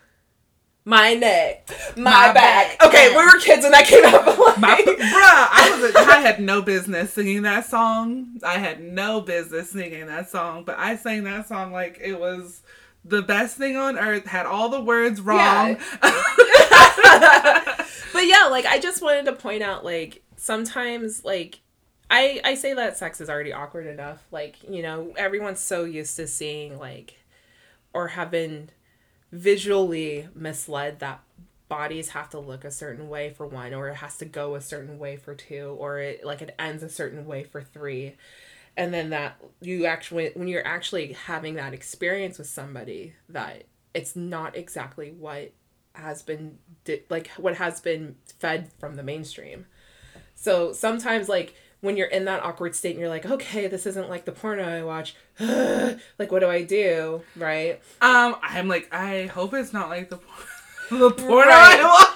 my 0.86 1.14
neck, 1.14 1.68
my, 1.96 2.02
My 2.02 2.32
back. 2.32 2.78
back. 2.78 2.86
Okay, 2.88 3.08
we 3.10 3.24
were 3.24 3.38
kids 3.40 3.62
when 3.62 3.72
that 3.72 3.86
came 3.86 4.04
out. 4.04 4.26
Like, 4.38 4.58
My, 4.58 4.76
bruh, 4.76 5.48
I 5.50 5.78
was 5.80 5.94
a, 5.94 5.98
I 5.98 6.20
had 6.20 6.40
no 6.40 6.60
business 6.62 7.12
singing 7.14 7.42
that 7.42 7.64
song. 7.66 8.38
I 8.44 8.58
had 8.58 8.82
no 8.82 9.20
business 9.22 9.70
singing 9.70 10.06
that 10.06 10.28
song, 10.30 10.64
but 10.64 10.78
I 10.78 10.96
sang 10.96 11.24
that 11.24 11.48
song 11.48 11.72
like 11.72 11.98
it 12.02 12.20
was 12.20 12.60
the 13.04 13.22
best 13.22 13.56
thing 13.56 13.76
on 13.76 13.98
earth. 13.98 14.26
Had 14.26 14.44
all 14.46 14.68
the 14.68 14.80
words 14.80 15.20
wrong. 15.22 15.76
but 18.12 18.26
yeah, 18.26 18.48
like 18.50 18.66
I 18.66 18.78
just 18.80 19.02
wanted 19.02 19.26
to 19.26 19.32
point 19.32 19.62
out 19.62 19.84
like 19.84 20.22
sometimes 20.36 21.24
like 21.24 21.60
I 22.10 22.40
I 22.44 22.54
say 22.54 22.74
that 22.74 22.96
sex 22.98 23.20
is 23.20 23.30
already 23.30 23.52
awkward 23.52 23.86
enough. 23.86 24.24
Like, 24.30 24.56
you 24.68 24.82
know, 24.82 25.12
everyone's 25.16 25.60
so 25.60 25.84
used 25.84 26.16
to 26.16 26.26
seeing 26.26 26.78
like 26.78 27.18
or 27.92 28.08
have 28.08 28.30
been 28.30 28.70
visually 29.32 30.28
misled 30.34 31.00
that 31.00 31.20
bodies 31.68 32.10
have 32.10 32.28
to 32.30 32.38
look 32.38 32.64
a 32.64 32.70
certain 32.70 33.08
way 33.08 33.30
for 33.30 33.46
one 33.46 33.74
or 33.74 33.88
it 33.88 33.96
has 33.96 34.16
to 34.18 34.24
go 34.24 34.54
a 34.54 34.60
certain 34.60 34.98
way 34.98 35.16
for 35.16 35.34
two 35.34 35.76
or 35.78 35.98
it 35.98 36.24
like 36.24 36.42
it 36.42 36.54
ends 36.58 36.82
a 36.82 36.88
certain 36.88 37.26
way 37.26 37.42
for 37.42 37.62
three. 37.62 38.14
and 38.76 38.92
then 38.92 39.10
that 39.10 39.36
you 39.60 39.86
actually 39.86 40.30
when 40.34 40.48
you're 40.48 40.66
actually 40.66 41.12
having 41.12 41.54
that 41.54 41.72
experience 41.72 42.38
with 42.38 42.46
somebody 42.46 43.14
that 43.28 43.64
it's 43.94 44.14
not 44.14 44.56
exactly 44.56 45.10
what 45.12 45.52
has 45.94 46.22
been 46.22 46.58
di- 46.84 47.02
like 47.08 47.28
what 47.36 47.54
has 47.56 47.80
been 47.80 48.16
fed 48.38 48.70
from 48.78 48.96
the 48.96 49.02
mainstream 49.02 49.66
so 50.34 50.72
sometimes 50.72 51.28
like 51.28 51.54
when 51.80 51.96
you're 51.96 52.06
in 52.08 52.24
that 52.24 52.42
awkward 52.42 52.74
state 52.74 52.90
and 52.92 53.00
you're 53.00 53.08
like 53.08 53.26
okay 53.26 53.66
this 53.68 53.86
isn't 53.86 54.08
like 54.08 54.24
the 54.24 54.32
porno 54.32 54.64
i 54.64 54.82
watch 54.82 55.14
like 56.18 56.32
what 56.32 56.40
do 56.40 56.48
i 56.48 56.62
do 56.62 57.22
right 57.36 57.80
Um, 58.00 58.36
I'm 58.42 58.68
like, 58.68 58.88
I 58.92 59.26
hope 59.26 59.54
it's 59.54 59.72
not 59.72 59.88
like 59.88 60.10
the 60.10 60.18
the 60.90 61.10
porno 61.10 61.48
Right. 61.48 61.80
I 61.80 61.84
watch. 61.84 62.13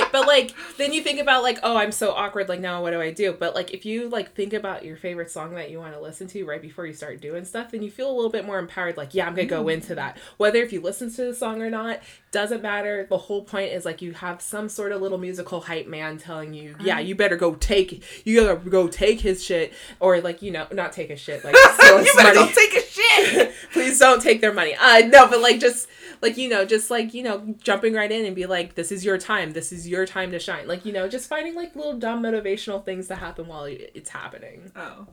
Right 0.00 0.10
but 0.12 0.26
like 0.26 0.54
then 0.76 0.92
you 0.92 1.02
think 1.02 1.20
about 1.20 1.42
like 1.42 1.58
oh 1.62 1.76
i'm 1.76 1.92
so 1.92 2.12
awkward 2.12 2.48
like 2.48 2.60
now 2.60 2.82
what 2.82 2.90
do 2.90 3.00
i 3.00 3.10
do 3.10 3.32
but 3.32 3.54
like 3.54 3.72
if 3.72 3.84
you 3.84 4.08
like 4.08 4.34
think 4.34 4.52
about 4.52 4.84
your 4.84 4.96
favorite 4.96 5.30
song 5.30 5.54
that 5.54 5.70
you 5.70 5.78
want 5.78 5.92
to 5.92 6.00
listen 6.00 6.26
to 6.26 6.44
right 6.44 6.62
before 6.62 6.86
you 6.86 6.92
start 6.92 7.20
doing 7.20 7.44
stuff 7.44 7.70
then 7.70 7.82
you 7.82 7.90
feel 7.90 8.10
a 8.10 8.14
little 8.14 8.30
bit 8.30 8.44
more 8.44 8.58
empowered 8.58 8.96
like 8.96 9.14
yeah 9.14 9.26
i'm 9.26 9.34
gonna 9.34 9.46
go 9.46 9.68
into 9.68 9.94
that 9.94 10.18
whether 10.36 10.62
if 10.62 10.72
you 10.72 10.80
listen 10.80 11.10
to 11.12 11.24
the 11.24 11.34
song 11.34 11.60
or 11.60 11.70
not 11.70 12.00
doesn't 12.30 12.62
matter 12.62 13.06
the 13.10 13.18
whole 13.18 13.44
point 13.44 13.72
is 13.72 13.84
like 13.84 14.00
you 14.00 14.12
have 14.12 14.40
some 14.40 14.68
sort 14.68 14.92
of 14.92 15.02
little 15.02 15.18
musical 15.18 15.60
hype 15.60 15.86
man 15.86 16.16
telling 16.16 16.54
you 16.54 16.74
yeah 16.80 16.98
you 16.98 17.14
better 17.14 17.36
go 17.36 17.54
take 17.54 18.02
you 18.24 18.40
gotta 18.40 18.56
go 18.70 18.88
take 18.88 19.20
his 19.20 19.44
shit 19.44 19.72
or 20.00 20.20
like 20.20 20.42
you 20.42 20.50
know 20.50 20.66
not 20.72 20.92
take 20.92 21.10
his 21.10 21.20
shit 21.20 21.44
like 21.44 21.54
you 22.00 22.14
better 22.16 22.34
money. 22.34 22.34
go 22.34 22.52
take 22.54 22.74
a 22.74 22.80
shit. 22.80 23.52
please 23.72 23.98
don't 23.98 24.22
take 24.22 24.40
their 24.40 24.52
money. 24.52 24.74
Uh 24.74 25.00
no, 25.00 25.26
but 25.28 25.40
like 25.40 25.60
just 25.60 25.88
like 26.22 26.38
you 26.38 26.48
know, 26.48 26.64
just 26.64 26.90
like 26.90 27.12
you 27.12 27.22
know, 27.22 27.54
jumping 27.62 27.92
right 27.94 28.10
in 28.10 28.24
and 28.24 28.34
be 28.34 28.46
like, 28.46 28.74
this 28.76 28.90
is 28.90 29.04
your 29.04 29.18
time. 29.18 29.52
This 29.52 29.72
is 29.72 29.86
your 29.88 30.06
time 30.06 30.30
to 30.30 30.38
shine. 30.38 30.66
Like 30.66 30.86
you 30.86 30.92
know, 30.92 31.08
just 31.08 31.28
finding 31.28 31.54
like 31.54 31.76
little 31.76 31.98
dumb 31.98 32.22
motivational 32.22 32.82
things 32.84 33.08
to 33.08 33.16
happen 33.16 33.46
while 33.48 33.64
it's 33.64 34.10
happening. 34.10 34.72
Oh, 34.74 35.06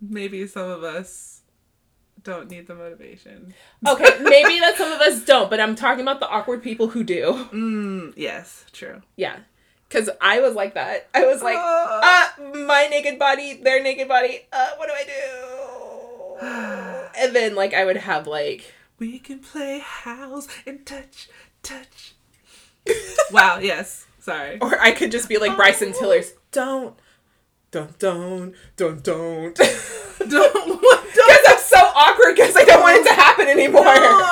maybe 0.00 0.46
some 0.46 0.70
of 0.70 0.82
us 0.84 1.42
don't 2.22 2.48
need 2.50 2.66
the 2.68 2.74
motivation. 2.74 3.52
Okay, 3.86 4.18
maybe 4.22 4.58
that 4.60 4.76
some 4.78 4.90
of 4.92 5.00
us 5.00 5.24
don't, 5.24 5.50
but 5.50 5.60
I'm 5.60 5.74
talking 5.74 6.00
about 6.02 6.20
the 6.20 6.28
awkward 6.28 6.62
people 6.62 6.88
who 6.88 7.04
do. 7.04 7.46
Mm, 7.52 8.14
yes, 8.16 8.64
true. 8.72 9.02
Yeah. 9.16 9.38
Cause 9.90 10.08
I 10.20 10.40
was 10.40 10.54
like 10.54 10.74
that. 10.74 11.08
I 11.14 11.26
was 11.26 11.42
like, 11.42 11.56
Uh. 11.58 12.00
uh, 12.02 12.28
my 12.66 12.86
naked 12.90 13.18
body, 13.18 13.60
their 13.62 13.82
naked 13.82 14.08
body. 14.08 14.40
Uh, 14.52 14.70
what 14.76 14.88
do 14.88 14.94
I 14.94 15.04
do? 15.04 15.10
And 17.16 17.32
then 17.36 17.54
like 17.54 17.74
I 17.74 17.84
would 17.84 17.96
have 17.98 18.26
like 18.26 18.73
We 18.98 19.18
can 19.18 19.40
play 19.40 19.80
house 19.80 20.46
and 20.66 20.86
touch, 20.86 21.28
touch. 21.62 22.14
wow. 23.32 23.58
Yes. 23.58 24.06
Sorry. 24.20 24.58
Or 24.60 24.80
I 24.80 24.92
could 24.92 25.10
just 25.10 25.28
be 25.28 25.36
like 25.38 25.56
Bryson 25.56 25.92
oh. 25.94 25.98
Tiller's. 25.98 26.32
Don't, 26.52 26.94
don't, 27.70 27.98
don't, 27.98 28.54
don't, 28.76 29.02
don't. 29.02 29.56
Because 29.56 30.04
Don't. 30.30 30.82
What? 30.82 31.04
I'm 31.46 31.58
so 31.58 31.76
awkward 31.76 32.36
because 32.36 32.56
I 32.56 32.64
don't 32.64 32.82
want 32.82 32.98
it 32.98 33.08
to 33.08 33.14
happen 33.14 33.48
anymore. 33.48 33.84
Don't. 33.84 34.24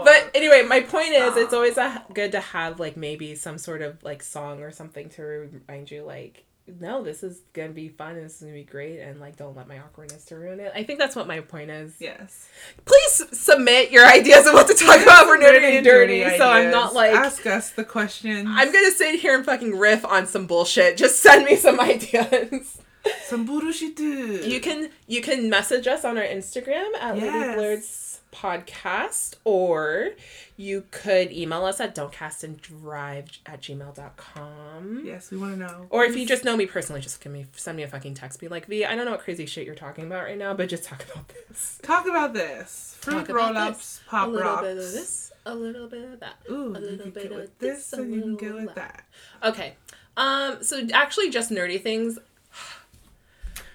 But 0.04 0.30
anyway, 0.34 0.62
my 0.62 0.80
point 0.80 1.12
is, 1.12 1.36
it's 1.36 1.52
always 1.52 1.76
a, 1.76 2.04
good 2.14 2.32
to 2.32 2.40
have 2.40 2.80
like 2.80 2.96
maybe 2.96 3.34
some 3.34 3.58
sort 3.58 3.82
of 3.82 4.02
like 4.02 4.22
song 4.22 4.62
or 4.62 4.72
something 4.72 5.10
to 5.10 5.22
remind 5.22 5.90
you, 5.90 6.02
like, 6.02 6.46
no, 6.78 7.02
this 7.02 7.22
is 7.22 7.40
gonna 7.52 7.70
be 7.70 7.88
fun 7.88 8.16
and 8.16 8.24
this 8.24 8.36
is 8.36 8.40
gonna 8.42 8.52
be 8.54 8.62
great, 8.64 9.00
and 9.00 9.18
like, 9.18 9.36
don't 9.36 9.56
let 9.56 9.66
my 9.66 9.78
awkwardness 9.78 10.24
to 10.26 10.36
ruin 10.36 10.60
it. 10.60 10.72
I 10.74 10.84
think 10.84 10.98
that's 10.98 11.16
what 11.16 11.26
my 11.26 11.40
point 11.40 11.70
is. 11.70 11.94
yes. 11.98 12.48
Please 12.84 13.22
submit 13.38 13.90
your 13.90 14.06
ideas 14.06 14.46
of 14.46 14.54
what 14.54 14.66
to 14.68 14.74
talk 14.74 15.00
about 15.02 15.26
for 15.26 15.36
nerdy 15.36 15.76
and 15.76 15.84
dirty, 15.84 16.22
so 16.38 16.48
I'm 16.48 16.70
not 16.70 16.94
like 16.94 17.12
ask 17.12 17.44
us 17.46 17.70
the 17.70 17.84
questions. 17.84 18.46
I'm 18.50 18.72
gonna 18.72 18.92
sit 18.92 19.18
here 19.20 19.34
and 19.36 19.44
fucking 19.44 19.78
riff 19.78 20.04
on 20.04 20.26
some 20.26 20.46
bullshit. 20.46 20.96
Just 20.96 21.20
send 21.20 21.44
me 21.44 21.56
some 21.56 21.80
ideas. 21.80 22.78
some 23.24 23.46
bullshit. 23.46 23.98
You 23.98 24.60
can 24.60 24.90
you 25.06 25.22
can 25.22 25.48
message 25.50 25.86
us 25.86 26.04
on 26.04 26.18
our 26.18 26.24
Instagram 26.24 26.88
at 27.00 27.14
Lady 27.14 27.26
Yes. 27.26 28.09
Podcast 28.32 29.34
or 29.44 30.10
you 30.56 30.84
could 30.90 31.32
email 31.32 31.64
us 31.64 31.80
at 31.80 31.94
don'tcastanddrive 31.94 33.38
at 33.46 33.60
gmail.com. 33.62 35.02
Yes, 35.04 35.30
we 35.30 35.38
want 35.38 35.54
to 35.54 35.58
know. 35.58 35.86
Or 35.90 36.04
if 36.04 36.16
you 36.16 36.26
just 36.26 36.44
know 36.44 36.56
me 36.56 36.66
personally, 36.66 37.00
just 37.00 37.20
give 37.22 37.32
me 37.32 37.46
send 37.56 37.76
me 37.76 37.82
a 37.82 37.88
fucking 37.88 38.14
text. 38.14 38.40
Be 38.40 38.48
like, 38.48 38.66
V, 38.66 38.84
I 38.84 38.94
don't 38.94 39.04
know 39.04 39.12
what 39.12 39.20
crazy 39.20 39.46
shit 39.46 39.66
you're 39.66 39.74
talking 39.74 40.04
about 40.06 40.24
right 40.24 40.38
now, 40.38 40.54
but 40.54 40.68
just 40.68 40.84
talk 40.84 41.04
about 41.10 41.28
this. 41.28 41.78
talk 41.82 42.06
about 42.06 42.32
this 42.34 42.96
fruit 43.00 43.28
roll-ups, 43.28 43.78
this. 43.78 44.00
pop 44.08 44.28
a 44.28 44.30
little 44.30 44.50
rocks. 44.50 44.62
bit 44.62 44.70
of 44.72 44.76
this, 44.92 45.32
a 45.46 45.54
little 45.54 45.88
bit 45.88 46.04
of 46.04 46.20
that. 46.20 46.34
Ooh, 46.50 46.74
a 46.74 46.80
you 46.80 46.86
little 46.86 46.98
can 46.98 47.10
bit 47.10 47.32
of 47.32 47.50
this, 47.58 47.92
a 47.92 47.96
and 47.96 48.14
you 48.14 48.20
can 48.20 48.36
little 48.36 48.48
get 48.50 48.66
with 48.66 48.74
that. 48.74 49.04
that. 49.40 49.48
Okay. 49.50 49.74
Um. 50.16 50.62
So 50.62 50.86
actually, 50.92 51.30
just 51.30 51.50
nerdy 51.50 51.82
things. 51.82 52.18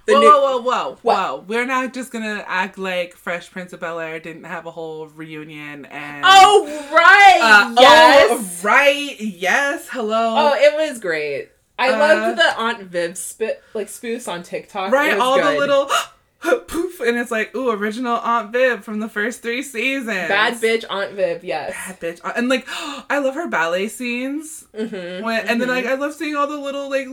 Whoa, 0.08 0.20
new- 0.20 0.28
whoa, 0.30 0.39
whoa, 0.39 0.62
whoa, 0.62 0.98
What? 1.02 1.18
whoa! 1.18 1.44
We're 1.48 1.65
not 1.65 1.94
just 1.94 2.12
gonna 2.12 2.44
act 2.48 2.78
like 2.78 3.15
Fresh 3.15 3.52
Prince 3.52 3.74
of 3.74 3.80
Bel 3.80 4.00
Air 4.00 4.20
didn't 4.20 4.44
have 4.44 4.65
a 4.65 4.72
whole 4.72 5.08
reunion 5.08 5.86
and. 5.86 6.24
Oh 6.28 6.65
right. 6.94 7.39
Uh, 7.41 7.76
yes. 7.80 8.30
Oh, 8.32 8.68
right. 8.68 9.15
Yes. 9.20 9.88
Hello. 9.89 10.36
Oh, 10.38 10.54
it 10.56 10.74
was 10.89 11.00
great. 11.00 11.50
I 11.78 11.89
Uh, 11.89 11.98
loved 12.00 12.38
the 12.39 12.58
Aunt 12.60 12.82
Viv 12.84 13.18
spit 13.18 13.62
like 13.74 13.88
spoofs 13.88 14.32
on 14.32 14.44
TikTok. 14.44 14.91
right. 14.94 15.18
All 15.18 15.38
the 15.41 15.58
little 15.60 15.89
poof, 16.68 17.00
and 17.00 17.18
it's 17.18 17.32
like, 17.32 17.56
ooh, 17.56 17.72
original 17.72 18.18
Aunt 18.18 18.52
Viv 18.52 18.84
from 18.84 19.00
the 19.00 19.10
first 19.10 19.42
three 19.42 19.62
seasons. 19.64 20.08
bad 20.08 20.56
bitch 20.56 20.86
Aunt 20.90 21.14
Viv. 21.14 21.44
Yes. 21.44 21.74
Bad 21.74 22.00
bitch. 22.00 22.38
And 22.38 22.50
like, 22.50 22.66
I 23.10 23.20
love 23.20 23.36
her 23.36 23.48
ballet 23.48 23.88
scenes. 23.88 24.66
Mm-hmm. 24.74 25.24
When, 25.24 25.48
and 25.48 25.62
then 25.62 25.70
like, 25.70 25.86
I 25.86 25.96
love 25.96 26.14
seeing 26.14 26.36
all 26.36 26.48
the 26.48 26.58
little 26.58 26.90
like 26.90 27.08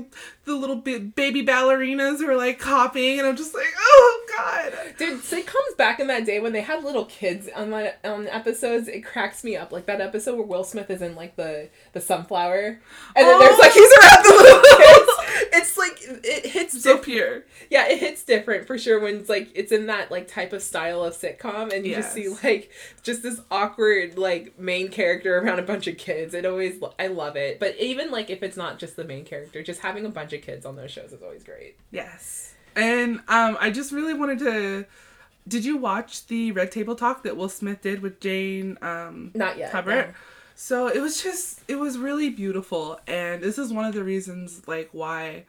the 0.44 0.54
little 0.54 0.76
baby 0.76 1.44
ballerinas 1.44 2.18
who 2.18 2.28
are 2.28 2.36
like 2.36 2.58
copying, 2.58 3.18
and 3.18 3.28
I'm 3.28 3.36
just 3.36 3.54
like, 3.54 3.72
oh 3.78 4.21
god. 4.36 4.72
Dude, 4.98 5.20
sitcoms 5.20 5.76
back 5.76 6.00
in 6.00 6.06
that 6.08 6.24
day 6.24 6.40
when 6.40 6.52
they 6.52 6.60
had 6.60 6.84
little 6.84 7.04
kids 7.06 7.48
on 7.54 7.70
my 7.70 7.94
on 8.04 8.26
episodes, 8.28 8.88
it 8.88 9.00
cracks 9.04 9.42
me 9.44 9.56
up. 9.56 9.72
Like 9.72 9.86
that 9.86 10.00
episode 10.00 10.36
where 10.36 10.46
Will 10.46 10.64
Smith 10.64 10.90
is 10.90 11.02
in 11.02 11.14
like 11.14 11.36
the 11.36 11.68
the 11.92 12.00
sunflower, 12.00 12.80
and 13.16 13.26
then 13.26 13.38
there's 13.40 13.54
Oh. 13.54 13.58
like 13.60 13.72
he's 13.72 13.92
around 13.98 14.24
the 14.24 14.42
little 14.42 14.62
kids. 14.78 15.08
It's 15.54 15.76
like 15.76 15.98
it 16.24 16.46
hits 16.46 16.82
So 16.82 16.96
diff- 16.96 17.04
pure. 17.04 17.44
yeah, 17.70 17.88
it 17.88 17.98
hits 17.98 18.22
different 18.24 18.66
for 18.66 18.78
sure 18.78 18.98
when 19.00 19.16
it's 19.16 19.28
like 19.28 19.50
it's 19.54 19.72
in 19.72 19.86
that 19.86 20.10
like 20.10 20.28
type 20.28 20.52
of 20.52 20.62
style 20.62 21.02
of 21.04 21.14
sitcom, 21.14 21.72
and 21.74 21.86
you 21.86 21.94
just 21.96 22.12
see 22.12 22.28
like 22.42 22.70
just 23.02 23.22
this 23.22 23.40
awkward 23.50 24.16
like 24.18 24.58
main 24.58 24.88
character 24.88 25.38
around 25.38 25.58
a 25.58 25.62
bunch 25.62 25.86
of 25.86 25.98
kids. 25.98 26.34
It 26.34 26.46
always 26.46 26.80
I 26.98 27.08
love 27.08 27.36
it. 27.36 27.60
But 27.60 27.76
even 27.78 28.10
like 28.10 28.30
if 28.30 28.42
it's 28.42 28.56
not 28.56 28.78
just 28.78 28.96
the 28.96 29.04
main 29.04 29.24
character, 29.24 29.62
just 29.62 29.80
having 29.80 30.06
a 30.06 30.10
bunch 30.10 30.32
of 30.32 30.42
kids 30.42 30.64
on 30.66 30.76
those 30.76 30.90
shows 30.90 31.12
is 31.12 31.22
always 31.22 31.44
great. 31.44 31.76
Yes. 31.90 32.51
And 32.76 33.20
um, 33.28 33.56
I 33.60 33.70
just 33.70 33.92
really 33.92 34.14
wanted 34.14 34.38
to. 34.40 34.86
Did 35.46 35.64
you 35.64 35.76
watch 35.76 36.26
the 36.28 36.52
Red 36.52 36.70
Table 36.70 36.94
Talk 36.94 37.24
that 37.24 37.36
Will 37.36 37.48
Smith 37.48 37.82
did 37.82 38.00
with 38.00 38.20
Jane 38.20 38.78
um, 38.80 39.32
Not 39.34 39.58
yet. 39.58 39.72
Hubert? 39.72 40.08
no. 40.08 40.14
So 40.54 40.86
it 40.86 41.00
was 41.00 41.22
just, 41.22 41.62
it 41.66 41.76
was 41.76 41.98
really 41.98 42.30
beautiful. 42.30 43.00
And 43.06 43.42
this 43.42 43.58
is 43.58 43.72
one 43.72 43.84
of 43.84 43.94
the 43.94 44.04
reasons, 44.04 44.68
like, 44.68 44.90
why 44.92 45.44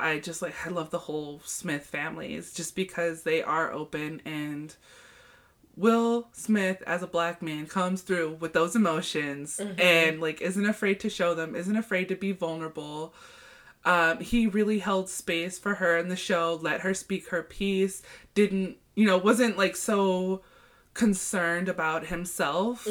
I 0.00 0.18
just, 0.18 0.42
like, 0.42 0.54
I 0.66 0.70
love 0.70 0.90
the 0.90 0.98
whole 0.98 1.40
Smith 1.44 1.86
family. 1.86 2.34
Is 2.34 2.52
just 2.52 2.74
because 2.74 3.22
they 3.22 3.42
are 3.42 3.70
open 3.72 4.20
and 4.24 4.74
Will 5.76 6.28
Smith, 6.32 6.82
as 6.86 7.02
a 7.02 7.06
black 7.06 7.42
man, 7.42 7.66
comes 7.66 8.02
through 8.02 8.38
with 8.40 8.52
those 8.52 8.74
emotions 8.74 9.60
and, 9.78 10.20
like, 10.20 10.40
isn't 10.40 10.66
afraid 10.66 11.00
to 11.00 11.10
show 11.10 11.34
them, 11.34 11.54
isn't 11.54 11.76
afraid 11.76 12.08
to 12.08 12.16
be 12.16 12.32
vulnerable 12.32 13.12
um, 13.84 14.20
he 14.20 14.46
really 14.46 14.78
held 14.78 15.08
space 15.08 15.58
for 15.58 15.74
her 15.76 15.96
in 15.98 16.08
the 16.08 16.16
show, 16.16 16.58
let 16.62 16.80
her 16.80 16.94
speak 16.94 17.28
her 17.28 17.42
piece, 17.42 18.02
didn't, 18.34 18.76
you 18.94 19.06
know, 19.06 19.18
wasn't 19.18 19.58
like 19.58 19.76
so 19.76 20.42
concerned 20.94 21.68
about 21.68 22.06
himself 22.06 22.86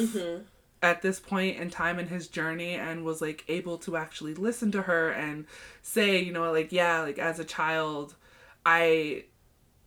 at 0.82 1.02
this 1.02 1.18
point 1.18 1.56
in 1.58 1.70
time 1.70 1.98
in 1.98 2.08
his 2.08 2.28
journey 2.28 2.74
and 2.74 3.04
was 3.04 3.20
like 3.22 3.44
able 3.48 3.78
to 3.78 3.96
actually 3.96 4.34
listen 4.34 4.70
to 4.72 4.82
her 4.82 5.10
and 5.10 5.46
say, 5.82 6.20
you 6.20 6.32
know, 6.32 6.52
like, 6.52 6.70
yeah, 6.72 7.00
like 7.00 7.18
as 7.18 7.38
a 7.38 7.44
child, 7.44 8.14
I. 8.64 9.24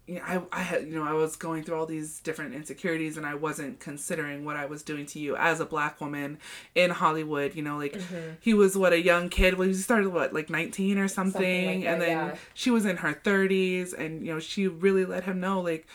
You 0.08 0.16
know, 0.16 0.22
I, 0.26 0.42
I 0.54 0.62
had, 0.62 0.88
you 0.88 0.96
know, 0.96 1.04
I 1.04 1.12
was 1.12 1.36
going 1.36 1.64
through 1.64 1.78
all 1.78 1.86
these 1.86 2.22
different 2.22 2.56
insecurities 2.56 3.18
and 3.18 3.26
I 3.26 3.36
wasn't 3.36 3.82
considering 3.82 4.46
what 4.46 4.56
I 4.56 4.66
was 4.66 4.82
doing 4.82 5.06
to 5.08 5.20
you 5.20 5.36
as 5.36 5.60
a 5.60 5.66
black 5.66 6.00
woman 6.00 6.40
in 6.76 6.92
Hollywood. 6.92 7.56
You 7.56 7.62
know, 7.62 7.78
like 7.78 7.94
mm-hmm. 7.94 8.32
he 8.40 8.54
was 8.54 8.78
what 8.78 8.94
a 8.94 9.02
young 9.02 9.28
kid. 9.28 9.56
Well, 9.56 9.68
he 9.68 9.74
started 9.74 10.10
what 10.10 10.34
like 10.34 10.50
nineteen 10.50 10.98
or 10.98 11.08
something, 11.08 11.34
Something 11.34 11.82
like 11.82 11.88
and 11.88 12.02
that, 12.02 12.06
then 12.06 12.28
yeah. 12.28 12.36
she 12.54 12.72
was 12.72 12.86
in 12.86 12.98
her 12.98 13.14
thirties, 13.14 13.94
and 13.94 14.26
you 14.26 14.34
know 14.34 14.40
she 14.40 14.68
really 14.68 15.04
let 15.04 15.26
him 15.26 15.40
know 15.40 15.60
like 15.60 15.86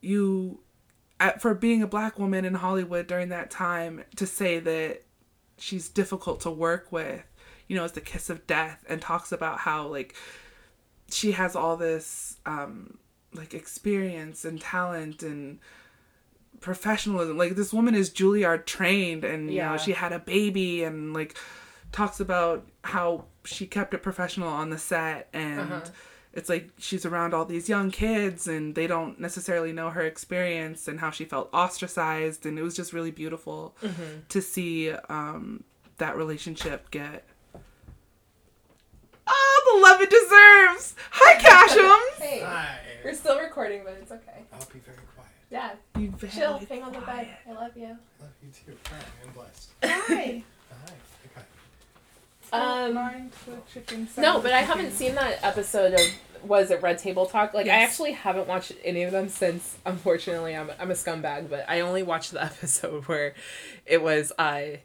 you, 0.00 0.60
at, 1.20 1.42
for 1.42 1.54
being 1.54 1.82
a 1.82 1.86
black 1.86 2.18
woman 2.18 2.44
in 2.44 2.54
Hollywood 2.54 3.06
during 3.06 3.28
that 3.28 3.50
time, 3.50 4.04
to 4.16 4.26
say 4.26 4.60
that 4.60 5.02
she's 5.58 5.88
difficult 5.88 6.40
to 6.40 6.50
work 6.50 6.92
with, 6.92 7.22
you 7.66 7.76
know, 7.76 7.84
it's 7.84 7.94
the 7.94 8.00
kiss 8.00 8.30
of 8.30 8.46
death, 8.46 8.84
and 8.88 9.02
talks 9.02 9.32
about 9.32 9.58
how 9.58 9.86
like 9.88 10.14
she 11.10 11.32
has 11.32 11.56
all 11.56 11.76
this 11.76 12.36
um 12.46 12.98
like 13.34 13.54
experience 13.54 14.44
and 14.44 14.60
talent 14.60 15.22
and 15.22 15.58
professionalism 16.60 17.36
like 17.38 17.54
this 17.54 17.72
woman 17.72 17.94
is 17.94 18.10
juilliard 18.10 18.66
trained 18.66 19.24
and 19.24 19.48
you 19.50 19.56
Yeah. 19.56 19.70
know 19.72 19.76
she 19.76 19.92
had 19.92 20.12
a 20.12 20.18
baby 20.18 20.82
and 20.82 21.12
like 21.14 21.36
talks 21.92 22.20
about 22.20 22.66
how 22.82 23.24
she 23.44 23.66
kept 23.66 23.94
it 23.94 24.02
professional 24.02 24.48
on 24.48 24.70
the 24.70 24.78
set 24.78 25.28
and 25.32 25.60
Uh-huh. 25.60 25.80
it's 26.32 26.48
like 26.48 26.70
she's 26.78 27.06
around 27.06 27.32
all 27.32 27.44
these 27.44 27.68
young 27.68 27.90
kids 27.90 28.46
and 28.48 28.74
they 28.74 28.86
don't 28.86 29.18
necessarily 29.20 29.72
know 29.72 29.90
her 29.90 30.02
experience 30.02 30.88
and 30.88 31.00
how 31.00 31.10
she 31.10 31.24
felt 31.24 31.48
ostracized 31.54 32.44
and 32.44 32.58
it 32.58 32.62
was 32.62 32.74
just 32.76 32.92
really 32.92 33.10
beautiful 33.12 33.74
Mm-hmm. 33.82 34.20
to 34.28 34.42
see 34.42 34.90
um, 35.08 35.62
that 35.98 36.16
relationship 36.16 36.90
get 36.90 37.24
oh 39.26 39.57
the 39.74 39.80
love 39.80 40.00
it 40.00 40.10
deserves 40.10 40.94
hi 41.10 41.34
Cashum 41.38 42.18
Hey, 42.22 42.40
Hi. 42.40 42.78
we're 43.04 43.14
still 43.14 43.38
recording, 43.40 43.82
but 43.84 43.96
it's 44.00 44.10
okay. 44.12 44.42
I'll 44.52 44.58
be 44.72 44.80
very 44.80 44.98
quiet. 45.14 45.30
Yeah, 45.50 45.70
you 46.00 46.10
very 46.10 46.32
chill, 46.32 46.58
hang 46.68 46.82
on 46.82 46.92
the 46.92 46.98
bed. 46.98 47.04
quiet. 47.04 47.28
I 47.48 47.52
love 47.52 47.76
you. 47.76 47.84
I 47.86 48.22
love 48.22 48.32
you 48.42 48.48
too. 48.52 48.76
Hi, 48.90 48.96
I'm 49.26 49.32
blessed. 49.32 49.70
hi 49.82 50.42
Hi. 50.70 50.92
Okay. 51.36 51.46
Um, 52.52 52.94
Mind 52.94 53.32
the 53.46 53.56
chicken 53.72 54.00
No, 54.16 54.22
sandwich 54.22 54.42
but 54.44 54.52
I 54.52 54.60
haven't 54.62 54.92
seen 54.92 55.14
that 55.14 55.38
episode 55.42 55.94
of 55.94 56.00
was 56.44 56.70
it 56.70 56.80
Red 56.82 56.98
Table 56.98 57.26
Talk? 57.26 57.52
Like 57.54 57.66
I 57.66 57.80
Yes. 57.80 57.90
actually 57.90 58.12
haven't 58.12 58.46
watched 58.46 58.72
any 58.84 59.02
of 59.02 59.10
them 59.12 59.28
since 59.28 59.76
unfortunately 59.86 60.54
I'm 60.56 60.70
I'm 60.78 60.90
a 60.90 60.94
scumbag, 60.94 61.48
but 61.50 61.64
I 61.68 61.80
only 61.80 62.02
watched 62.02 62.32
the 62.32 62.42
episode 62.50 63.04
where 63.04 63.34
it 63.86 64.02
was 64.02 64.32
uh 64.38 64.76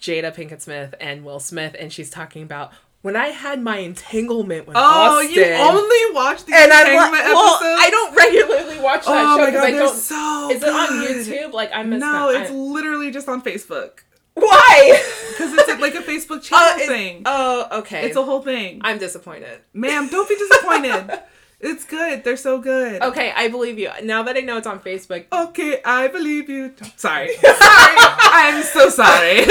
Jada 0.00 0.34
Pinkett 0.34 0.60
Smith 0.60 0.94
and 1.00 1.24
Will 1.24 1.40
Smith 1.40 1.74
and 1.78 1.92
she's 1.92 2.10
talking 2.10 2.42
about 2.42 2.70
when 3.06 3.14
I 3.14 3.28
had 3.28 3.62
my 3.62 3.78
entanglement 3.78 4.66
with 4.66 4.76
Oh, 4.76 5.18
August. 5.20 5.32
you 5.36 5.44
only 5.44 6.02
watch 6.12 6.44
the 6.44 6.52
and 6.54 6.72
entanglement 6.72 7.12
like, 7.12 7.24
well, 7.34 7.54
episodes? 7.54 7.80
I 7.84 7.90
don't 7.90 8.14
regularly 8.16 8.78
watch 8.80 9.04
that 9.06 9.24
Oh 9.24 9.36
show 9.38 9.46
because 9.46 9.64
I 9.64 9.70
don't. 9.70 9.96
so 9.96 10.50
is 10.50 10.62
it 10.62 10.68
on. 10.68 10.88
YouTube? 11.06 11.52
Like 11.52 11.70
I'm 11.72 11.90
No, 11.90 11.98
scum- 12.32 12.42
it's 12.42 12.50
I- 12.50 12.54
literally 12.54 13.10
just 13.12 13.28
on 13.28 13.42
Facebook 13.42 14.00
why? 14.34 15.00
because 15.30 15.54
it's 15.54 15.80
like 15.80 15.94
a 15.94 16.02
Facebook 16.02 16.42
channel 16.48 16.66
Uh, 16.74 16.78
it- 16.82 16.88
thing. 16.88 17.22
Oh, 17.24 17.78
okay. 17.80 18.06
It's 18.06 18.16
a 18.16 18.22
whole 18.24 18.42
thing. 18.42 18.80
I'm 18.82 18.98
disappointed. 18.98 19.60
Ma'am, 19.72 20.08
don't 20.08 20.28
be 20.28 20.34
disappointed. 20.44 21.20
it's 21.60 21.84
good. 21.84 22.24
They're 22.24 22.36
so 22.36 22.58
good. 22.58 23.00
Okay, 23.02 23.32
I 23.34 23.48
believe 23.48 23.78
you. 23.78 23.88
Now 24.02 24.24
that 24.24 24.36
I 24.36 24.40
know 24.40 24.56
it's 24.58 24.66
on 24.66 24.80
Facebook, 24.80 25.24
Okay, 25.32 25.80
I 25.84 26.08
believe 26.08 26.50
you. 26.50 26.74
Sorry. 26.96 27.34
sorry. 27.40 27.96
I'm 28.42 28.62
so 28.64 28.88
sorry. 28.90 29.44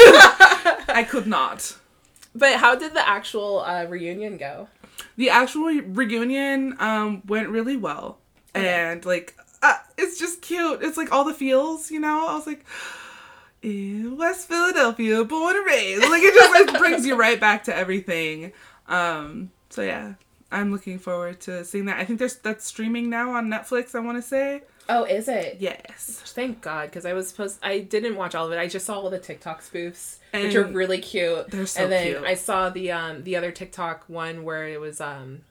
I 0.99 1.06
could 1.10 1.26
not. 1.26 1.76
But 2.36 2.57
how 2.57 2.75
did 2.75 2.93
the 2.93 3.07
actual 3.07 3.61
uh, 3.61 3.86
reunion 3.86 4.38
go? 4.38 4.67
The 5.15 5.29
actual 5.29 5.65
reunion 5.81 6.75
um 6.79 7.23
went 7.25 7.49
really 7.49 7.77
well. 7.77 8.19
And 8.53 9.03
like 9.05 9.36
uh, 9.63 9.77
it's 9.97 10.19
just 10.19 10.41
cute. 10.41 10.83
It's 10.83 10.97
like 10.97 11.11
all 11.11 11.23
the 11.23 11.33
feels, 11.33 11.89
you 11.89 11.99
know. 11.99 12.27
I 12.27 12.36
was 12.36 12.45
like 12.45 12.65
in 13.61 14.17
West 14.17 14.47
Philadelphia, 14.47 15.23
born 15.23 15.55
and 15.55 15.65
raised. 15.65 16.03
Like 16.03 16.21
it 16.23 16.33
just 16.33 16.53
like, 16.53 16.79
brings 16.79 17.05
you 17.05 17.15
right 17.15 17.39
back 17.39 17.63
to 17.65 17.75
everything. 17.75 18.51
Um 18.88 19.51
so 19.69 19.81
yeah, 19.81 20.13
I'm 20.51 20.71
looking 20.71 20.99
forward 20.99 21.39
to 21.41 21.65
seeing 21.65 21.86
that. 21.86 21.99
I 21.99 22.05
think 22.05 22.19
there's 22.19 22.36
that's 22.36 22.65
streaming 22.65 23.09
now 23.09 23.31
on 23.31 23.47
Netflix, 23.47 23.95
I 23.95 23.99
want 23.99 24.17
to 24.17 24.21
say. 24.21 24.63
Oh, 24.88 25.03
is 25.03 25.27
it? 25.27 25.57
Yes. 25.59 26.21
Thank 26.36 26.61
God, 26.61 26.89
because 26.89 27.05
I 27.05 27.13
was 27.13 27.27
supposed. 27.29 27.59
I 27.63 27.79
didn't 27.79 28.15
watch 28.15 28.36
all 28.36 28.45
of 28.45 28.51
it. 28.51 28.59
I 28.59 28.67
just 28.67 28.86
saw 28.86 28.99
all 28.99 29.09
the 29.09 29.17
TikTok 29.19 29.61
spoofs, 29.63 30.17
which 30.33 30.53
are 30.55 30.63
really 30.63 30.99
cute. 30.99 31.49
they're 31.49 31.65
so 31.65 31.83
and 31.83 31.91
then 31.91 32.07
cute. 32.07 32.23
I 32.23 32.36
saw 32.36 32.69
the 32.69 32.91
um 32.91 33.23
the 33.23 33.36
other 33.36 33.51
TikTok 33.51 34.03
one 34.07 34.43
where 34.43 34.67
it 34.67 34.79
was 34.79 35.01
um 35.01 35.41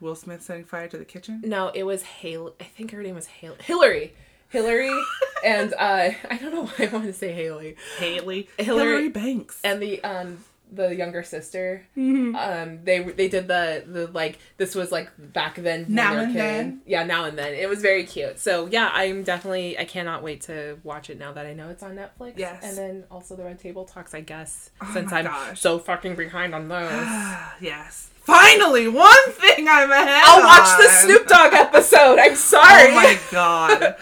Will 0.00 0.14
Smith 0.14 0.42
setting 0.42 0.64
fire 0.64 0.88
to 0.88 0.96
the 0.98 1.04
kitchen. 1.04 1.42
no 1.44 1.68
it 1.74 1.82
was 1.84 2.02
Haley. 2.02 2.52
I 2.60 2.64
think 2.64 2.90
her 2.92 3.02
name 3.02 3.14
was 3.14 3.26
Haley. 3.26 3.56
Hillary. 3.62 4.14
Hillary 4.48 5.00
and 5.44 5.72
uh 5.74 6.10
I 6.30 6.38
don't 6.38 6.52
know 6.54 6.64
why 6.66 6.86
I 6.86 6.88
want 6.92 7.04
to 7.04 7.12
say 7.12 7.32
Haley 7.32 7.76
Haley. 7.98 8.48
Hillary- 8.58 8.84
Hillary 8.86 9.08
Banks. 9.10 9.60
and 9.64 9.80
the 9.82 10.02
um 10.02 10.44
the 10.74 10.94
younger 10.94 11.22
sister 11.22 11.86
Mhm. 11.96 12.34
um 12.34 12.84
they 12.84 13.00
they 13.00 13.28
did 13.28 13.46
the 13.46 13.84
the 13.86 14.06
like 14.08 14.38
this 14.56 14.74
was 14.74 14.90
like 14.90 15.10
back 15.18 15.56
then 15.56 15.86
Now 15.88 16.16
and 16.16 16.34
then. 16.34 16.80
yeah 16.86 17.04
now 17.04 17.24
and 17.26 17.36
then 17.38 17.52
it 17.54 17.68
was 17.68 17.82
very 17.82 18.04
cute 18.04 18.38
so 18.38 18.66
yeah 18.66 18.90
i'm 18.94 19.22
definitely 19.22 19.78
i 19.78 19.84
cannot 19.84 20.22
wait 20.22 20.40
to 20.42 20.78
watch 20.82 21.10
it 21.10 21.18
now 21.18 21.32
that 21.32 21.44
i 21.46 21.52
know 21.52 21.68
it's 21.68 21.82
on 21.82 21.94
netflix 21.96 22.34
Yes. 22.38 22.62
and 22.64 22.76
then 22.78 23.04
also 23.10 23.36
the 23.36 23.44
red 23.44 23.58
table 23.58 23.84
talks 23.84 24.14
i 24.14 24.20
guess 24.22 24.70
Oh 24.80 24.90
since 24.94 25.12
i'm 25.12 25.26
gosh. 25.26 25.60
so 25.60 25.78
fucking 25.78 26.14
behind 26.16 26.54
on 26.54 26.68
those 26.68 26.90
yes. 27.60 28.08
Finally, 28.24 28.86
one 28.86 29.30
thing 29.32 29.66
I'm 29.68 29.90
ahead. 29.90 30.22
i'll 30.24 30.44
watch 30.44 30.80
the 30.80 30.88
snoop 30.88 31.26
dogg 31.26 31.52
episode 31.52 32.18
i'm 32.18 32.36
sorry 32.36 32.92
Oh 32.92 32.94
my 32.94 33.18
god. 33.32 33.96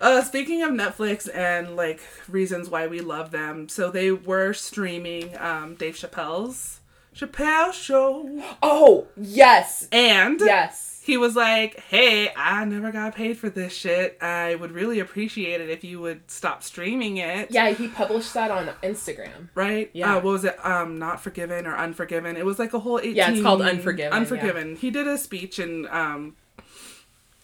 Uh, 0.00 0.22
speaking 0.22 0.62
of 0.62 0.70
Netflix 0.70 1.28
and 1.34 1.76
like 1.76 2.00
reasons 2.28 2.68
why 2.68 2.86
we 2.86 3.00
love 3.00 3.30
them, 3.30 3.68
so 3.68 3.90
they 3.90 4.10
were 4.12 4.52
streaming 4.52 5.36
um, 5.38 5.74
Dave 5.74 5.94
Chappelle's 5.96 6.80
Chappelle 7.14 7.72
Show, 7.72 8.42
oh 8.62 9.06
yes 9.16 9.88
and 9.90 10.38
yes 10.40 10.92
he 11.06 11.16
was 11.16 11.36
like, 11.36 11.78
"Hey, 11.88 12.30
I 12.36 12.64
never 12.64 12.90
got 12.90 13.14
paid 13.14 13.38
for 13.38 13.48
this 13.48 13.72
shit. 13.72 14.18
I 14.20 14.56
would 14.56 14.72
really 14.72 14.98
appreciate 14.98 15.60
it 15.60 15.70
if 15.70 15.84
you 15.84 16.00
would 16.00 16.28
stop 16.30 16.62
streaming 16.64 17.16
it." 17.18 17.50
yeah 17.50 17.70
he 17.70 17.88
published 17.88 18.34
that 18.34 18.50
on 18.50 18.68
instagram 18.82 19.48
Right? 19.54 19.88
Yeah. 19.94 20.12
Uh, 20.12 20.14
what 20.16 20.24
was 20.24 20.44
it? 20.44 20.62
Um, 20.66 20.98
not 20.98 21.22
forgiven 21.22 21.66
or 21.66 21.76
unforgiven. 21.76 22.36
It 22.36 22.44
was 22.44 22.58
like 22.58 22.74
a 22.74 22.80
whole 22.80 22.98
eighteen. 22.98 23.14
Yeah, 23.16 23.30
it's 23.30 23.40
called 23.42 23.62
Unforgiven, 23.62 24.12
yeah. 24.12 24.18
Unforgiven. 24.18 24.76
He 24.76 24.90
did 24.90 25.06
a 25.06 25.16
speech 25.16 25.58
and 25.58 25.86
um, 25.86 26.34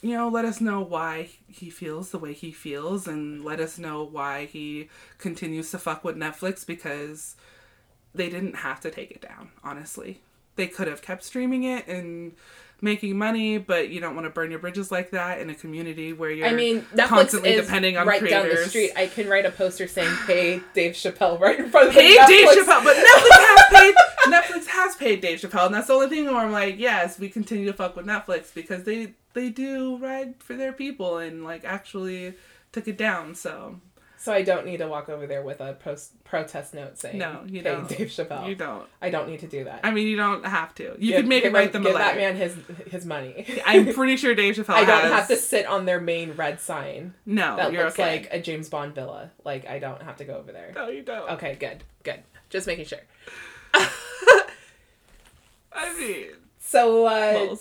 you 0.03 0.17
know, 0.17 0.29
let 0.29 0.45
us 0.45 0.61
know 0.61 0.81
why 0.81 1.31
he 1.47 1.71
feels 1.71 2.11
the 2.11 2.19
way 2.19 2.33
he 2.33 2.51
feels, 2.51 3.07
and 3.07 3.45
let 3.45 3.61
us 3.61 3.79
know 3.79 4.03
why 4.03 4.47
he 4.47 4.89
continues 5.19 5.71
to 5.71 5.79
fuck 5.79 6.03
with 6.05 6.17
Netflix 6.17 6.67
because 6.67 7.37
they 8.15 8.29
didn't 8.29 8.57
have 8.57 8.81
to 8.81 8.91
take 8.91 9.13
it 9.13 9.23
down. 9.23 9.51
Honestly, 9.63 10.21
they 10.57 10.67
could 10.67 10.89
have 10.89 11.03
kept 11.03 11.23
streaming 11.25 11.63
it 11.63 11.87
and 11.87 12.33
making 12.83 13.17
money, 13.17 13.59
but 13.59 13.89
you 13.91 14.01
don't 14.01 14.15
want 14.15 14.27
to 14.27 14.31
burn 14.31 14.51
your 14.51 14.59
bridges 14.59 14.91
like 14.91 15.13
that 15.13 15.41
in 15.41 15.49
a 15.49 15.55
community 15.55 16.13
where 16.13 16.31
you're 16.31 16.49
I 16.49 16.53
mean, 16.53 16.83
Netflix 16.93 17.07
constantly 17.09 17.51
is 17.51 17.65
depending 17.65 17.97
on 17.97 18.07
right 18.07 18.19
creators. 18.21 18.43
down 18.43 18.63
the 18.65 18.69
street. 18.69 18.91
I 18.97 19.07
can 19.07 19.29
write 19.29 19.47
a 19.47 19.51
poster 19.51 19.87
saying 19.87 20.15
"Pay 20.27 20.61
Dave 20.75 20.93
Chappelle" 20.93 21.39
right 21.41 21.59
in 21.59 21.71
front 21.71 21.89
of 21.89 21.95
paid 21.95 22.19
the 22.19 22.27
Dave 22.27 22.49
Netflix. 22.49 22.65
Chappelle, 22.65 22.85
but 22.85 22.97
Netflix 22.97 23.31
has 23.31 23.67
paid 23.73 23.95
Netflix 24.27 24.67
has 24.67 24.97
paid 24.97 25.21
Dave 25.21 25.41
Chappelle, 25.41 25.67
and 25.67 25.75
that's 25.75 25.87
the 25.87 25.93
only 25.95 26.09
thing 26.09 26.27
where 26.27 26.37
I'm 26.37 26.53
like, 26.53 26.79
yes, 26.79 27.19
we 27.19 27.29
continue 27.29 27.67
to 27.67 27.73
fuck 27.73 27.97
with 27.97 28.05
Netflix 28.07 28.53
because 28.53 28.85
they 28.85 29.15
they 29.35 29.49
do 29.49 29.97
ride 29.99 30.35
for 30.43 30.55
their 30.55 30.73
people 30.73 31.19
and 31.19 31.45
like 31.45 31.65
actually 31.65 32.35
took 32.73 32.89
it 32.89 32.99
down. 32.99 33.35
So 33.35 33.81
So 34.23 34.33
I 34.33 34.43
don't 34.43 34.65
need 34.65 34.77
to 34.77 34.87
walk 34.87 35.09
over 35.09 35.27
there 35.27 35.43
with 35.43 35.61
a 35.61 35.73
post 35.73 36.13
protest 36.23 36.75
note 36.75 36.97
saying 36.97 37.19
no, 37.19 37.41
you 37.45 37.61
"Pay 37.61 37.71
don't. 37.71 37.89
Dave 37.89 38.07
Chappelle." 38.07 38.49
You 38.49 38.55
don't. 38.55 38.87
I 39.01 39.11
don't 39.11 39.29
need 39.29 39.41
to 39.41 39.49
do 39.49 39.65
that. 39.65 39.81
I 39.83 39.91
mean, 39.91 40.07
you 40.07 40.17
don't 40.17 40.47
have 40.47 40.73
to. 40.77 40.95
You 40.97 41.09
Give- 41.09 41.17
could 41.17 41.27
maybe 41.29 41.43
give 41.47 41.53
write 41.53 41.73
them 41.73 41.83
a 41.83 41.87
give 41.87 41.95
that 41.99 42.17
letter. 42.17 42.21
man 42.21 42.37
his 42.37 42.57
his 42.89 43.05
money. 43.05 43.45
I'm 43.67 43.93
pretty 43.93 44.17
sure 44.17 44.33
Dave 44.37 44.55
Chappelle. 44.59 44.75
I 44.75 44.85
don't 44.85 45.03
has, 45.03 45.13
have 45.13 45.27
to 45.29 45.37
sit 45.37 45.67
on 45.67 45.87
their 45.87 46.01
main 46.01 46.35
red 46.35 46.61
sign 46.61 47.15
No, 47.27 47.57
that 47.57 47.73
you're 47.73 47.83
looks 47.83 47.99
okay. 47.99 48.19
like 48.21 48.29
a 48.31 48.41
James 48.41 48.69
Bond 48.69 48.95
villa. 48.95 49.33
Like 49.45 49.67
I 49.69 49.81
don't 49.81 50.01
have 50.05 50.19
to 50.19 50.25
go 50.25 50.37
over 50.37 50.53
there. 50.53 50.71
No, 50.73 50.87
you 50.87 51.03
don't. 51.03 51.29
Okay, 51.33 51.57
good, 51.59 51.83
good. 52.05 52.21
Just 52.49 52.69
making 52.69 52.85
sure. 52.85 53.01
I 53.75 53.89
mean, 55.99 56.27
So, 56.61 57.07
uh, 57.07 57.57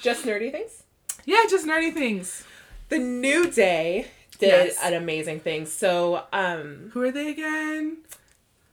just 0.00 0.24
nerdy 0.24 0.52
things. 0.52 0.84
yeah, 1.24 1.42
just 1.48 1.66
nerdy 1.66 1.92
things. 1.92 2.44
The 2.88 2.98
New 2.98 3.50
Day 3.50 4.08
did 4.38 4.48
Yes. 4.48 4.78
an 4.82 4.94
amazing 4.94 5.40
thing. 5.40 5.66
So, 5.66 6.24
um, 6.32 6.90
Who 6.92 7.02
are 7.02 7.10
they 7.12 7.28
again? 7.30 7.98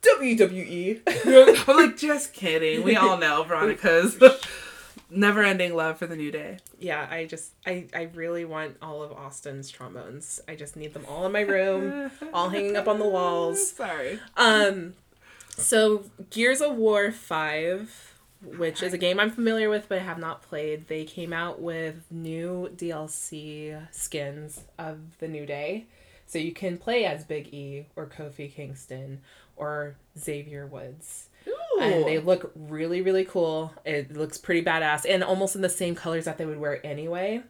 WWE. 0.01 1.01
I'm 1.67 1.77
like, 1.77 1.97
just 1.97 2.33
kidding. 2.33 2.83
We 2.83 2.95
all 2.95 3.17
know 3.17 3.43
Veronica's 3.43 4.17
never 5.09 5.43
ending 5.43 5.75
love 5.75 5.97
for 5.97 6.07
the 6.07 6.15
New 6.15 6.31
Day. 6.31 6.57
yeah, 6.79 7.07
I 7.09 7.25
just, 7.25 7.51
I, 7.67 7.85
I 7.93 8.09
really 8.15 8.43
want 8.45 8.77
all 8.81 9.03
of 9.03 9.11
Austin's 9.11 9.69
trombones. 9.69 10.39
I 10.47 10.55
just 10.55 10.75
need 10.75 10.93
them 10.93 11.05
all 11.07 11.25
in 11.25 11.31
my 11.31 11.41
room, 11.41 12.09
all 12.33 12.49
hanging 12.49 12.75
up 12.77 12.87
on 12.87 12.97
the 12.99 13.07
walls. 13.07 13.71
Sorry. 13.75 14.19
Um, 14.37 14.93
so 15.57 16.05
Gears 16.31 16.61
of 16.61 16.75
War 16.75 17.11
Five, 17.11 18.10
which 18.43 18.81
is 18.81 18.93
a 18.93 18.97
game 18.97 19.19
I'm 19.19 19.31
familiar 19.31 19.69
with 19.69 19.87
but 19.89 19.99
I 19.99 20.01
have 20.01 20.17
not 20.17 20.41
played, 20.41 20.87
they 20.87 21.03
came 21.03 21.33
out 21.33 21.61
with 21.61 22.05
new 22.09 22.69
DLC 22.75 23.79
skins 23.91 24.61
of 24.79 25.17
the 25.19 25.27
New 25.27 25.45
Day, 25.45 25.85
so 26.25 26.39
you 26.39 26.53
can 26.53 26.77
play 26.77 27.05
as 27.05 27.23
Big 27.23 27.53
E 27.53 27.85
or 27.95 28.05
Kofi 28.05 28.53
Kingston 28.53 29.21
or 29.55 29.95
Xavier 30.17 30.65
Woods. 30.65 31.29
And 31.79 32.05
they 32.05 32.19
look 32.19 32.51
really, 32.55 33.01
really 33.01 33.25
cool. 33.25 33.73
It 33.85 34.15
looks 34.15 34.37
pretty 34.37 34.63
badass 34.63 35.05
and 35.09 35.23
almost 35.23 35.55
in 35.55 35.61
the 35.61 35.69
same 35.69 35.95
colors 35.95 36.25
that 36.25 36.37
they 36.37 36.45
would 36.45 36.59
wear 36.59 36.85
anyway. 36.85 37.43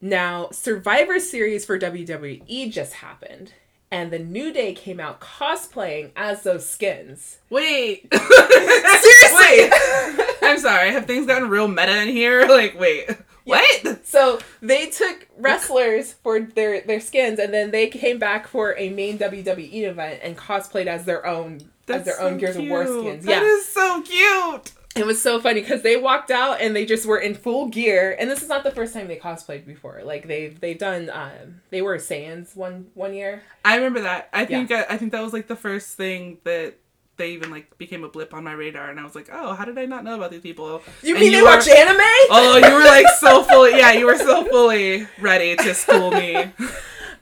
Now, 0.00 0.50
Survivor 0.50 1.18
Series 1.18 1.64
for 1.64 1.78
WWE 1.78 2.70
just 2.70 2.94
happened, 2.94 3.54
and 3.90 4.10
the 4.10 4.18
New 4.18 4.52
Day 4.52 4.74
came 4.74 5.00
out 5.00 5.20
cosplaying 5.20 6.10
as 6.14 6.42
those 6.42 6.68
skins. 6.68 7.38
Wait. 7.48 8.06
Seriously! 9.38 10.24
I'm 10.42 10.58
sorry. 10.58 10.90
Have 10.90 11.06
things 11.06 11.26
gotten 11.26 11.48
real 11.48 11.68
meta 11.68 12.02
in 12.02 12.08
here? 12.08 12.46
Like, 12.54 12.78
wait, 12.78 13.10
what? 13.44 14.06
So 14.06 14.38
they 14.62 14.86
took 14.86 15.26
wrestlers 15.38 16.12
for 16.12 16.40
their 16.40 16.80
their 16.82 17.00
skins, 17.00 17.38
and 17.38 17.52
then 17.52 17.70
they 17.72 17.88
came 17.88 18.18
back 18.18 18.46
for 18.46 18.76
a 18.78 18.90
main 18.90 19.18
WWE 19.18 19.82
event 19.82 20.20
and 20.22 20.36
cosplayed 20.36 20.86
as 20.86 21.04
their 21.04 21.26
own 21.26 21.60
as 21.88 22.04
their 22.04 22.20
own 22.20 22.34
so 22.34 22.38
Gears 22.38 22.56
of 22.56 22.66
War 22.68 22.84
cute. 22.84 23.00
skins. 23.00 23.24
That 23.26 23.42
yeah, 23.42 23.48
is 23.48 23.68
so 23.68 24.02
cute. 24.02 24.72
it 24.96 25.04
was 25.04 25.20
so 25.20 25.40
funny 25.40 25.60
because 25.60 25.82
they 25.82 25.96
walked 25.96 26.30
out 26.30 26.60
and 26.60 26.74
they 26.76 26.86
just 26.86 27.04
were 27.06 27.18
in 27.18 27.34
full 27.34 27.68
gear. 27.68 28.16
And 28.18 28.30
this 28.30 28.42
is 28.42 28.48
not 28.48 28.62
the 28.62 28.70
first 28.70 28.94
time 28.94 29.08
they 29.08 29.16
cosplayed 29.16 29.66
before. 29.66 30.02
Like 30.04 30.28
they've 30.28 30.58
they've 30.60 30.78
done 30.78 31.10
um 31.10 31.60
they 31.70 31.82
were 31.82 31.96
Saiyans 31.96 32.54
one 32.56 32.86
one 32.94 33.12
year. 33.14 33.42
I 33.64 33.76
remember 33.76 34.02
that. 34.02 34.28
I 34.32 34.44
think 34.44 34.70
I, 34.70 34.84
I 34.88 34.96
think 34.96 35.12
that 35.12 35.22
was 35.22 35.32
like 35.32 35.48
the 35.48 35.56
first 35.56 35.96
thing 35.96 36.38
that 36.44 36.76
they 37.16 37.30
even 37.32 37.50
like 37.50 37.76
became 37.78 38.04
a 38.04 38.08
blip 38.08 38.34
on 38.34 38.44
my 38.44 38.52
radar, 38.52 38.90
and 38.90 38.98
I 38.98 39.04
was 39.04 39.14
like, 39.14 39.28
oh, 39.32 39.54
how 39.54 39.64
did 39.64 39.78
I 39.78 39.86
not 39.86 40.04
know 40.04 40.16
about 40.16 40.30
these 40.30 40.40
people? 40.42 40.82
You 41.02 41.14
And 41.14 41.22
mean 41.22 41.32
they 41.32 41.40
were- 41.42 41.48
watch 41.48 41.68
anime? 41.68 42.00
Oh, 42.30 42.56
you 42.56 42.72
were 42.74 42.84
like 42.84 43.06
so 43.20 43.42
fully, 43.50 43.70
yeah, 43.78 43.92
you 43.92 44.06
were 44.06 44.16
so 44.18 44.44
fully 44.44 45.06
ready 45.20 45.56
to 45.56 45.74
school 45.74 46.10
me. 46.10 46.52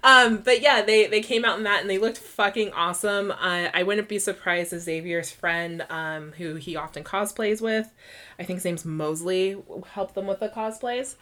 Um, 0.05 0.39
but 0.39 0.61
yeah, 0.61 0.83
they 0.83 1.07
they 1.07 1.21
came 1.21 1.45
out 1.45 1.59
in 1.59 1.63
that 1.63 1.81
and 1.83 1.89
they 1.89 1.97
looked 1.99 2.19
fucking 2.19 2.73
awesome. 2.73 3.31
Uh, 3.31 3.69
I 3.73 3.85
wouldn't 3.85 4.09
be 4.09 4.19
surprised 4.19 4.73
if 4.73 4.81
Xavier's 4.83 5.31
friend, 5.31 5.87
um, 5.91 6.33
who 6.33 6.57
he 6.57 6.75
often 6.75 7.05
cosplays 7.05 7.61
with, 7.61 7.89
I 8.37 8.43
think 8.43 8.57
his 8.57 8.65
name's 8.65 8.85
Mosley, 8.85 9.63
helped 9.93 10.17
them 10.17 10.27
with 10.27 10.41
the 10.41 10.49
cosplays. 10.49 11.15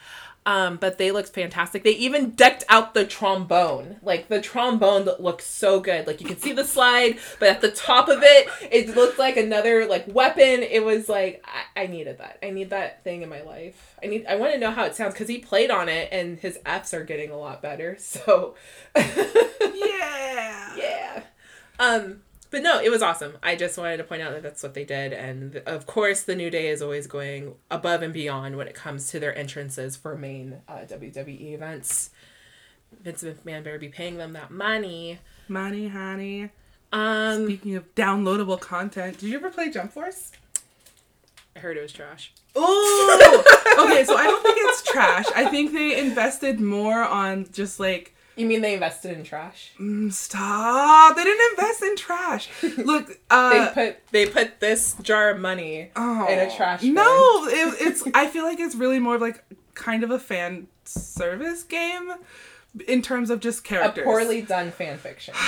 Um, 0.46 0.78
but 0.78 0.96
they 0.96 1.12
looked 1.12 1.28
fantastic. 1.30 1.84
They 1.84 1.90
even 1.92 2.30
decked 2.30 2.64
out 2.68 2.94
the 2.94 3.04
trombone. 3.04 3.96
Like 4.02 4.28
the 4.28 4.40
trombone 4.40 5.04
that 5.04 5.22
looked 5.22 5.42
so 5.42 5.80
good. 5.80 6.06
Like 6.06 6.20
you 6.20 6.26
could 6.26 6.40
see 6.40 6.52
the 6.52 6.64
slide, 6.64 7.18
but 7.38 7.50
at 7.50 7.60
the 7.60 7.70
top 7.70 8.08
of 8.08 8.20
it, 8.22 8.48
it 8.70 8.96
looked 8.96 9.18
like 9.18 9.36
another 9.36 9.86
like 9.86 10.06
weapon. 10.08 10.62
It 10.62 10.82
was 10.84 11.08
like 11.08 11.44
I, 11.76 11.82
I 11.82 11.86
needed 11.86 12.18
that. 12.18 12.38
I 12.42 12.50
need 12.50 12.70
that 12.70 13.04
thing 13.04 13.22
in 13.22 13.28
my 13.28 13.42
life. 13.42 13.96
I 14.02 14.06
need. 14.06 14.24
I 14.26 14.36
want 14.36 14.54
to 14.54 14.58
know 14.58 14.70
how 14.70 14.84
it 14.84 14.94
sounds 14.94 15.12
because 15.14 15.28
he 15.28 15.38
played 15.38 15.70
on 15.70 15.88
it 15.88 16.08
and 16.10 16.38
his 16.38 16.58
Fs 16.64 16.94
are 16.94 17.04
getting 17.04 17.30
a 17.30 17.38
lot 17.38 17.60
better. 17.62 17.96
So. 17.98 18.54
Yeah. 19.74 20.76
Yeah. 20.76 21.22
Um, 21.78 22.22
but 22.50 22.62
no, 22.62 22.80
it 22.80 22.90
was 22.90 23.02
awesome. 23.02 23.34
I 23.42 23.56
just 23.56 23.78
wanted 23.78 23.98
to 23.98 24.04
point 24.04 24.22
out 24.22 24.32
that 24.32 24.42
that's 24.42 24.62
what 24.62 24.74
they 24.74 24.84
did, 24.84 25.12
and 25.12 25.56
of 25.66 25.86
course, 25.86 26.22
the 26.22 26.34
New 26.34 26.50
Day 26.50 26.68
is 26.68 26.82
always 26.82 27.06
going 27.06 27.54
above 27.70 28.02
and 28.02 28.12
beyond 28.12 28.56
when 28.56 28.68
it 28.68 28.74
comes 28.74 29.08
to 29.10 29.20
their 29.20 29.36
entrances 29.36 29.96
for 29.96 30.16
main 30.16 30.60
uh, 30.68 30.78
WWE 30.88 31.52
events. 31.54 32.10
Vince 33.02 33.22
McMahon 33.22 33.64
better 33.64 33.78
be 33.78 33.88
paying 33.88 34.16
them 34.18 34.32
that 34.32 34.50
money. 34.50 35.18
Money, 35.48 35.88
honey. 35.88 36.50
Um, 36.92 37.44
Speaking 37.44 37.76
of 37.76 37.94
downloadable 37.94 38.60
content, 38.60 39.18
did 39.18 39.28
you 39.28 39.36
ever 39.36 39.50
play 39.50 39.70
Jump 39.70 39.92
Force? 39.92 40.32
I 41.54 41.60
heard 41.60 41.76
it 41.76 41.82
was 41.82 41.92
trash. 41.92 42.32
Oh, 42.56 43.44
okay. 43.78 44.04
So 44.04 44.16
I 44.16 44.24
don't 44.24 44.42
think 44.42 44.56
it's 44.58 44.82
trash. 44.82 45.26
I 45.34 45.46
think 45.46 45.72
they 45.72 45.98
invested 45.98 46.60
more 46.60 47.02
on 47.02 47.46
just 47.52 47.78
like 47.78 48.14
You 48.36 48.46
mean 48.46 48.60
they 48.62 48.74
invested 48.74 49.16
in 49.16 49.24
trash? 49.24 49.72
mm, 49.78 50.10
stop. 50.12 51.16
They 51.16 51.24
didn't 51.24 51.50
invest 51.58 51.82
in 51.82 51.96
trash. 51.96 52.48
Look, 52.78 53.08
They 53.08 53.14
uh, 53.30 53.70
put 53.72 53.96
they 54.12 54.26
put 54.26 54.60
this 54.60 54.94
jar 55.02 55.30
of 55.30 55.40
money 55.40 55.90
oh, 55.96 56.26
in 56.28 56.38
a 56.38 56.54
trash 56.54 56.80
bin. 56.80 56.94
No, 56.94 57.46
it, 57.48 57.74
it's. 57.80 58.02
I 58.14 58.26
feel 58.28 58.44
like 58.44 58.58
it's 58.60 58.74
really 58.74 58.98
more 58.98 59.16
of 59.16 59.20
like 59.20 59.44
kind 59.74 60.04
of 60.04 60.10
a 60.10 60.18
fan 60.18 60.68
service 60.84 61.62
game 61.64 62.12
in 62.86 63.02
terms 63.02 63.30
of 63.30 63.40
just 63.40 63.64
characters. 63.64 64.02
a 64.02 64.04
poorly 64.04 64.42
done 64.42 64.70
fan 64.70 64.96
fiction. 64.98 65.34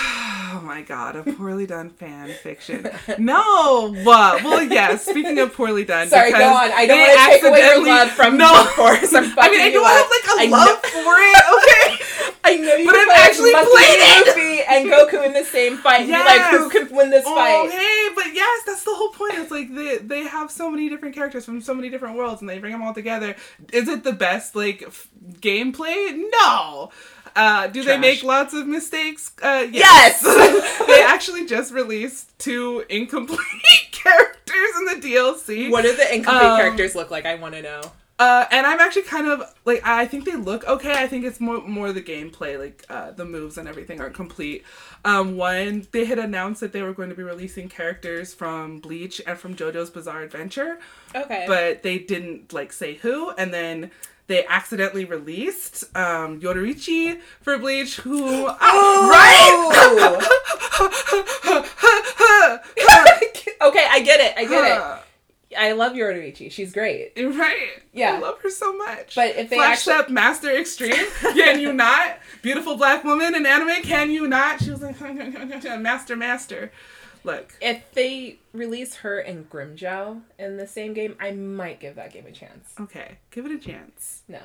Oh 0.54 0.60
my 0.60 0.82
god, 0.82 1.16
a 1.16 1.22
poorly 1.22 1.66
done 1.66 1.88
fan 1.88 2.28
fiction. 2.42 2.86
No, 3.18 3.94
what? 4.04 4.44
Well, 4.44 4.62
yes. 4.62 5.06
Speaking 5.06 5.38
of 5.38 5.54
poorly 5.54 5.82
done, 5.82 6.08
Sorry, 6.08 6.30
go 6.30 6.36
on. 6.46 6.70
I 6.72 6.84
don't 6.86 6.98
want 7.00 7.10
to 7.10 7.18
take 7.30 7.42
away 7.44 7.58
your 7.60 7.68
accidentally- 7.68 7.90
love 7.90 8.10
from 8.10 8.36
no. 8.36 8.52
Jump 8.52 8.68
Force. 8.72 9.14
I'm 9.14 9.24
I 9.38 9.48
mean, 9.50 9.60
I 9.62 9.70
don't 9.70 9.86
have 9.86 10.10
like 10.10 10.26
a 10.26 10.40
I 10.42 10.46
love 10.50 10.82
know- 10.82 10.90
for 10.90 11.14
it. 11.16 11.42
Okay. 11.56 12.04
I 12.52 12.56
know 12.56 12.74
you 12.76 12.86
But 12.86 12.94
I've 12.96 13.08
actually 13.28 13.52
Monkey 13.52 13.70
played 13.70 13.98
it. 14.00 14.66
And 14.68 14.88
Goku 14.90 15.26
in 15.26 15.32
the 15.32 15.44
same 15.44 15.76
fight. 15.78 16.02
And 16.02 16.10
like, 16.10 16.42
who 16.50 16.68
can 16.70 16.94
win 16.94 17.10
this 17.10 17.24
Oh, 17.26 17.34
fight? 17.34 17.70
hey, 17.70 18.08
but 18.14 18.34
yes, 18.34 18.62
that's 18.66 18.84
the 18.84 18.94
whole 18.94 19.10
point. 19.10 19.34
It's 19.34 19.50
like 19.50 19.74
they 19.74 19.98
they 19.98 20.22
have 20.22 20.50
so 20.50 20.70
many 20.70 20.88
different 20.88 21.14
characters 21.14 21.44
from 21.44 21.60
so 21.60 21.74
many 21.74 21.88
different 21.90 22.16
worlds, 22.16 22.40
and 22.40 22.48
they 22.48 22.58
bring 22.58 22.72
them 22.72 22.82
all 22.82 22.94
together. 22.94 23.36
Is 23.72 23.88
it 23.88 24.04
the 24.04 24.12
best 24.12 24.54
like 24.56 24.82
f- 24.86 25.08
gameplay? 25.40 26.22
No. 26.42 26.90
Uh, 27.34 27.66
do 27.68 27.82
they 27.82 27.96
make 27.96 28.22
lots 28.22 28.52
of 28.52 28.66
mistakes? 28.66 29.32
Uh, 29.42 29.66
Yes! 29.70 30.20
they 30.86 31.02
actually 31.02 31.46
just 31.46 31.72
released 31.72 32.38
two 32.38 32.84
incomplete 32.90 33.38
characters 33.90 34.70
in 34.80 34.84
the 35.00 35.08
DLC. 35.08 35.70
What 35.70 35.82
do 35.82 35.96
the 35.96 36.14
incomplete 36.14 36.42
Um, 36.50 36.58
characters 36.58 36.94
look 36.94 37.10
like? 37.10 37.24
I 37.24 37.36
want 37.36 37.54
to 37.54 37.62
know. 37.62 37.80
Uh, 38.22 38.46
and 38.52 38.64
I'm 38.68 38.78
actually 38.78 39.02
kind 39.02 39.26
of 39.26 39.42
like 39.64 39.80
I 39.84 40.06
think 40.06 40.24
they 40.26 40.36
look 40.36 40.62
okay. 40.68 40.92
I 40.92 41.08
think 41.08 41.24
it's 41.24 41.40
more 41.40 41.60
more 41.66 41.92
the 41.92 42.00
gameplay, 42.02 42.56
like 42.56 42.84
uh, 42.88 43.10
the 43.10 43.24
moves 43.24 43.58
and 43.58 43.66
everything 43.66 44.00
are 44.00 44.10
complete. 44.10 44.64
Um, 45.04 45.36
one 45.36 45.88
they 45.90 46.04
had 46.04 46.20
announced 46.20 46.60
that 46.60 46.72
they 46.72 46.82
were 46.82 46.92
going 46.92 47.08
to 47.08 47.16
be 47.16 47.24
releasing 47.24 47.68
characters 47.68 48.32
from 48.32 48.78
Bleach 48.78 49.20
and 49.26 49.36
from 49.36 49.56
JoJo's 49.56 49.90
Bizarre 49.90 50.22
Adventure, 50.22 50.78
Okay. 51.16 51.46
but 51.48 51.82
they 51.82 51.98
didn't 51.98 52.52
like 52.52 52.72
say 52.72 52.94
who. 52.94 53.30
And 53.32 53.52
then 53.52 53.90
they 54.28 54.46
accidentally 54.46 55.04
released 55.04 55.82
um, 55.96 56.40
Yoruichi 56.40 57.20
for 57.40 57.58
Bleach, 57.58 57.96
who 57.96 58.46
Oh! 58.48 59.08
right. 59.10 60.28
okay, 63.62 63.86
I 63.90 64.00
get 64.00 64.20
it. 64.20 64.34
I 64.36 64.44
get 64.44 64.64
it. 64.76 65.51
I 65.62 65.72
love 65.72 65.92
Yoruichi. 65.92 66.50
She's 66.50 66.72
great. 66.72 67.12
Right. 67.16 67.82
Yeah. 67.92 68.14
I 68.14 68.18
love 68.18 68.40
her 68.40 68.50
so 68.50 68.76
much. 68.76 69.14
But 69.14 69.36
if 69.36 69.48
they 69.50 69.56
Flash 69.56 69.78
actually- 69.78 69.94
Step 69.94 70.10
Master 70.10 70.50
Extreme, 70.50 71.06
can 71.20 71.60
you 71.60 71.72
not? 71.72 72.18
Beautiful 72.42 72.76
black 72.76 73.04
woman 73.04 73.34
in 73.34 73.46
anime, 73.46 73.82
can 73.82 74.10
you 74.10 74.26
not? 74.26 74.60
She 74.62 74.70
was 74.70 74.82
like, 74.82 74.98
Master, 75.80 76.16
Master. 76.16 76.72
Look. 77.24 77.54
If 77.60 77.82
they 77.92 78.38
release 78.52 78.96
her 78.96 79.18
and 79.20 79.48
Grimmjow 79.48 80.22
in 80.38 80.56
the 80.56 80.66
same 80.66 80.92
game, 80.94 81.14
I 81.20 81.30
might 81.30 81.78
give 81.78 81.94
that 81.94 82.12
game 82.12 82.26
a 82.26 82.32
chance. 82.32 82.70
Okay, 82.80 83.18
give 83.30 83.46
it 83.46 83.52
a 83.52 83.58
chance. 83.58 84.22
No. 84.26 84.40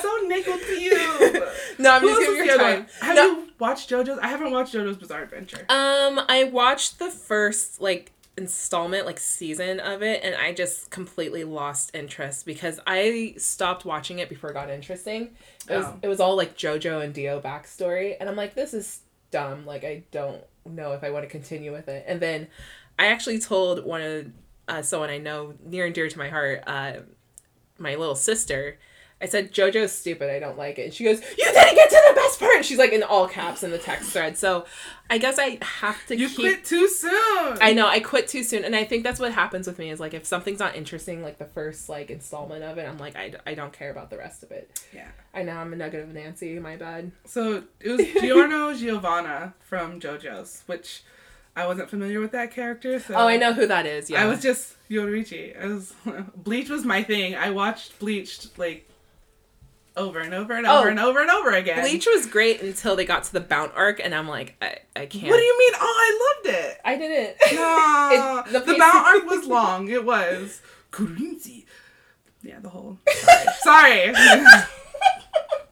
So 0.00 0.16
nickel 0.26 0.58
to 0.58 0.80
you. 0.80 1.44
No, 1.78 1.90
I'm 1.92 2.00
Who 2.02 2.08
just 2.08 2.20
giving 2.20 2.40
is 2.40 2.46
you 2.46 2.56
time. 2.56 2.78
one? 2.80 2.86
Have 3.02 3.16
No. 3.16 3.24
you 3.26 3.48
watched 3.58 3.90
JoJo's? 3.90 4.18
I 4.20 4.28
haven't 4.28 4.50
watched 4.50 4.74
JoJo's 4.74 4.96
Bizarre 4.96 5.22
Adventure. 5.24 5.64
Um, 5.68 6.20
I 6.28 6.44
watched 6.50 6.98
the 6.98 7.10
first 7.10 7.80
like 7.80 8.12
installment, 8.38 9.04
like 9.04 9.18
season 9.20 9.80
of 9.80 10.02
it, 10.02 10.22
and 10.24 10.34
I 10.34 10.52
just 10.54 10.90
completely 10.90 11.44
lost 11.44 11.90
interest 11.94 12.46
because 12.46 12.80
I 12.86 13.34
stopped 13.36 13.84
watching 13.84 14.18
it 14.20 14.28
before 14.28 14.50
it 14.50 14.54
got 14.54 14.70
interesting. 14.70 15.30
It 15.68 15.76
was 15.76 15.84
Oh. 15.86 15.98
it 16.00 16.08
was 16.08 16.20
all 16.20 16.36
like 16.36 16.56
JoJo 16.56 17.02
and 17.04 17.12
Dio 17.12 17.40
backstory, 17.40 18.16
and 18.18 18.28
I'm 18.28 18.36
like, 18.36 18.54
this 18.54 18.72
is 18.72 19.00
dumb. 19.30 19.66
Like 19.66 19.84
I 19.84 20.04
don't 20.10 20.42
know 20.64 20.92
if 20.92 21.04
I 21.04 21.10
want 21.10 21.24
to 21.24 21.28
continue 21.30 21.72
with 21.72 21.88
it. 21.88 22.04
And 22.08 22.20
then 22.20 22.48
I 22.98 23.06
actually 23.08 23.38
told 23.40 23.84
one 23.84 24.00
of 24.02 24.26
uh, 24.68 24.82
someone 24.82 25.10
I 25.10 25.18
know 25.18 25.54
near 25.64 25.84
and 25.86 25.94
dear 25.94 26.08
to 26.08 26.18
my 26.18 26.28
heart, 26.28 26.62
uh, 26.66 26.92
my 27.78 27.94
little 27.96 28.14
sister. 28.14 28.78
I 29.20 29.26
said 29.26 29.52
JoJo's 29.52 29.92
stupid. 29.92 30.30
I 30.30 30.38
don't 30.38 30.56
like 30.56 30.78
it. 30.78 30.84
And 30.84 30.94
she 30.94 31.04
goes, 31.04 31.20
"You 31.20 31.44
didn't 31.44 31.74
get 31.74 31.90
to 31.90 32.07
the 32.38 32.44
part." 32.44 32.56
And 32.56 32.64
she's 32.64 32.78
like 32.78 32.92
in 32.92 33.02
all 33.02 33.28
caps 33.28 33.62
in 33.62 33.70
the 33.70 33.78
text 33.78 34.10
thread. 34.10 34.36
So 34.36 34.64
I 35.10 35.18
guess 35.18 35.38
I 35.38 35.58
have 35.62 36.04
to 36.06 36.16
You 36.16 36.28
keep. 36.28 36.36
quit 36.40 36.64
too 36.64 36.88
soon. 36.88 37.58
I 37.60 37.72
know 37.74 37.86
I 37.88 38.00
quit 38.00 38.28
too 38.28 38.42
soon, 38.42 38.64
and 38.64 38.74
I 38.76 38.84
think 38.84 39.04
that's 39.04 39.20
what 39.20 39.32
happens 39.32 39.66
with 39.66 39.78
me 39.78 39.90
is 39.90 40.00
like 40.00 40.14
if 40.14 40.24
something's 40.26 40.58
not 40.58 40.76
interesting, 40.76 41.22
like 41.22 41.38
the 41.38 41.44
first 41.46 41.88
like 41.88 42.10
installment 42.10 42.62
of 42.64 42.78
it, 42.78 42.88
I'm 42.88 42.98
like 42.98 43.16
I, 43.16 43.32
I 43.46 43.54
don't 43.54 43.72
care 43.72 43.90
about 43.90 44.10
the 44.10 44.18
rest 44.18 44.42
of 44.42 44.50
it. 44.50 44.82
Yeah. 44.94 45.08
I 45.34 45.42
know 45.42 45.56
I'm 45.56 45.72
a 45.72 45.76
nugget 45.76 46.00
of 46.02 46.12
Nancy. 46.14 46.58
My 46.58 46.76
bad. 46.76 47.12
So 47.24 47.62
it 47.80 47.90
was 47.90 48.06
Giorno 48.22 48.74
Giovanna 48.74 49.54
from 49.60 50.00
JoJo's, 50.00 50.62
which 50.66 51.02
I 51.54 51.66
wasn't 51.66 51.90
familiar 51.90 52.20
with 52.20 52.32
that 52.32 52.52
character. 52.52 52.98
So 53.00 53.14
Oh, 53.14 53.26
I 53.28 53.36
know 53.36 53.52
who 53.52 53.66
that 53.66 53.84
is. 53.86 54.08
Yeah, 54.10 54.22
I 54.22 54.26
was 54.26 54.40
just 54.42 54.74
Yoruichi. 54.88 55.60
I 55.60 55.66
was 55.66 55.92
Bleach 56.36 56.68
was 56.68 56.84
my 56.84 57.02
thing. 57.02 57.34
I 57.34 57.50
watched 57.50 57.98
Bleach 57.98 58.46
like 58.56 58.87
over 59.98 60.18
and 60.20 60.32
over 60.32 60.54
and 60.54 60.66
oh, 60.66 60.78
over 60.78 60.88
Oh. 60.88 60.90
and 60.90 61.00
over 61.00 61.20
and 61.20 61.30
over 61.30 61.50
again. 61.50 61.80
Bleach 61.80 62.06
was 62.06 62.24
great 62.26 62.62
until 62.62 62.96
they 62.96 63.04
got 63.04 63.24
to 63.24 63.32
the 63.32 63.40
Bount 63.40 63.72
arc, 63.76 64.00
and 64.02 64.14
I'm 64.14 64.28
like 64.28 64.56
I, 64.62 64.78
I 64.96 65.06
can't. 65.06 65.28
What 65.28 65.36
do 65.36 65.42
you 65.42 65.58
mean? 65.58 65.72
Oh, 65.80 65.96
I 65.98 66.34
loved 66.46 66.56
it. 66.58 66.78
I 66.84 66.96
didn't. 66.96 67.36
No, 67.54 68.42
It- 68.46 68.52
the, 68.52 68.60
the 68.60 68.72
piece- 68.74 68.82
arc 68.82 69.26
was 69.30 69.46
long. 69.46 69.88
It 69.88 70.04
was 70.04 70.62
Kurinzi. 70.92 71.64
Yeah, 72.42 72.60
the 72.60 72.68
whole. 72.68 72.98
Sorry. 73.60 74.14
sorry. 74.14 74.44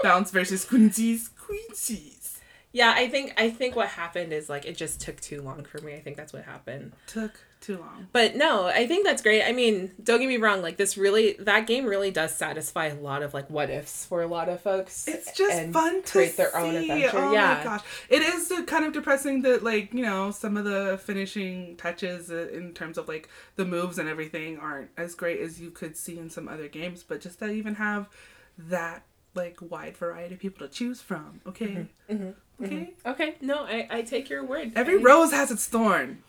Bounts 0.03 0.31
versus 0.31 0.65
Quincy's 0.65 1.29
Quincy's 1.39 2.41
yeah, 2.73 2.93
I 2.95 3.09
think 3.09 3.33
I 3.39 3.49
think 3.49 3.75
what 3.75 3.89
happened 3.89 4.35
is 4.35 4.51
like 4.51 4.67
it 4.67 4.77
just 4.77 5.01
took 5.01 5.19
too 5.21 5.41
long 5.41 5.65
for 5.65 5.81
me. 5.81 5.95
I 5.95 6.01
think 6.01 6.17
that's 6.19 6.35
what 6.35 6.45
happened. 6.45 6.93
took 7.07 7.33
Too 7.67 7.79
long. 7.79 8.07
But 8.13 8.37
no, 8.37 8.67
I 8.67 8.87
think 8.87 9.05
that's 9.05 9.21
great. 9.21 9.43
I 9.43 9.51
mean, 9.51 9.91
don't 10.01 10.21
get 10.21 10.29
me 10.29 10.37
wrong. 10.37 10.63
Like 10.63 10.77
this 10.77 10.97
really, 10.97 11.33
that 11.41 11.67
game 11.67 11.85
really 11.85 12.13
does 12.13 12.33
satisfy 12.33 12.87
a 12.87 12.95
lot 12.95 13.25
of 13.25 13.35
like 13.35 13.51
what 13.51 13.71
ifs 13.71 14.07
for 14.07 14.23
a 14.23 14.29
lot 14.29 14.49
of 14.49 14.61
folks. 14.61 15.09
It's 15.09 15.33
just 15.33 15.73
fun 15.73 16.01
to 16.01 16.13
create 16.13 16.37
their 16.37 16.53
see. 16.53 16.59
own 16.59 16.77
adventure. 16.77 17.19
Oh 17.19 17.33
yeah. 17.33 17.57
my 17.59 17.65
gosh, 17.65 17.83
it 18.09 18.23
is 18.23 18.53
kind 18.69 18.85
of 18.85 18.93
depressing 18.93 19.43
that 19.43 19.65
like 19.65 19.93
you 19.93 20.05
know 20.05 20.31
some 20.31 20.57
of 20.57 20.65
the 20.65 21.01
finishing 21.03 21.75
touches 21.75 22.31
uh, 22.31 22.47
in 22.53 22.73
terms 22.73 22.99
of 22.99 23.09
like 23.09 23.29
the 23.57 23.65
moves 23.65 23.99
and 23.99 24.09
everything 24.09 24.59
aren't 24.59 24.91
as 24.97 25.17
great 25.17 25.41
as 25.41 25.61
you 25.61 25.73
could 25.73 25.97
see 25.97 26.21
in 26.21 26.31
some 26.31 26.47
other 26.47 26.69
games. 26.69 27.03
But 27.03 27.21
just 27.21 27.41
to 27.41 27.51
even 27.51 27.75
have 27.75 28.09
that 28.57 29.03
like 29.35 29.59
wide 29.61 29.97
variety 29.97 30.35
of 30.35 30.41
people 30.41 30.69
to 30.69 30.73
choose 30.73 31.03
from. 31.03 31.41
Okay. 31.49 31.67
Mm-hmm. 31.67 32.15
Mm-hmm. 32.15 32.65
Okay. 32.65 32.77
Mm-hmm. 32.77 33.09
Okay. 33.11 33.35
No, 33.41 33.65
I, 33.65 33.89
I 33.91 34.03
take 34.03 34.31
your 34.31 34.45
word. 34.45 34.71
Every 34.77 35.01
I- 35.01 35.03
rose 35.03 35.33
has 35.33 35.51
its 35.51 35.67
thorn. 35.67 36.23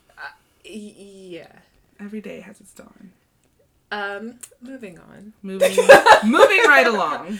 Yeah. 0.69 1.51
Every 1.99 2.21
day 2.21 2.41
has 2.41 2.61
its 2.61 2.73
dawn. 2.73 3.11
Um. 3.91 4.39
Moving 4.61 4.99
on. 4.99 5.33
Moving, 5.41 5.69
moving 6.25 6.61
right 6.65 6.85
along. 6.85 7.39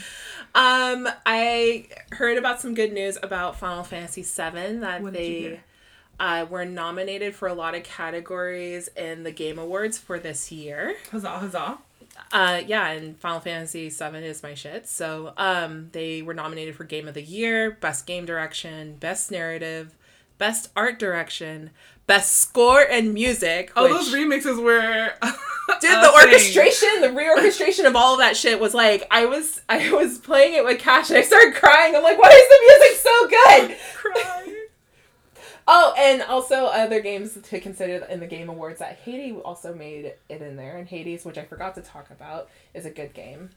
Um, 0.54 1.08
I 1.26 1.88
heard 2.12 2.38
about 2.38 2.60
some 2.60 2.74
good 2.74 2.92
news 2.92 3.18
about 3.22 3.58
Final 3.58 3.84
Fantasy 3.84 4.22
VII 4.22 4.78
that 4.78 5.02
What 5.02 5.12
they 5.12 5.60
uh, 6.18 6.46
were 6.48 6.64
nominated 6.64 7.34
for 7.34 7.48
a 7.48 7.54
lot 7.54 7.74
of 7.74 7.82
categories 7.84 8.88
in 8.96 9.22
the 9.24 9.30
Game 9.30 9.58
Awards 9.58 9.98
for 9.98 10.18
this 10.18 10.50
year. 10.50 10.96
Huzzah! 11.12 11.38
Huzzah! 11.38 11.78
Uh, 12.32 12.60
yeah, 12.66 12.88
and 12.88 13.16
Final 13.18 13.40
Fantasy 13.40 13.88
VII 13.90 14.18
is 14.18 14.42
my 14.42 14.54
shit. 14.54 14.88
So, 14.88 15.32
um, 15.36 15.90
they 15.92 16.22
were 16.22 16.34
nominated 16.34 16.74
for 16.74 16.84
Game 16.84 17.06
of 17.06 17.14
the 17.14 17.22
Year, 17.22 17.70
Best 17.70 18.06
Game 18.06 18.24
Direction, 18.26 18.96
Best 18.96 19.30
Narrative, 19.30 19.94
Best 20.38 20.70
Art 20.76 20.98
Direction, 20.98 21.70
Best 22.06 22.36
Score 22.36 22.80
and 22.80 23.12
Music. 23.12 23.72
Oh, 23.76 23.88
those 23.88 24.12
remixes 24.14 24.62
were. 24.62 25.12
Dude, 25.20 25.30
a 25.90 26.00
the 26.00 26.12
thing. 26.12 26.14
orchestration, 26.14 27.00
the 27.02 27.08
reorchestration 27.08 27.86
of 27.86 27.94
all 27.96 28.14
of 28.14 28.20
that 28.20 28.36
shit 28.36 28.58
was 28.58 28.72
like 28.72 29.06
I 29.10 29.26
was 29.26 29.60
I 29.68 29.92
was 29.92 30.18
playing 30.18 30.54
it 30.54 30.64
with 30.64 30.78
Cash 30.80 31.10
and 31.10 31.18
I 31.18 31.22
started 31.22 31.54
crying. 31.54 31.94
I'm 31.94 32.02
like, 32.02 32.18
why 32.18 32.30
is 32.30 32.48
the 32.48 32.60
music 32.78 32.98
so 33.02 33.28
good? 33.28 33.76
Cry. 33.94 34.54
Oh, 35.70 35.92
and 35.98 36.22
also 36.22 36.64
other 36.64 37.00
games 37.02 37.36
to 37.42 37.60
consider 37.60 38.02
in 38.06 38.20
the 38.20 38.26
Game 38.26 38.48
Awards 38.48 38.78
that 38.78 39.00
Hades 39.04 39.36
also 39.44 39.74
made 39.74 40.14
it 40.30 40.40
in 40.40 40.56
there. 40.56 40.78
And 40.78 40.88
Hades, 40.88 41.26
which 41.26 41.36
I 41.36 41.44
forgot 41.44 41.74
to 41.74 41.82
talk 41.82 42.08
about, 42.10 42.48
is 42.72 42.86
a 42.86 42.90
good 42.90 43.12
game. 43.12 43.50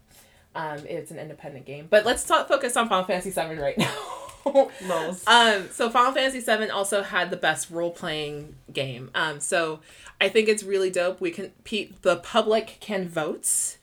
Um, 0.56 0.80
it's 0.86 1.12
an 1.12 1.20
independent 1.20 1.66
game. 1.66 1.88
But 1.90 2.06
let's 2.06 2.24
talk, 2.26 2.48
focus 2.48 2.76
on 2.76 2.90
Final 2.90 3.06
Fantasy 3.06 3.30
VII 3.32 3.56
right 3.60 3.78
now. 3.78 3.94
Um, 4.44 5.70
so 5.72 5.92
Final 5.92 6.14
Fantasy 6.14 6.40
VII 6.40 6.72
also 6.72 7.04
had 7.04 7.30
the 7.30 7.38
best 7.38 7.70
role 7.70 7.92
playing 7.92 8.56
game. 8.74 9.12
Um, 9.14 9.40
so 9.40 9.82
I 10.20 10.30
think 10.30 10.50
it's 10.50 10.64
really 10.64 10.90
dope. 10.90 11.22
We 11.22 11.30
can 11.30 11.52
pe- 11.64 11.90
the 12.02 12.16
public 12.16 12.78
can 12.80 13.08
vote. 13.08 13.78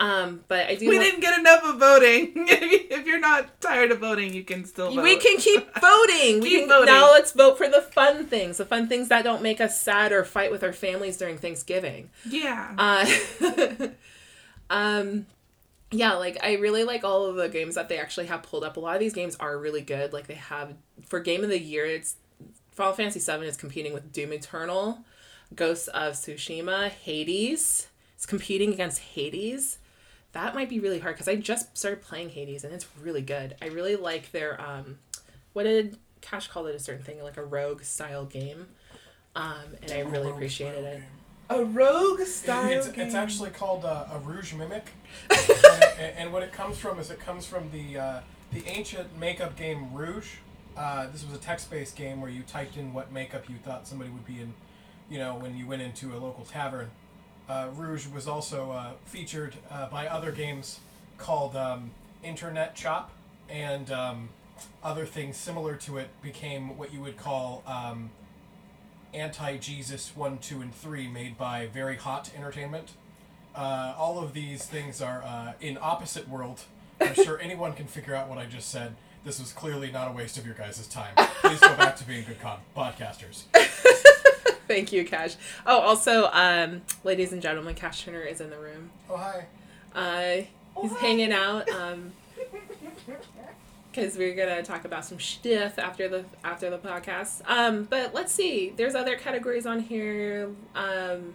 Um, 0.00 0.42
but 0.48 0.66
I 0.66 0.74
do. 0.74 0.88
We 0.88 0.96
want- 0.96 1.08
didn't 1.08 1.20
get 1.20 1.38
enough 1.38 1.62
of 1.62 1.78
voting. 1.78 2.32
if 2.36 3.06
you're 3.06 3.20
not 3.20 3.60
tired 3.60 3.92
of 3.92 4.00
voting, 4.00 4.34
you 4.34 4.42
can 4.42 4.64
still 4.64 4.92
vote. 4.92 5.04
We 5.04 5.16
can 5.18 5.38
keep 5.38 5.72
voting. 5.80 6.40
we 6.40 6.48
Keep 6.50 6.60
can, 6.62 6.68
voting. 6.68 6.86
Now 6.86 7.12
let's 7.12 7.30
vote 7.30 7.56
for 7.56 7.68
the 7.68 7.80
fun 7.80 8.26
things, 8.26 8.56
the 8.56 8.64
fun 8.64 8.88
things 8.88 9.06
that 9.06 9.22
don't 9.22 9.40
make 9.40 9.60
us 9.60 9.80
sad 9.80 10.10
or 10.10 10.24
fight 10.24 10.50
with 10.50 10.64
our 10.64 10.72
families 10.72 11.16
during 11.16 11.38
Thanksgiving. 11.38 12.10
Yeah. 12.28 12.74
Uh, 12.76 13.06
um, 14.68 15.26
yeah, 15.92 16.14
like 16.14 16.38
I 16.42 16.54
really 16.54 16.84
like 16.84 17.04
all 17.04 17.26
of 17.26 17.36
the 17.36 17.48
games 17.48 17.74
that 17.76 17.88
they 17.88 17.98
actually 17.98 18.26
have 18.26 18.42
pulled 18.42 18.64
up. 18.64 18.76
A 18.76 18.80
lot 18.80 18.94
of 18.94 19.00
these 19.00 19.12
games 19.14 19.36
are 19.40 19.56
really 19.58 19.82
good. 19.82 20.12
Like 20.12 20.26
they 20.26 20.34
have 20.34 20.74
for 21.06 21.20
game 21.20 21.44
of 21.44 21.50
the 21.50 21.60
year, 21.60 21.84
it's 21.86 22.16
Final 22.72 22.92
Fantasy 22.94 23.20
VII 23.20 23.46
is 23.46 23.56
competing 23.56 23.92
with 23.92 24.12
Doom 24.12 24.32
Eternal, 24.32 25.04
Ghosts 25.54 25.88
of 25.88 26.14
Tsushima, 26.14 26.88
Hades. 26.88 27.88
It's 28.16 28.26
competing 28.26 28.72
against 28.72 29.00
Hades. 29.00 29.78
That 30.32 30.54
might 30.54 30.70
be 30.70 30.80
really 30.80 30.98
hard 30.98 31.14
because 31.16 31.28
I 31.28 31.36
just 31.36 31.76
started 31.76 32.00
playing 32.02 32.30
Hades 32.30 32.64
and 32.64 32.72
it's 32.72 32.86
really 33.00 33.20
good. 33.20 33.54
I 33.60 33.66
really 33.66 33.96
like 33.96 34.32
their 34.32 34.58
um, 34.60 34.98
what 35.52 35.64
did 35.64 35.98
Cash 36.22 36.48
call 36.48 36.66
it 36.66 36.74
a 36.74 36.78
certain 36.78 37.02
thing 37.04 37.22
like 37.22 37.36
a 37.36 37.44
rogue 37.44 37.82
style 37.82 38.24
game, 38.24 38.68
um, 39.36 39.76
and 39.82 39.90
I 39.92 40.00
really 40.00 40.26
Rogue 40.28 40.36
appreciated 40.36 40.84
it. 40.84 41.02
a 41.50 41.64
rogue 41.64 42.20
style 42.22 42.70
It's, 42.70 42.88
game. 42.88 43.06
it's 43.06 43.14
actually 43.14 43.50
called 43.50 43.84
uh, 43.84 44.06
a 44.12 44.18
rouge 44.20 44.54
mimic, 44.54 44.92
and, 45.30 46.12
and, 46.16 46.32
what 46.32 46.42
it 46.42 46.52
comes 46.52 46.78
from 46.78 46.98
is 46.98 47.10
it 47.10 47.20
comes 47.20 47.46
from 47.46 47.70
the 47.70 47.98
uh, 47.98 48.20
the 48.52 48.66
ancient 48.66 49.18
makeup 49.18 49.56
game 49.56 49.92
Rouge. 49.92 50.34
Uh, 50.76 51.06
this 51.10 51.24
was 51.24 51.34
a 51.34 51.40
text-based 51.40 51.96
game 51.96 52.20
where 52.20 52.30
you 52.30 52.42
typed 52.42 52.76
in 52.76 52.94
what 52.94 53.12
makeup 53.12 53.48
you 53.48 53.56
thought 53.56 53.86
somebody 53.86 54.10
would 54.10 54.26
be 54.26 54.40
in, 54.40 54.54
you 55.10 55.18
know, 55.18 55.34
when 55.34 55.56
you 55.56 55.66
went 55.66 55.82
into 55.82 56.14
a 56.14 56.18
local 56.18 56.44
tavern. 56.44 56.90
Uh, 57.48 57.68
Rouge 57.74 58.06
was 58.06 58.26
also 58.26 58.70
uh, 58.70 58.92
featured 59.04 59.54
uh, 59.70 59.88
by 59.88 60.06
other 60.06 60.32
games 60.32 60.80
called 61.18 61.54
um, 61.56 61.90
Internet 62.22 62.74
Chop, 62.74 63.10
and 63.50 63.90
um, 63.90 64.30
other 64.82 65.04
things 65.04 65.36
similar 65.36 65.76
to 65.76 65.98
it 65.98 66.08
became 66.22 66.76
what 66.78 66.92
you 66.92 67.00
would 67.00 67.18
call 67.18 67.62
um, 67.66 68.10
anti 69.12 69.56
Jesus 69.58 70.12
1, 70.16 70.38
2, 70.38 70.60
and 70.62 70.74
3, 70.74 71.08
made 71.08 71.36
by 71.36 71.66
Very 71.66 71.96
Hot 71.96 72.30
Entertainment. 72.36 72.92
Uh, 73.54 73.94
all 73.98 74.18
of 74.22 74.32
these 74.32 74.64
things 74.64 75.02
are 75.02 75.22
uh, 75.22 75.52
in 75.60 75.78
opposite 75.80 76.28
world. 76.28 76.62
I'm 77.00 77.14
sure 77.14 77.38
anyone 77.40 77.72
can 77.74 77.86
figure 77.86 78.14
out 78.14 78.28
what 78.28 78.38
I 78.38 78.46
just 78.46 78.70
said. 78.70 78.94
This 79.24 79.38
was 79.38 79.52
clearly 79.52 79.90
not 79.90 80.08
a 80.08 80.12
waste 80.12 80.38
of 80.38 80.46
your 80.46 80.54
guys' 80.54 80.86
time. 80.88 81.14
Please 81.16 81.60
go 81.60 81.76
back 81.76 81.96
to 81.96 82.04
being 82.04 82.24
good 82.24 82.40
con- 82.40 82.58
podcasters. 82.76 83.42
Thank 84.68 84.92
you, 84.92 85.04
Cash. 85.04 85.36
Oh, 85.66 85.80
also, 85.80 86.28
um, 86.32 86.82
ladies 87.04 87.32
and 87.32 87.42
gentlemen, 87.42 87.74
Cash 87.74 88.04
Turner 88.04 88.22
is 88.22 88.40
in 88.40 88.50
the 88.50 88.58
room. 88.58 88.90
Oh, 89.10 89.16
hi. 89.16 89.46
Uh, 89.94 90.80
he's 90.80 90.96
hanging 90.96 91.32
out. 91.32 91.68
Um, 91.78 92.12
because 93.90 94.16
we're 94.16 94.34
gonna 94.34 94.62
talk 94.62 94.86
about 94.86 95.04
some 95.04 95.20
stuff 95.20 95.78
after 95.78 96.08
the 96.08 96.24
after 96.44 96.70
the 96.70 96.78
podcast. 96.78 97.42
Um, 97.46 97.84
but 97.84 98.14
let's 98.14 98.32
see. 98.32 98.72
There's 98.74 98.94
other 98.94 99.16
categories 99.16 99.66
on 99.66 99.80
here. 99.80 100.48
Um, 100.74 101.34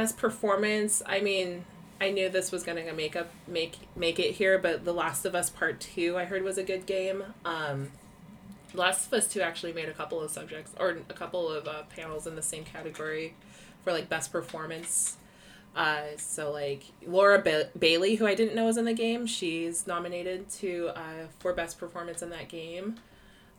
best 0.00 0.16
performance. 0.16 1.02
I 1.04 1.20
mean, 1.20 1.66
I 2.00 2.10
knew 2.10 2.30
this 2.30 2.50
was 2.50 2.62
gonna 2.62 2.90
make 2.94 3.16
up 3.16 3.30
make 3.46 3.76
make 3.94 4.18
it 4.18 4.32
here, 4.32 4.58
but 4.58 4.86
The 4.86 4.94
Last 4.94 5.26
of 5.26 5.34
Us 5.34 5.50
Part 5.50 5.78
Two 5.78 6.16
I 6.16 6.24
heard 6.24 6.42
was 6.42 6.56
a 6.56 6.62
good 6.62 6.86
game. 6.86 7.22
Um, 7.44 7.90
Last 8.72 9.08
of 9.08 9.12
Us 9.12 9.28
Two 9.28 9.42
actually 9.42 9.74
made 9.74 9.90
a 9.90 9.92
couple 9.92 10.18
of 10.22 10.30
subjects 10.30 10.72
or 10.80 10.96
a 11.10 11.12
couple 11.12 11.50
of 11.50 11.68
uh, 11.68 11.82
panels 11.94 12.26
in 12.26 12.34
the 12.34 12.40
same 12.40 12.64
category 12.64 13.34
for 13.84 13.92
like 13.92 14.08
best 14.08 14.32
performance. 14.32 15.18
Uh, 15.76 16.16
so 16.16 16.50
like 16.50 16.84
Laura 17.06 17.38
ba- 17.38 17.68
Bailey, 17.78 18.14
who 18.14 18.26
I 18.26 18.34
didn't 18.34 18.54
know 18.54 18.64
was 18.64 18.78
in 18.78 18.86
the 18.86 18.94
game, 18.94 19.26
she's 19.26 19.86
nominated 19.86 20.48
to 20.60 20.92
uh, 20.96 21.26
for 21.40 21.52
best 21.52 21.78
performance 21.78 22.22
in 22.22 22.30
that 22.30 22.48
game. 22.48 22.96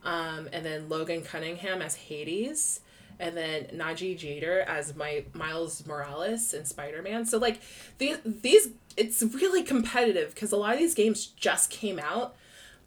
Um, 0.04 0.48
and 0.52 0.66
then 0.66 0.88
Logan 0.88 1.22
Cunningham 1.22 1.80
as 1.80 1.94
Hades, 1.94 2.80
and 3.22 3.36
then 3.36 3.66
Nadji 3.72 4.18
Jeter 4.18 4.62
as 4.62 4.96
my 4.96 5.24
Miles 5.32 5.86
Morales 5.86 6.52
in 6.52 6.64
Spider 6.64 7.02
Man. 7.02 7.24
So 7.24 7.38
like 7.38 7.60
these 7.98 8.18
these 8.24 8.70
it's 8.96 9.22
really 9.22 9.62
competitive 9.62 10.34
because 10.34 10.50
a 10.50 10.56
lot 10.56 10.74
of 10.74 10.80
these 10.80 10.94
games 10.94 11.26
just 11.26 11.70
came 11.70 12.00
out. 12.00 12.34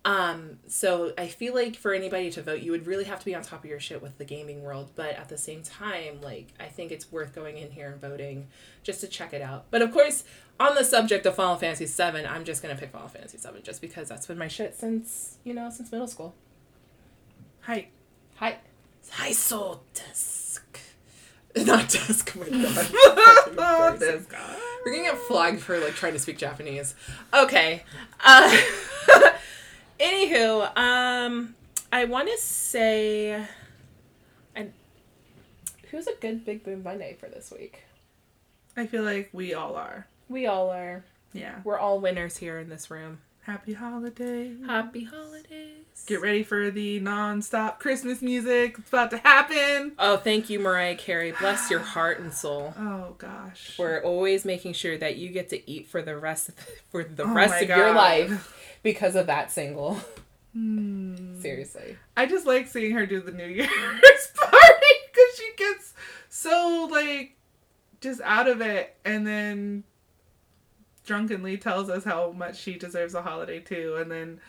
Um, 0.03 0.59
so 0.67 1.13
I 1.17 1.29
feel 1.29 1.55
like 1.55 1.77
for 1.77 1.91
anybody 1.91 2.29
to 2.31 2.43
vote, 2.43 2.61
you 2.61 2.71
would 2.71 2.85
really 2.85 3.05
have 3.05 3.17
to 3.19 3.25
be 3.25 3.33
on 3.33 3.41
top 3.41 3.63
of 3.63 3.69
your 3.69 3.79
shit 3.79 4.03
with 4.03 4.19
the 4.19 4.25
gaming 4.25 4.61
world. 4.61 4.91
But 4.95 5.15
at 5.15 5.29
the 5.29 5.37
same 5.37 5.63
time, 5.63 6.19
like 6.21 6.49
I 6.59 6.65
think 6.65 6.91
it's 6.91 7.11
worth 7.11 7.33
going 7.33 7.57
in 7.57 7.71
here 7.71 7.89
and 7.89 7.99
voting 7.99 8.47
just 8.83 8.99
to 9.01 9.07
check 9.07 9.33
it 9.33 9.41
out. 9.41 9.65
But 9.71 9.81
of 9.81 9.93
course, 9.93 10.25
on 10.59 10.75
the 10.75 10.83
subject 10.83 11.25
of 11.25 11.35
Final 11.35 11.55
Fantasy 11.55 11.85
VII, 11.85 12.27
I'm 12.27 12.43
just 12.43 12.61
gonna 12.61 12.75
pick 12.75 12.91
Final 12.91 13.07
Fantasy 13.07 13.37
VII 13.37 13.61
just 13.63 13.79
because 13.79 14.09
that's 14.09 14.27
been 14.27 14.37
my 14.37 14.49
shit 14.49 14.75
since 14.75 15.37
you 15.45 15.53
know 15.53 15.69
since 15.69 15.93
middle 15.93 16.07
school. 16.07 16.35
Hi. 17.61 17.87
Hi, 18.35 18.57
hi, 19.11 19.31
soul 19.31 19.81
dusk. 19.93 20.79
Not 21.55 21.89
dusk. 21.89 22.35
Oh 22.35 22.39
my 22.39 22.49
god. 22.49 22.87
Oh. 23.57 23.97
We're 24.85 24.91
gonna 24.91 25.03
get 25.03 25.17
flagged 25.17 25.61
for 25.61 25.79
like 25.79 25.93
trying 25.93 26.13
to 26.13 26.19
speak 26.19 26.37
Japanese. 26.37 26.93
Okay. 27.33 27.83
Uh, 28.23 28.55
anywho, 29.99 30.77
um, 30.77 31.55
I 31.91 32.05
want 32.05 32.29
to 32.29 32.37
say, 32.37 33.45
I, 34.55 34.67
who's 35.89 36.07
a 36.07 36.13
good 36.19 36.45
Big 36.45 36.63
Boom 36.63 36.83
Monday 36.83 37.15
for 37.19 37.27
this 37.27 37.51
week? 37.51 37.83
I 38.77 38.85
feel 38.85 39.03
like 39.03 39.29
we 39.31 39.53
all 39.53 39.75
are. 39.75 40.07
We 40.27 40.45
all 40.47 40.69
are. 40.69 41.03
Yeah. 41.33 41.61
We're 41.63 41.79
all 41.79 41.99
winners 41.99 42.37
here 42.37 42.59
in 42.59 42.69
this 42.69 42.91
room. 42.91 43.19
Happy 43.45 43.73
holidays. 43.73 44.57
Happy 44.65 45.03
holidays. 45.03 45.85
Get 46.07 46.19
ready 46.19 46.41
for 46.41 46.71
the 46.71 46.99
non-stop 46.99 47.79
Christmas 47.79 48.23
music. 48.23 48.75
It's 48.79 48.89
about 48.89 49.11
to 49.11 49.17
happen. 49.19 49.91
Oh, 49.99 50.17
thank 50.17 50.49
you, 50.49 50.59
Mariah 50.59 50.95
Carey. 50.95 51.31
Bless 51.31 51.69
your 51.69 51.79
heart 51.93 52.19
and 52.19 52.33
soul. 52.33 52.73
Oh 52.75 53.13
gosh. 53.19 53.77
We're 53.77 54.01
always 54.01 54.45
making 54.45 54.73
sure 54.73 54.97
that 54.97 55.17
you 55.17 55.29
get 55.29 55.49
to 55.49 55.69
eat 55.69 55.87
for 55.87 56.01
the 56.01 56.17
rest 56.17 56.49
of 56.49 56.55
the, 56.55 56.63
for 56.89 57.03
the 57.03 57.23
Oh 57.23 57.33
rest 57.35 57.61
of 57.61 57.69
your 57.69 57.93
life 57.93 58.79
because 58.81 59.15
of 59.15 59.27
that 59.27 59.51
single. 59.51 59.99
Hmm. 60.53 61.39
Seriously. 61.39 61.97
I 62.17 62.25
just 62.25 62.47
like 62.47 62.67
seeing 62.67 62.93
her 62.95 63.05
do 63.05 63.21
the 63.21 63.31
New 63.31 63.45
Year's 63.45 63.67
party 64.35 64.93
because 65.13 65.37
she 65.37 65.51
gets 65.55 65.93
so 66.29 66.87
like 66.91 67.35
just 68.01 68.21
out 68.21 68.47
of 68.47 68.61
it 68.61 68.95
and 69.05 69.27
then 69.27 69.83
drunkenly 71.05 71.57
tells 71.57 71.89
us 71.89 72.03
how 72.03 72.31
much 72.31 72.57
she 72.57 72.75
deserves 72.77 73.13
a 73.13 73.21
holiday 73.21 73.59
too. 73.59 73.97
And 73.99 74.11
then 74.11 74.39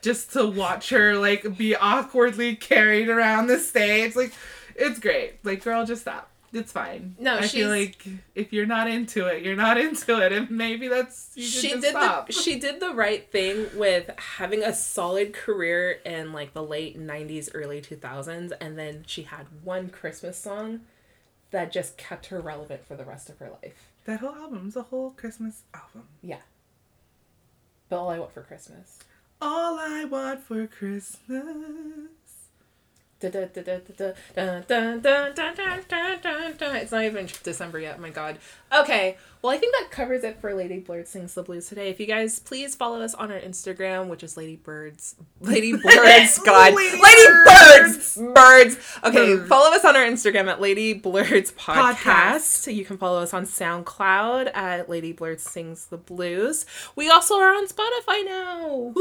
just 0.00 0.32
to 0.32 0.46
watch 0.46 0.90
her 0.90 1.14
like 1.16 1.56
be 1.56 1.74
awkwardly 1.76 2.54
carried 2.56 3.08
around 3.08 3.46
the 3.48 3.58
stage 3.58 4.14
like 4.16 4.32
it's 4.76 4.98
great. 4.98 5.44
Like 5.44 5.62
girl 5.64 5.84
just 5.86 6.02
stop. 6.02 6.28
It's 6.54 6.70
fine. 6.70 7.16
No, 7.18 7.36
i 7.36 7.40
she's- 7.40 7.52
feel 7.52 7.70
like 7.70 8.04
if 8.34 8.52
you're 8.52 8.66
not 8.66 8.86
into 8.88 9.26
it 9.26 9.42
you're 9.42 9.56
not 9.56 9.78
into 9.86 10.20
it 10.20 10.32
and 10.32 10.50
maybe 10.50 10.86
that's 10.88 11.30
you 11.34 11.44
she 11.44 11.70
just 11.70 11.80
did 11.82 11.90
stop. 11.92 12.26
the 12.26 12.32
she 12.34 12.58
did 12.58 12.78
the 12.78 12.90
right 12.92 13.30
thing 13.32 13.66
with 13.74 14.10
having 14.18 14.62
a 14.62 14.74
solid 14.74 15.32
career 15.32 15.92
in 16.04 16.32
like 16.34 16.52
the 16.52 16.62
late 16.62 16.98
90s 17.00 17.48
early 17.54 17.80
2000s 17.80 18.52
and 18.60 18.78
then 18.78 19.02
she 19.06 19.22
had 19.22 19.46
one 19.64 19.88
christmas 19.88 20.36
song 20.36 20.80
that 21.52 21.72
just 21.72 21.96
kept 21.96 22.26
her 22.26 22.40
relevant 22.40 22.84
for 22.86 22.96
the 22.96 23.04
rest 23.04 23.30
of 23.30 23.38
her 23.38 23.50
life 23.62 23.88
that 24.04 24.20
whole 24.20 24.34
album 24.34 24.68
is 24.68 24.76
a 24.76 24.82
whole 24.82 25.10
christmas 25.10 25.62
album. 25.74 26.08
Yeah. 26.22 26.40
But 27.88 27.98
all 27.98 28.10
i 28.10 28.18
want 28.18 28.32
for 28.32 28.42
christmas. 28.42 28.98
All 29.40 29.78
i 29.78 30.04
want 30.04 30.40
for 30.42 30.66
christmas 30.66 31.18
It's 36.82 36.92
not 36.92 37.04
even 37.04 37.28
December 37.42 37.78
yet. 37.80 38.00
My 38.00 38.10
God. 38.10 38.38
Okay. 38.76 39.16
Well, 39.42 39.52
I 39.52 39.58
think 39.58 39.74
that 39.74 39.90
covers 39.90 40.22
it 40.22 40.40
for 40.40 40.54
Lady 40.54 40.78
Blurred 40.78 41.08
Sings 41.08 41.34
the 41.34 41.42
Blues 41.42 41.68
today. 41.68 41.90
If 41.90 41.98
you 41.98 42.06
guys 42.06 42.38
please 42.38 42.76
follow 42.76 43.00
us 43.00 43.12
on 43.12 43.32
our 43.32 43.40
Instagram, 43.40 44.06
which 44.08 44.22
is 44.22 44.36
Lady 44.36 44.54
Birds. 44.56 45.16
Lady 45.40 45.72
Blurred's 45.72 46.38
God. 46.38 46.72
Lady 46.74 47.02
Lady 47.02 47.26
Birds. 47.44 48.16
Birds. 48.16 48.76
Okay. 49.02 49.36
Birds. 49.36 49.48
Follow 49.48 49.74
us 49.74 49.84
on 49.84 49.96
our 49.96 50.04
Instagram 50.04 50.46
at 50.46 50.60
Lady 50.60 50.94
Blurred's 50.94 51.50
Podcast. 51.52 51.94
Podcast. 51.94 52.74
You 52.74 52.84
can 52.84 52.98
follow 52.98 53.20
us 53.20 53.34
on 53.34 53.44
SoundCloud 53.44 54.54
at 54.54 54.88
Lady 54.88 55.12
Blurred 55.12 55.40
Sings 55.40 55.86
the 55.86 55.96
Blues. 55.98 56.64
We 56.94 57.10
also 57.10 57.34
are 57.34 57.52
on 57.52 57.66
Spotify 57.66 58.24
now. 58.24 58.94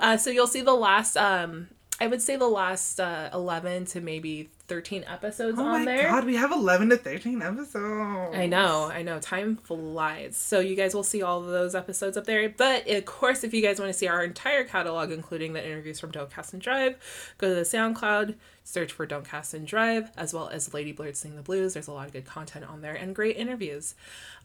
Uh, 0.00 0.16
so 0.16 0.30
you'll 0.30 0.46
see 0.46 0.60
the 0.60 0.74
last, 0.74 1.16
um, 1.16 1.68
I 2.00 2.08
would 2.08 2.20
say 2.20 2.36
the 2.36 2.48
last 2.48 2.98
uh, 2.98 3.30
11 3.32 3.86
to 3.86 4.00
maybe 4.00 4.50
13 4.66 5.04
episodes 5.06 5.58
oh 5.58 5.64
on 5.64 5.70
my 5.70 5.84
there. 5.84 6.10
god 6.10 6.24
we 6.24 6.34
have 6.36 6.50
11 6.50 6.90
to 6.90 6.96
13 6.96 7.40
episodes 7.42 8.34
I 8.34 8.46
know, 8.46 8.90
I 8.92 9.02
know. 9.02 9.20
Time 9.20 9.56
flies. 9.56 10.36
So 10.36 10.58
you 10.60 10.74
guys 10.74 10.94
will 10.94 11.02
see 11.04 11.22
all 11.22 11.40
of 11.40 11.46
those 11.46 11.74
episodes 11.74 12.16
up 12.16 12.24
there. 12.24 12.48
But 12.48 12.88
of 12.88 13.04
course, 13.04 13.44
if 13.44 13.54
you 13.54 13.62
guys 13.62 13.78
want 13.78 13.92
to 13.92 13.98
see 13.98 14.08
our 14.08 14.24
entire 14.24 14.64
catalog, 14.64 15.12
including 15.12 15.52
the 15.52 15.64
interviews 15.64 16.00
from 16.00 16.10
Don't 16.10 16.30
Cast 16.30 16.52
and 16.52 16.62
Drive, 16.62 16.96
go 17.38 17.48
to 17.48 17.54
the 17.54 17.62
SoundCloud, 17.62 18.34
search 18.66 18.92
for 18.92 19.04
Don't 19.06 19.28
Cast 19.28 19.52
and 19.54 19.66
Drive, 19.66 20.10
as 20.16 20.32
well 20.34 20.48
as 20.48 20.72
Lady 20.74 20.90
Blurred 20.90 21.16
Sing 21.16 21.36
the 21.36 21.42
Blues. 21.42 21.74
There's 21.74 21.86
a 21.86 21.92
lot 21.92 22.06
of 22.06 22.12
good 22.12 22.24
content 22.24 22.64
on 22.64 22.80
there 22.80 22.94
and 22.94 23.14
great 23.14 23.36
interviews. 23.36 23.94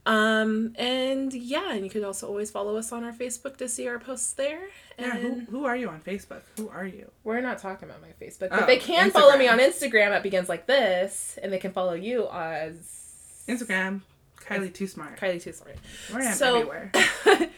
Um, 0.05 0.73
and 0.77 1.33
yeah, 1.33 1.73
and 1.73 1.83
you 1.83 1.89
could 1.89 2.03
also 2.03 2.27
always 2.27 2.51
follow 2.51 2.75
us 2.77 2.91
on 2.91 3.03
our 3.03 3.11
Facebook 3.13 3.57
to 3.57 3.67
see 3.69 3.87
our 3.87 3.97
posts 3.99 4.33
there. 4.33 4.61
yeah 4.97 5.15
who, 5.17 5.39
who 5.49 5.65
are 5.65 5.75
you 5.77 5.87
on 5.89 5.99
facebook 6.01 6.41
who 6.57 6.67
are 6.69 6.85
you 6.85 7.09
we're 7.23 7.39
not 7.41 7.57
talking 7.59 7.87
about 7.89 8.01
my 8.01 8.09
Facebook, 8.25 8.49
but 8.49 8.63
Oh, 8.63 8.65
they 8.65 8.77
can 8.77 9.11
follow 9.11 9.37
me 9.37 9.47
on 9.47 9.59
Instagram 9.59 10.09
at 10.11 10.23
Begins 10.23 10.49
Like 10.49 10.67
This, 10.67 11.37
and 11.41 11.51
they 11.53 11.57
can 11.57 11.71
follow 11.71 11.93
you 11.93 12.27
as 12.29 13.43
instagram 13.47 14.01
kylie 14.45 14.73
too 14.73 14.87
smart 14.87 15.17
Kylie 15.19 15.41
Too 15.41 15.53
Smart. 15.53 15.75
am 16.13 16.33
So- 16.33 16.55
everywhere 16.59 16.91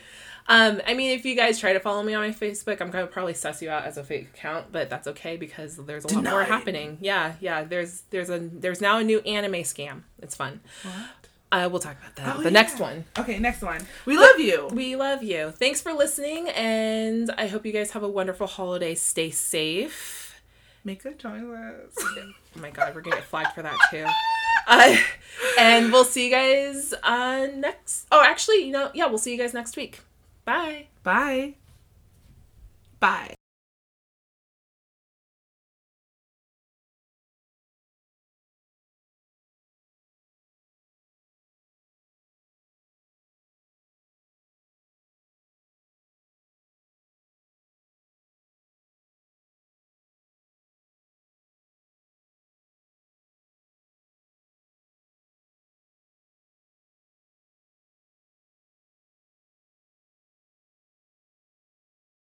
Um, 0.47 0.81
I 0.85 0.93
mean, 0.93 1.17
if 1.17 1.25
you 1.25 1.35
guys 1.35 1.59
try 1.59 1.73
to 1.73 1.79
follow 1.79 2.03
me 2.03 2.13
on 2.13 2.21
my 2.21 2.33
Facebook, 2.33 2.81
I'm 2.81 2.91
gonna 2.91 3.07
probably 3.07 3.33
suss 3.33 3.61
you 3.61 3.69
out 3.69 3.85
as 3.85 3.97
a 3.97 4.03
fake 4.03 4.29
account, 4.33 4.71
but 4.71 4.89
that's 4.89 5.07
okay 5.09 5.37
because 5.37 5.77
there's 5.77 6.05
a 6.05 6.13
lot 6.13 6.23
more 6.23 6.43
happening. 6.43 6.97
Yeah, 7.01 7.33
yeah. 7.39 7.63
There's 7.63 8.01
there's 8.09 8.29
a 8.29 8.39
there's 8.39 8.81
now 8.81 8.97
a 8.97 9.03
new 9.03 9.19
anime 9.21 9.63
scam. 9.63 10.03
It's 10.21 10.35
fun. 10.35 10.61
what? 10.83 10.93
Uh, 11.51 11.67
we'll 11.69 11.81
talk 11.81 11.97
about 11.99 12.15
that. 12.15 12.37
Oh, 12.37 12.41
the 12.41 12.51
next 12.51 12.79
one. 12.79 13.03
okay 13.19 13.37
next 13.37 13.61
one 13.61 13.85
we 14.05 14.17
love 14.17 14.39
you 14.39 14.69
We 14.71 14.95
love 14.95 15.21
you. 15.21 15.51
Thanks 15.51 15.81
for 15.81 15.91
listening, 15.91 16.47
and 16.49 17.29
I 17.37 17.47
hope 17.47 17.65
you 17.65 17.73
guys 17.73 17.91
have 17.91 18.03
a 18.03 18.07
wonderful 18.07 18.47
holiday. 18.47 18.95
Stay 18.95 19.31
safe. 19.31 20.41
make 20.85 21.03
good 21.03 21.19
choices 21.19 21.97
Oh 21.97 22.33
my 22.55 22.71
god, 22.71 22.95
we're 22.95 23.01
gonna 23.01 23.17
get 23.17 23.25
flagged 23.25 23.53
for 23.53 23.61
that 23.63 23.77
too. 23.89 24.05
Uh, 24.67 24.95
and 25.59 25.91
we'll 25.91 26.05
see 26.05 26.25
you 26.25 26.31
guys 26.31 26.93
uh, 27.03 27.47
next. 27.53 28.07
Oh, 28.11 28.23
actually, 28.23 28.65
you 28.65 28.71
know, 28.71 28.91
yeah, 28.93 29.07
we'll 29.07 29.17
see 29.17 29.31
you 29.31 29.37
guys 29.37 29.53
next 29.53 29.75
week. 29.75 30.01
Bye. 30.45 30.87
bye 31.03 31.55
bye 32.99 33.40